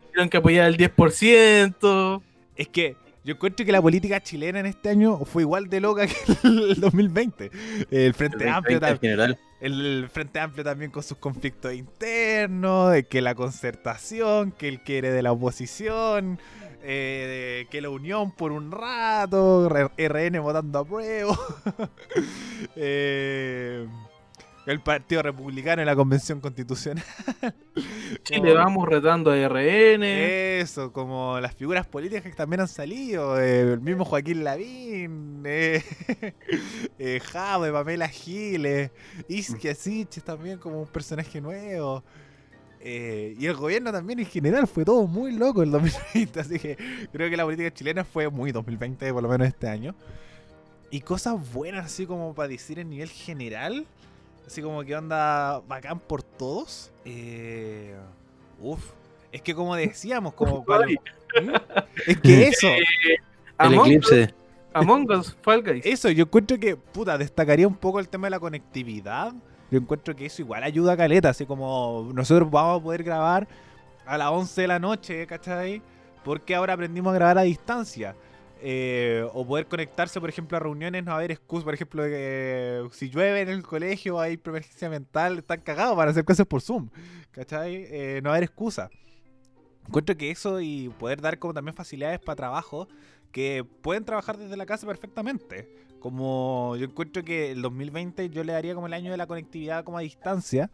[0.07, 2.21] Tuvieron que apoyar el 10%.
[2.55, 6.07] Es que yo encuentro que la política chilena en este año fue igual de loca
[6.07, 7.51] que el 2020.
[7.91, 9.39] El Frente El Amplio 20 en también.
[9.59, 15.11] El Frente Amplio también con sus conflictos internos, de que la concertación, que el quiere
[15.11, 16.39] de la oposición,
[16.81, 21.37] eh, que la unión por un rato, RN votando a prueba,
[22.75, 23.87] eh,
[24.65, 27.03] el Partido Republicano en la Convención Constitucional.
[28.23, 30.03] Chile vamos retando a RN.
[30.03, 35.83] Eso, como las figuras políticas que también han salido, eh, el mismo Joaquín Lavín, eh,
[36.99, 38.91] eh, Jave, Pamela Giles,
[39.27, 42.03] Isquia Siches también como un personaje nuevo.
[42.79, 46.77] eh, y el gobierno también en general fue todo muy loco el 2020, así que
[47.11, 49.95] creo que la política chilena fue muy 2020, por lo menos este año.
[50.91, 53.85] Y cosas buenas, así como para decir en nivel general,
[54.51, 56.91] así como que onda bacán por todos.
[57.05, 57.95] Eh,
[58.59, 58.91] uf,
[59.31, 60.85] es que como decíamos, como para.
[60.87, 61.49] ¿Mm?
[62.05, 62.85] Es que eso, El
[63.57, 64.33] Among, eclipse.
[64.73, 65.85] Among Us, Fall Guys.
[65.85, 69.33] eso, yo encuentro que, puta, destacaría un poco el tema de la conectividad.
[69.69, 73.47] Yo encuentro que eso igual ayuda a Caleta, así como nosotros vamos a poder grabar
[74.05, 75.81] a las 11 de la noche, ¿cachai?
[76.25, 78.15] Porque ahora aprendimos a grabar a distancia.
[78.63, 83.09] Eh, o poder conectarse, por ejemplo, a reuniones, no haber excusas, por ejemplo, que si
[83.09, 86.89] llueve en el colegio, hay preemergencia mental, están cagados para hacer cosas por Zoom,
[87.31, 87.87] ¿cachai?
[87.89, 88.91] Eh, no haber excusa.
[89.87, 92.87] Encuentro que eso y poder dar como también facilidades para trabajo
[93.31, 95.67] que pueden trabajar desde la casa perfectamente.
[95.99, 99.83] Como yo encuentro que el 2020 yo le daría como el año de la conectividad
[99.83, 100.69] como a distancia.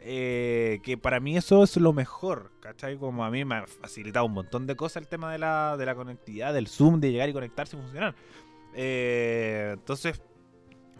[0.00, 2.96] Eh, que para mí eso es lo mejor, ¿cachai?
[2.96, 5.86] Como a mí me ha facilitado un montón de cosas el tema de la, de
[5.86, 8.14] la conectividad, del Zoom, de llegar y conectarse y funcionar.
[8.74, 10.22] Eh, entonces,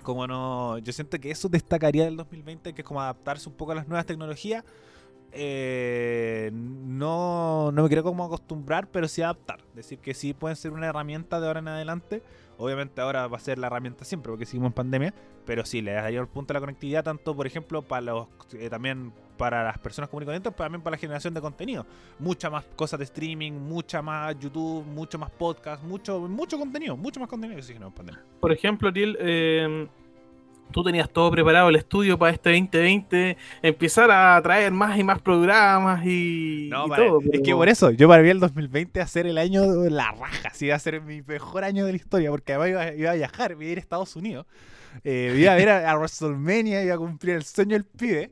[0.03, 3.73] como no, yo siento que eso destacaría del 2020, que es como adaptarse un poco
[3.73, 4.65] a las nuevas tecnologías.
[5.31, 9.61] Eh, no, no me quiero como acostumbrar, pero sí adaptar.
[9.75, 12.23] Decir que sí pueden ser una herramienta de ahora en adelante.
[12.59, 15.15] Obviamente ahora va a ser la herramienta siempre porque seguimos en pandemia.
[15.47, 18.69] Pero sí, le daría el punto a la conectividad, tanto por ejemplo para los eh,
[18.69, 21.87] también para las personas corrientes, pero también para la generación de contenido.
[22.19, 27.21] Mucha más cosas de streaming, mucha más YouTube, mucho más podcast, mucho, mucho contenido, mucho
[27.21, 28.23] más contenido que no en pandemia.
[28.41, 29.89] Por ejemplo, Ariel, eh,
[30.73, 35.21] tú tenías todo preparado el estudio para este 2020, empezar a traer más y más
[35.21, 37.21] programas y, No, y para- todo.
[37.33, 39.91] es que por eso, yo para mí el 2020 va a ser el año de
[39.91, 43.11] la raja, va a ser mi mejor año de la historia, porque además iba, iba
[43.11, 44.47] a viajar, iba a ir a Estados Unidos,
[45.05, 48.31] eh, iba a ver a, a WrestleMania, iba a cumplir el sueño del pibe,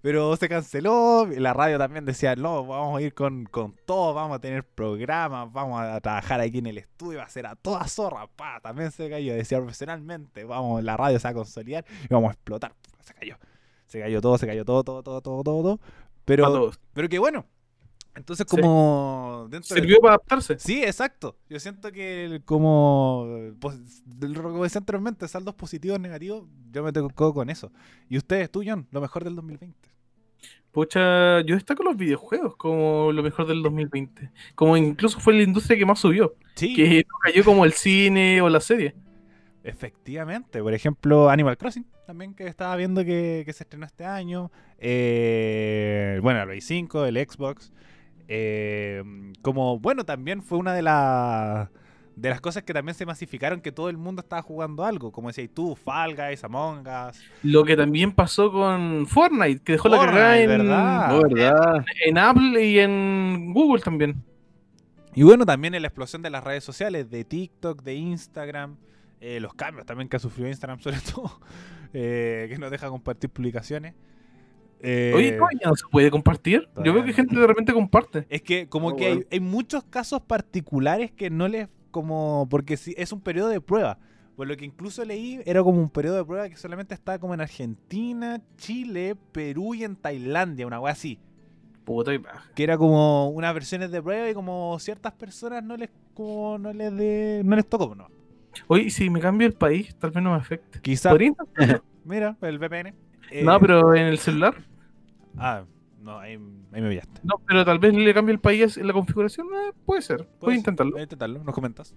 [0.00, 4.36] pero se canceló, la radio también decía, no, vamos a ir con, con todo, vamos
[4.36, 7.86] a tener programas, vamos a trabajar aquí en el estudio, va a ser a toda
[7.88, 12.14] zorra, pa, también se cayó, decía profesionalmente, vamos, la radio se va a consolidar y
[12.14, 13.36] vamos a explotar, se cayó,
[13.86, 15.80] se cayó todo, se cayó todo, todo, todo, todo, todo, todo.
[16.24, 16.70] pero...
[16.94, 17.46] Pero que bueno.
[18.18, 18.56] Entonces, Sí.
[18.56, 19.46] como.
[19.50, 20.58] Dentro de- Sirvió para adaptarse.
[20.58, 21.36] Sí, exacto.
[21.48, 23.26] Yo siento que el- como.
[23.60, 23.78] Pues,
[24.36, 27.72] como decía anteriormente, saldos positivos, negativos, yo me tengo con eso.
[28.08, 28.86] ¿Y ustedes, tú, John?
[28.90, 29.88] Lo mejor del 2020.
[30.70, 34.30] Pucha, yo destaco los videojuegos como lo mejor del 2020.
[34.54, 36.34] Como incluso fue la industria que más subió.
[36.56, 36.74] Sí.
[36.74, 38.94] Que no cayó como el cine o la serie.
[39.64, 40.62] Efectivamente.
[40.62, 44.50] Por ejemplo, Animal Crossing, también que estaba viendo que, que se estrenó este año.
[44.78, 47.72] Eh, bueno, el Play 5, el Xbox.
[48.28, 49.02] Eh,
[49.42, 51.68] como, bueno, también fue una de las
[52.20, 55.12] de las cosas que también se masificaron que todo el mundo estaba jugando algo.
[55.12, 57.22] Como decías tú, Fall Guys, Among Us.
[57.44, 61.08] Lo que también pasó con Fortnite, que dejó la carrera en, ¿verdad?
[61.10, 61.84] No, ¿verdad?
[62.04, 64.24] en Apple y en Google también.
[65.14, 68.76] Y bueno, también en la explosión de las redes sociales, de TikTok, de Instagram,
[69.20, 71.40] eh, los cambios también que ha sufrido Instagram sobre todo,
[71.92, 73.94] eh, que nos deja compartir publicaciones.
[74.80, 76.68] Eh, Oye, ¿cómo ya no se puede compartir?
[76.84, 78.26] Yo veo que gente de repente comparte.
[78.28, 79.28] es que como Oh, que hay, bueno.
[79.32, 83.98] hay muchos casos particulares que no les como porque si es un periodo de prueba.
[84.36, 87.34] Por lo que incluso leí, era como un periodo de prueba que solamente estaba como
[87.34, 91.18] en Argentina, Chile, Perú y en Tailandia, una cosa así.
[91.84, 92.44] Puta y baja.
[92.54, 96.72] que era como unas versiones de prueba y como ciertas personas no les como no
[96.72, 98.08] les de, no les tocó no
[98.66, 100.80] Oye, ¿y si me cambio el país, tal vez no me afecte.
[100.80, 101.10] Quizá.
[101.10, 101.82] ¿Podría intentarlo?
[102.04, 102.94] Mira, el VPN.
[103.30, 104.54] Eh, No, pero en el celular.
[105.38, 105.64] Ah,
[106.02, 106.32] no, ahí,
[106.72, 107.20] ahí me pillaste.
[107.24, 109.46] No, pero tal vez le cambie el país en la configuración.
[109.48, 110.26] eh, puede ser.
[110.40, 110.92] Puedes- intentarlo.
[110.92, 111.94] puedes intentarlo, nos comentas.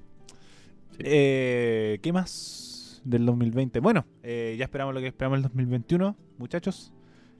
[0.99, 3.79] Eh, ¿Qué más del 2020?
[3.79, 6.91] Bueno, eh, ya esperamos lo que esperamos el 2021, muchachos.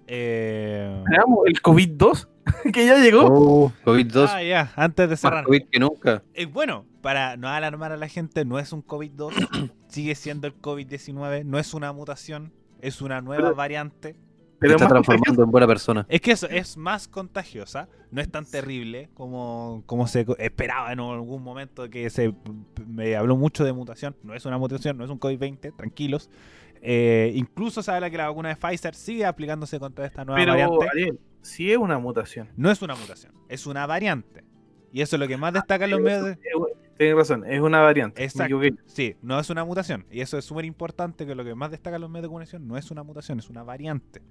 [0.08, 2.28] Eh, Veamos, el COVID-2,
[2.74, 3.26] que ya llegó.
[3.28, 5.44] Oh, COVID-2, ah, ya, antes de más cerrar.
[5.46, 6.24] COVID que nunca.
[6.34, 9.32] Eh, bueno, para no alarmar a la gente, no es un COVID-2,
[9.88, 12.52] sigue siendo el COVID-19, no es una mutación,
[12.82, 14.16] es una nueva Pero- variante.
[14.62, 16.06] Pero está transformando en buena persona.
[16.08, 21.00] Es que eso es más contagiosa, no es tan terrible como, como se esperaba en
[21.00, 22.32] algún momento que se
[22.86, 24.16] me habló mucho de mutación.
[24.22, 26.30] No es una mutación, no es un COVID-20, tranquilos.
[26.80, 30.52] Eh, incluso se habla que la vacuna de Pfizer sigue aplicándose contra esta nueva Pero,
[30.52, 30.90] variante.
[30.92, 32.50] Ariel, sí es una mutación.
[32.56, 34.44] No es una mutación, es una variante.
[34.94, 36.38] Y eso es lo que más destaca en los medios de...
[36.98, 38.24] Tienes razón, es una variante.
[38.24, 38.60] Exacto.
[38.86, 40.06] Sí, no es una mutación.
[40.12, 42.68] Y eso es súper importante, que lo que más destaca en los medios de comunicación
[42.68, 44.22] no es una mutación, es una variante.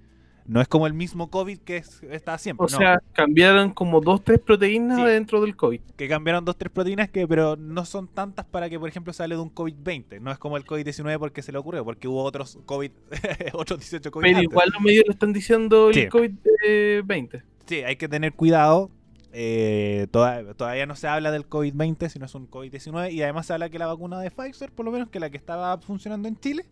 [0.47, 2.65] No es como el mismo COVID que es- está siempre.
[2.65, 2.77] O no.
[2.77, 5.03] sea, cambiaron como dos, tres proteínas Sí.
[5.05, 5.79] dentro del COVID.
[5.95, 9.21] que cambiaron dos tres proteínas que pero no son tantas para que por ejemplo se
[9.23, 12.23] hable de un COVID-20 no es como el COVID-19 porque se le ocurrió porque hubo
[12.23, 12.91] otros COVID
[13.53, 14.51] otros 18 COVID Pero antes.
[14.51, 16.07] igual los medios lo están diciendo el Sí.
[16.07, 17.43] COVID-20.
[17.67, 18.89] sí hay que tener cuidado
[19.33, 23.53] eh, toda- todavía no se habla del COVID-20 sino es un COVID-19 y además se
[23.53, 26.37] habla que la vacuna de Pfizer por lo menos que la que estaba funcionando en
[26.39, 26.65] Chile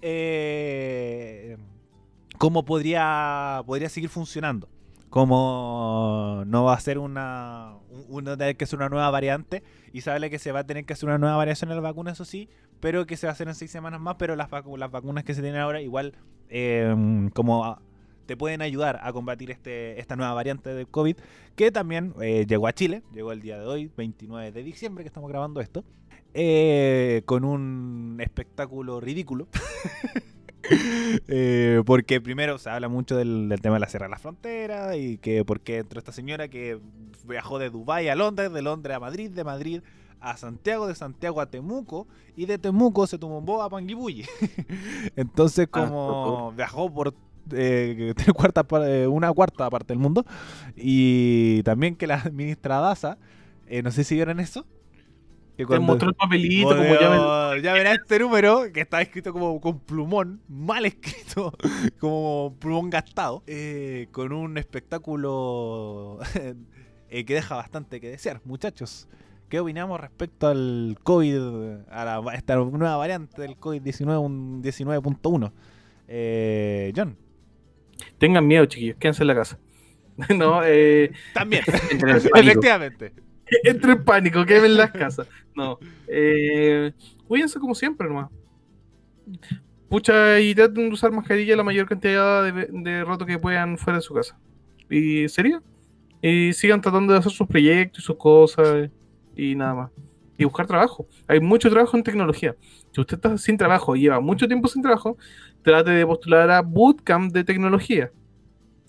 [0.00, 1.56] eh,
[2.38, 4.68] cómo podría podría seguir funcionando
[5.10, 10.06] como no va a ser una un- uno tiene que ser una nueva variante y
[10.08, 12.24] habla que se va a tener que hacer una nueva variación en la vacuna eso
[12.24, 12.48] sí
[12.80, 15.24] pero que se va a hacer en seis semanas más pero las, vacu- las vacunas
[15.24, 16.12] que se tienen ahora igual
[16.48, 16.94] eh,
[17.34, 17.80] como a-
[18.26, 21.16] te pueden ayudar a combatir este esta nueva variante del COVID
[21.54, 25.08] que también eh, llegó a Chile llegó el día de hoy 29 de diciembre que
[25.08, 25.84] estamos grabando esto
[26.34, 29.46] eh, con un espectáculo ridículo
[31.28, 34.96] Eh, porque primero se habla mucho del, del tema de la Sierra de la Frontera
[34.96, 36.78] y que porque entró esta señora que
[37.26, 39.80] viajó de Dubái a Londres, de Londres a Madrid, de Madrid
[40.20, 42.06] a Santiago, de Santiago a Temuco
[42.36, 44.26] y de Temuco se tumbó a Panguipulli.
[45.16, 47.14] Entonces como viajó por
[47.52, 50.24] eh, tres cuartas eh, una cuarta parte del mundo
[50.74, 53.18] y también que la ministra Daza,
[53.66, 54.66] eh, no sé si vieron eso.
[55.56, 57.62] Que Te mostró el papelito, como Bueno, llamen.
[57.62, 61.52] ya verá este número que está escrito como con plumón, mal escrito,
[61.98, 66.18] como plumón gastado, eh, con un espectáculo
[67.08, 68.42] eh, que deja bastante que desear.
[68.44, 69.08] Muchachos,
[69.48, 71.38] ¿qué opinamos respecto al COVID,
[71.90, 75.52] a, la- a esta nueva variante del COVID-19, un 19.1?
[76.08, 77.16] Eh, John,
[78.18, 79.58] Tengan miedo, chiquillos, quédense en la casa.
[80.36, 83.14] no, eh, también, efectivamente.
[83.64, 85.28] entre en pánico, quédense en las casas.
[85.54, 85.78] No,
[86.08, 86.92] eh,
[87.26, 88.30] cuídense como siempre nomás.
[89.88, 93.98] Pucha, y traten de usar mascarilla la mayor cantidad de, de rato que puedan fuera
[93.98, 94.38] de su casa.
[94.90, 95.62] Y sería.
[96.22, 98.90] Y sigan tratando de hacer sus proyectos y sus cosas
[99.36, 99.90] y nada más.
[100.38, 101.06] Y buscar trabajo.
[101.28, 102.56] Hay mucho trabajo en tecnología.
[102.92, 105.16] Si usted está sin trabajo y lleva mucho tiempo sin trabajo,
[105.62, 108.10] trate de postular a Bootcamp de tecnología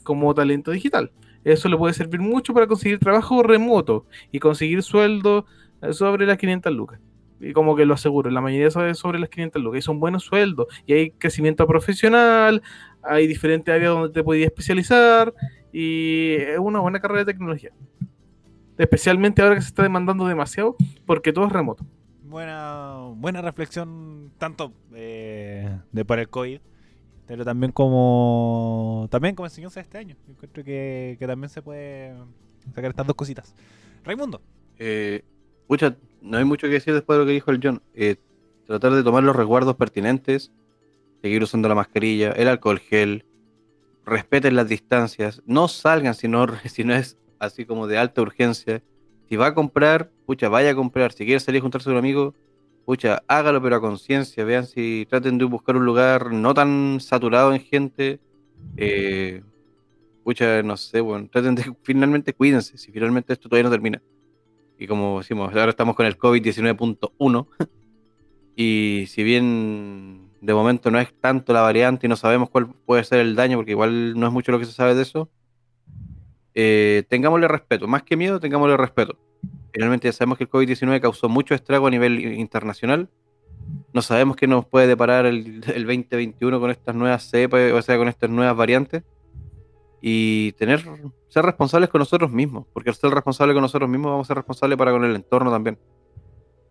[0.04, 1.12] como talento digital.
[1.48, 5.46] Eso le puede servir mucho para conseguir trabajo remoto y conseguir sueldo
[5.82, 7.00] eh, sobre las 500 lucas.
[7.40, 9.80] Y como que lo aseguro, la mayoría sabe sobre las 500 lucas.
[9.80, 10.68] Y son buenos sueldos.
[10.86, 12.62] Y hay crecimiento profesional,
[13.02, 15.34] hay diferentes áreas donde te podías especializar.
[15.72, 17.72] Y es una buena carrera de tecnología.
[18.78, 20.76] Especialmente ahora que se está demandando demasiado
[21.06, 21.86] porque todo es remoto.
[22.24, 26.60] Buena, buena reflexión, tanto eh, de por el COVID,
[27.28, 30.16] pero también como también como enseñanza de este año.
[30.26, 32.16] Yo encuentro que, que también se puede
[32.74, 33.54] sacar estas dos cositas.
[34.04, 34.42] Raimundo,
[34.80, 35.24] Eh,
[35.68, 37.82] pucha, no hay mucho que decir después de lo que dijo el John.
[37.94, 38.16] Eh,
[38.66, 40.52] tratar de tomar los resguardos pertinentes,
[41.22, 43.26] seguir usando la mascarilla, el alcohol gel,
[44.06, 48.82] respeten las distancias, no salgan si no, si no es así como de alta urgencia.
[49.28, 51.12] Si va a comprar, pucha, vaya a comprar.
[51.12, 52.34] Si quiere salir a juntarse con un amigo,
[52.88, 54.46] pucha, hágalo pero a conciencia.
[54.46, 58.22] Vean si traten de buscar un lugar no tan saturado en gente.
[58.78, 59.44] Eh,
[60.24, 62.78] pucha, no sé, bueno, traten de finalmente cuídense.
[62.78, 64.02] Si finalmente esto todavía no termina.
[64.80, 67.48] Y como decimos, ahora estamos con el COVID-19.1.
[68.56, 73.04] y si bien de momento no es tanto la variante y no sabemos cuál puede
[73.04, 75.30] ser el daño, porque igual no es mucho lo que se sabe de eso,
[76.54, 77.86] eh, tengámosle respeto.
[77.86, 79.18] Más que miedo, tengámosle respeto.
[79.78, 83.10] Finalmente ya sabemos que el COVID-19 causó mucho estrago a nivel internacional.
[83.94, 87.98] No sabemos qué nos puede deparar el, el 2021 con estas nuevas cepas, o sea,
[87.98, 89.04] con estas nuevas variantes.
[90.02, 90.82] Y tener,
[91.28, 94.38] ser responsables con nosotros mismos, porque al ser responsables con nosotros mismos vamos a ser
[94.38, 95.80] responsables para con el entorno también.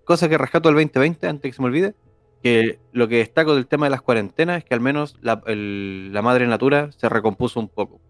[0.04, 1.94] cosa que rescato del 2020, antes que se me olvide,
[2.42, 6.12] que lo que destaco del tema de las cuarentenas es que al menos la, el-
[6.12, 8.00] la madre natura se recompuso un poco.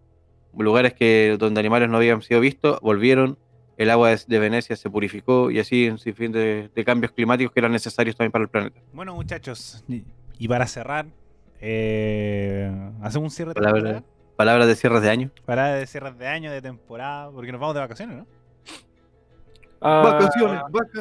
[0.58, 3.38] Lugares que donde animales no habían sido vistos volvieron,
[3.76, 7.60] el agua de, Venecia se purificó y así un sinfín de, de cambios climáticos que
[7.60, 8.80] eran necesarios también para el planeta.
[8.92, 9.84] Bueno, muchachos,
[10.38, 11.06] y, para cerrar,
[11.60, 12.70] eh,
[13.02, 14.02] hacemos un cierre de temporada.
[14.36, 15.30] Palabras de cierres de año.
[15.46, 18.26] Para de cierres de año, de temporada, porque nos vamos de vacaciones, ¿no?
[19.80, 20.18] Ah,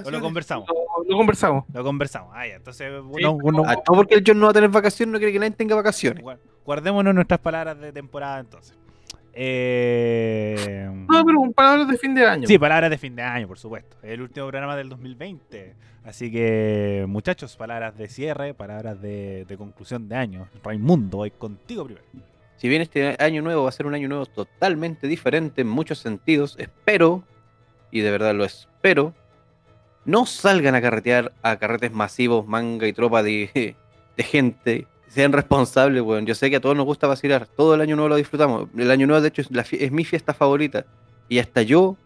[0.03, 0.67] O lo conversamos.
[0.67, 1.65] Lo, lo conversamos.
[1.73, 2.31] Lo conversamos.
[2.35, 2.55] Ah, ya.
[2.55, 5.31] Entonces, bueno, uno- Ah, todo porque el John no va a tener vacaciones, no quiere
[5.33, 6.23] que nadie tenga vacaciones.
[6.23, 8.77] gua- guardémonos nuestras palabras de temporada entonces.
[9.35, 12.47] Eh, No, pero palabras de fin de año.
[12.47, 13.97] Sí, palabras de fin de año, por supuesto.
[14.01, 15.75] El último programa del 2020.
[16.05, 20.47] Así que, muchachos, palabras de cierre, palabras de, de conclusión de año.
[20.63, 22.05] Raimundo, voy contigo primero.
[22.57, 25.99] Si bien este año nuevo va a ser un año nuevo totalmente diferente en muchos
[25.99, 27.23] sentidos, espero,
[27.91, 29.13] y de verdad lo espero,
[30.05, 33.75] no salgan a carretear a carretes masivos, manga y tropa de,
[34.17, 34.87] de gente.
[35.07, 36.25] Sean responsables, weón.
[36.25, 37.47] Yo sé que a todos nos gusta vacilar.
[37.47, 38.67] Todo el año nuevo lo disfrutamos.
[38.77, 40.85] El año nuevo, de hecho, es, la es mi fiesta favorita.
[41.29, 41.97] Y hasta yo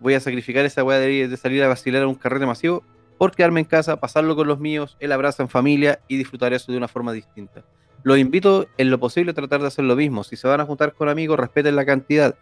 [0.00, 2.82] voy a sacrificar esa weá de, de salir a vacilar a un carrete masivo
[3.18, 6.72] por quedarme en casa, pasarlo con los míos, el abrazo en familia y disfrutar eso
[6.72, 7.62] de una forma distinta.
[8.02, 10.24] Los invito en lo posible a tratar de hacer lo mismo.
[10.24, 12.34] Si se van a juntar con amigos, respeten la cantidad.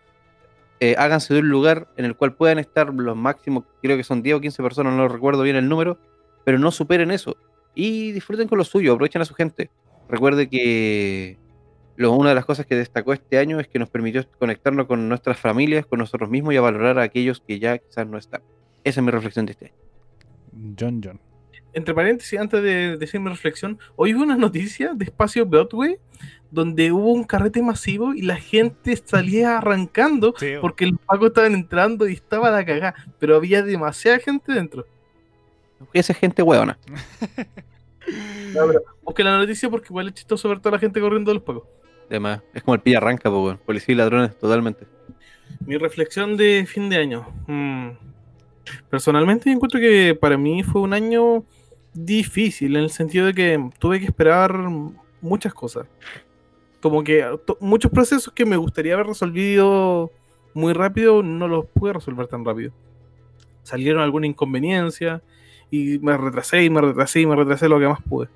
[0.80, 4.22] Eh, háganse de un lugar en el cual puedan estar los máximos, creo que son
[4.22, 5.98] 10 o 15 personas, no recuerdo bien el número,
[6.44, 7.36] pero no superen eso.
[7.74, 9.70] Y disfruten con lo suyo, aprovechen a su gente.
[10.10, 11.38] Recuerde que
[11.96, 15.08] lo- una de las cosas que destacó este año es que nos permitió conectarnos con
[15.08, 18.42] nuestras familias, con nosotros mismos y a valorar a aquellos que ya quizás no están.
[18.84, 19.74] Esa es mi reflexión de este año.
[20.78, 21.20] John John.
[21.72, 25.98] Entre paréntesis, antes de decir mi reflexión, hoy hubo una noticia de Espacio Broadway
[26.50, 31.54] donde hubo un carrete masivo y la gente salía arrancando Sí, porque los pacos estaban
[31.54, 34.84] entrando y estaba la cagada, pero había demasiada gente dentro.
[35.92, 36.76] Esa es gente hueona.
[39.02, 41.64] Busque la noticia porque igual es chistoso ver toda la gente corriendo de los pacos.
[42.08, 43.58] Además, es como el pilla arranca, po, weón.
[43.58, 44.86] policía y ladrones, totalmente.
[45.64, 47.26] Mi reflexión de fin de año.
[47.46, 47.90] Mm.
[48.88, 51.44] Personalmente yo encuentro que para mí fue un año
[51.92, 54.54] difícil en el sentido de que tuve que esperar
[55.20, 55.86] muchas cosas.
[56.80, 57.24] Como que
[57.60, 60.10] muchos procesos que me gustaría haber resolvido
[60.54, 62.72] muy rápido no los pude resolver tan rápido.
[63.62, 65.22] Salieron alguna inconveniencia
[65.70, 68.28] y me retrasé y me retrasé y me retrasé lo que más pude.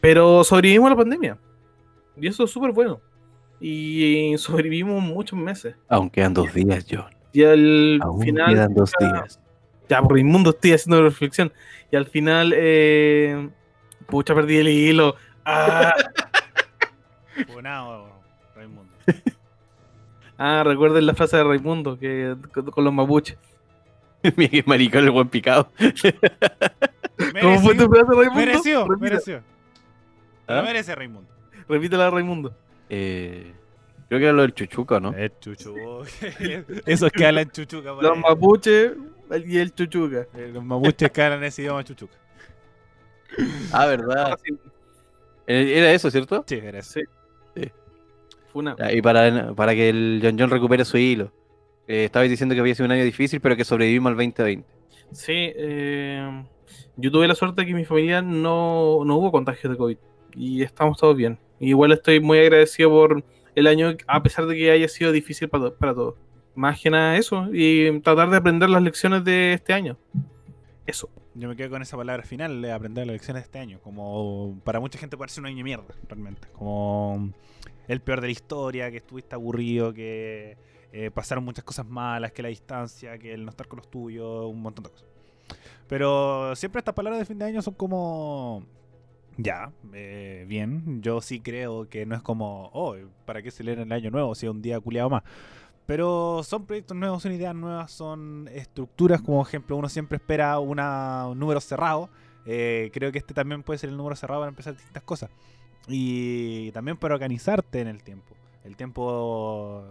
[0.00, 1.38] Pero sobrevivimos a la pandemia.
[2.16, 3.00] Y eso es súper bueno.
[3.60, 5.76] Y sobrevivimos muchos meses.
[5.88, 7.04] Aún quedan dos días, John.
[7.32, 8.52] Y al Aún final.
[8.52, 9.40] quedan dos ya- días.
[9.88, 11.52] Ya, por inmundo estoy haciendo reflexión.
[11.90, 12.52] Y al final.
[12.56, 13.48] Eh,
[14.06, 15.14] pucha, perdí el hilo.
[15.44, 15.94] Ah,
[17.52, 18.08] Funado,
[18.54, 18.92] Raimundo.
[20.38, 23.38] ah, recuerden la frase de Raimundo que con, con los mapuches.
[24.36, 25.70] Mira que maricón el buen picado.
[27.40, 28.34] ¿Cómo fue tu frase, Raimundo?
[28.34, 29.42] Mereció, mereció.
[30.48, 30.62] Lo ¿Ah?
[30.62, 31.30] merece Raimundo.
[31.68, 32.54] Repítela, Raimundo.
[32.88, 33.52] Eh,
[34.08, 35.14] creo que era lo del chuchuca, ¿no?
[35.14, 35.74] El chuchu.
[36.86, 37.92] Esos que hablan chuchuca.
[38.00, 38.92] Los mapuches
[39.46, 40.26] y el chuchuca.
[40.34, 42.14] Eh, Los mapuches que hablan ese idioma chuchuca.
[43.72, 44.38] Ah, verdad.
[45.46, 46.44] Eh, Era eso, ¿cierto?
[46.46, 47.00] Sí, era eso.
[47.56, 47.70] Sí.
[48.52, 48.76] Fue una.
[48.76, 51.32] Ya, Y para, para que el John John recupere su hilo.
[51.88, 54.66] Eh, estabais diciendo que había sido un año difícil, pero que sobrevivimos al 2020.
[55.12, 56.44] Sí, eh,
[56.96, 59.96] yo tuve la suerte de que mi familia no, no hubo contagios de COVID
[60.34, 61.38] y estamos todos bien.
[61.60, 65.70] Igual estoy muy agradecido por el año, a pesar de que haya sido difícil para,
[65.70, 66.14] para todos.
[66.54, 69.96] Más que nada eso y tratar de aprender las lecciones de este año.
[70.86, 71.08] Eso.
[71.34, 73.80] Yo me quedo con esa palabra final de aprender las lecciones de este año.
[73.82, 76.48] Como para mucha gente puede ser un año de mierda, realmente.
[76.52, 77.32] Como
[77.88, 80.58] el peor de la historia, que estuviste aburrido, que
[80.92, 84.46] eh, pasaron muchas cosas malas, que la distancia, que el no estar con los tuyos,
[84.46, 85.08] un montón de cosas.
[85.88, 88.64] Pero siempre estas palabras de fin de año son como...
[89.38, 91.00] Ya, eh, bien.
[91.00, 94.44] Yo sí creo que no es como, oh, ¿para qué celebrar el año nuevo si
[94.46, 95.22] es un día culiado más?
[95.86, 99.22] Pero son proyectos nuevos, son ideas nuevas, son estructuras.
[99.22, 102.10] Como ejemplo, uno siempre espera una, un número cerrado.
[102.44, 105.30] Eh, creo que este también puede ser el número cerrado para empezar distintas cosas.
[105.88, 108.34] Y también para organizarte en el tiempo.
[108.64, 109.84] El tiempo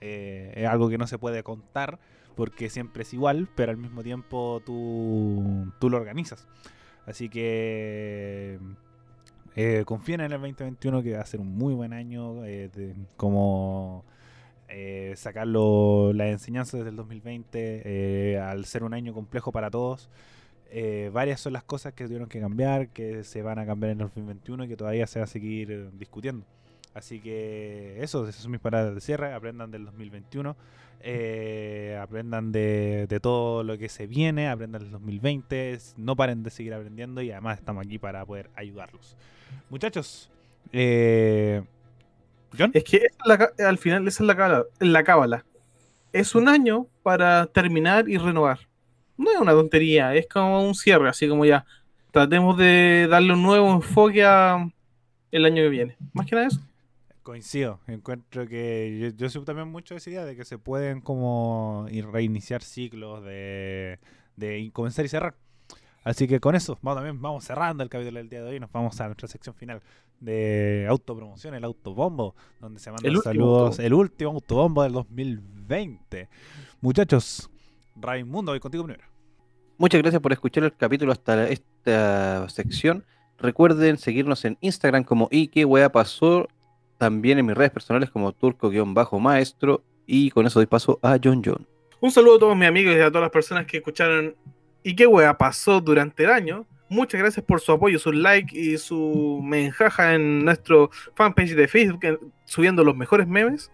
[0.00, 1.98] eh, es algo que no se puede contar
[2.36, 6.46] porque siempre es igual, pero al mismo tiempo tú, tú lo organizas.
[7.06, 8.58] Así que
[9.56, 12.44] eh, confíen en el 2021 que va a ser un muy buen año.
[12.44, 14.04] eh, de- como
[14.68, 20.08] eh, sacarlo las enseñanzas del 2020 eh, al ser un año complejo para todos.
[20.70, 24.00] eh, varias son las cosas que tuvieron que cambiar, que se van a cambiar en
[24.00, 26.44] el 2021 y que todavía se va a seguir discutiendo.
[26.94, 29.32] Así que eso, esas son mis paradas de cierre.
[29.32, 30.56] Aprendan del 2021.
[31.00, 34.48] eh, aprendan de, de todo lo que se viene.
[34.48, 35.72] Aprendan del 2020.
[35.72, 37.22] es- No paren de seguir aprendiendo.
[37.22, 39.16] Y además estamos aquí para poder ayudarlos.
[39.70, 40.28] Muchachos.
[40.72, 41.62] Eh,
[42.58, 42.70] John.
[42.74, 43.06] Es que
[43.64, 45.44] al final esa es la cábala, la cábala.
[46.12, 48.60] Es un año para terminar y renovar.
[49.16, 51.64] No es una tontería, es como un cierre, así como ya.
[52.12, 54.66] Tratemos de darle un nuevo enfoque a
[55.30, 55.96] el año que viene.
[56.14, 56.60] Más que nada eso.
[57.28, 61.02] Coincido, encuentro que yo, yo soy también mucho de esa idea de que se pueden
[61.02, 63.98] como reiniciar ciclos de,
[64.36, 65.34] de comenzar y cerrar.
[66.04, 68.72] Así que con eso, vamos también, vamos cerrando el capítulo del día de hoy, nos
[68.72, 69.82] vamos a nuestra sección final
[70.20, 73.82] de autopromoción, el autobombo, donde se mandan El último saludos, autobombo.
[73.86, 76.28] el último autobombo del 2020.
[76.80, 77.50] Muchachos,
[77.94, 79.06] Raimundo, voy contigo primero.
[79.76, 83.04] Muchas gracias por escuchar el capítulo hasta esta sección.
[83.36, 86.48] Recuerden seguirnos en Instagram como y qué wea pasó.
[86.98, 89.82] También en mis redes personales como turco-maestro.
[90.06, 91.66] Y con eso doy paso a John John.
[92.00, 94.34] Un saludo a todos mis amigos y a todas las personas que escucharon
[94.82, 96.66] y qué wea pasó durante el año.
[96.88, 102.00] Muchas gracias por su apoyo, su like y su menjaja en nuestro fanpage de Facebook,
[102.04, 103.70] en- subiendo los mejores memes.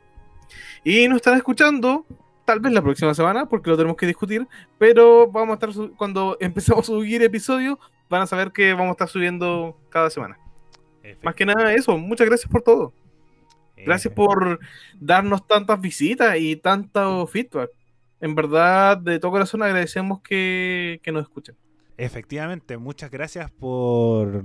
[0.82, 2.04] Y nos están escuchando,
[2.44, 4.48] tal vez la próxima semana, porque lo tenemos que discutir,
[4.78, 7.78] pero vamos a estar, cuando empecemos a subir episodios,
[8.10, 10.36] van a saber que vamos a estar subiendo cada semana.
[11.22, 12.92] Más que nada eso, muchas gracias por todo.
[13.84, 14.60] Gracias por
[14.98, 17.70] darnos tantas visitas y tanto feedback.
[18.20, 21.56] En verdad, de todo corazón agradecemos que, que nos escuchen.
[21.96, 24.44] Efectivamente, muchas gracias por,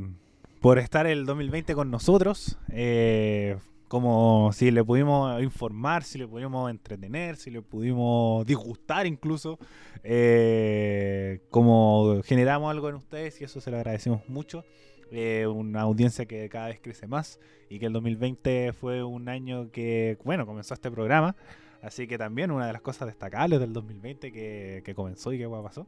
[0.59, 2.57] por estar el 2020 con nosotros.
[2.69, 3.57] Eh,
[3.87, 9.57] como si le pudimos informar, si le pudimos entretener, si le pudimos disgustar incluso.
[10.03, 14.63] Eh, como generamos algo en ustedes y eso se lo agradecemos mucho.
[15.11, 19.71] Eh, una audiencia que cada vez crece más y que el 2020 fue un año
[19.71, 21.35] que, bueno, comenzó este programa.
[21.81, 25.47] Así que también una de las cosas destacables del 2020 que, que comenzó y que
[25.47, 25.87] pasó.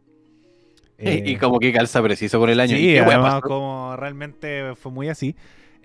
[0.97, 2.77] Eh, y como que calza preciso con el año.
[2.77, 5.35] Sí, ¿Y además como realmente fue muy así.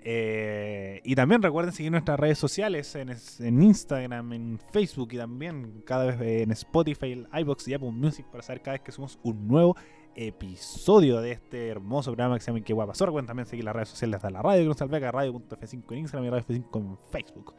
[0.09, 3.09] Eh, y también recuerden seguir nuestras redes sociales en,
[3.39, 8.41] en Instagram, en Facebook y también cada vez en Spotify, iBox y Apple Music para
[8.43, 9.75] saber cada vez que subimos un nuevo
[10.17, 13.05] episodio de este hermoso programa que se llama ¿Qué guapa pasó?
[13.05, 16.25] Recuerden también seguir las redes sociales de la radio, que nos alberga radio.f5 en Instagram
[16.25, 17.53] y radio F5 en Facebook.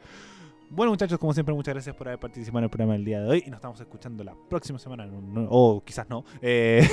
[0.71, 3.27] Bueno muchachos, como siempre, muchas gracias por haber participado en el programa del día de
[3.27, 6.87] hoy y nos estamos escuchando la próxima semana en un nuevo, o quizás no, eh,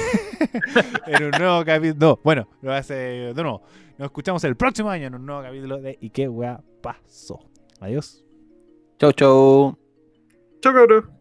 [1.06, 1.94] en un nuevo capítulo.
[2.14, 3.62] No, bueno, lo hace de nuevo.
[3.98, 7.40] Nos escuchamos el próximo año en un nuevo capítulo de ¿Y qué weá pasó?
[7.80, 8.24] Adiós.
[8.98, 9.78] Chau, chau.
[10.60, 11.15] Chao, cabrón.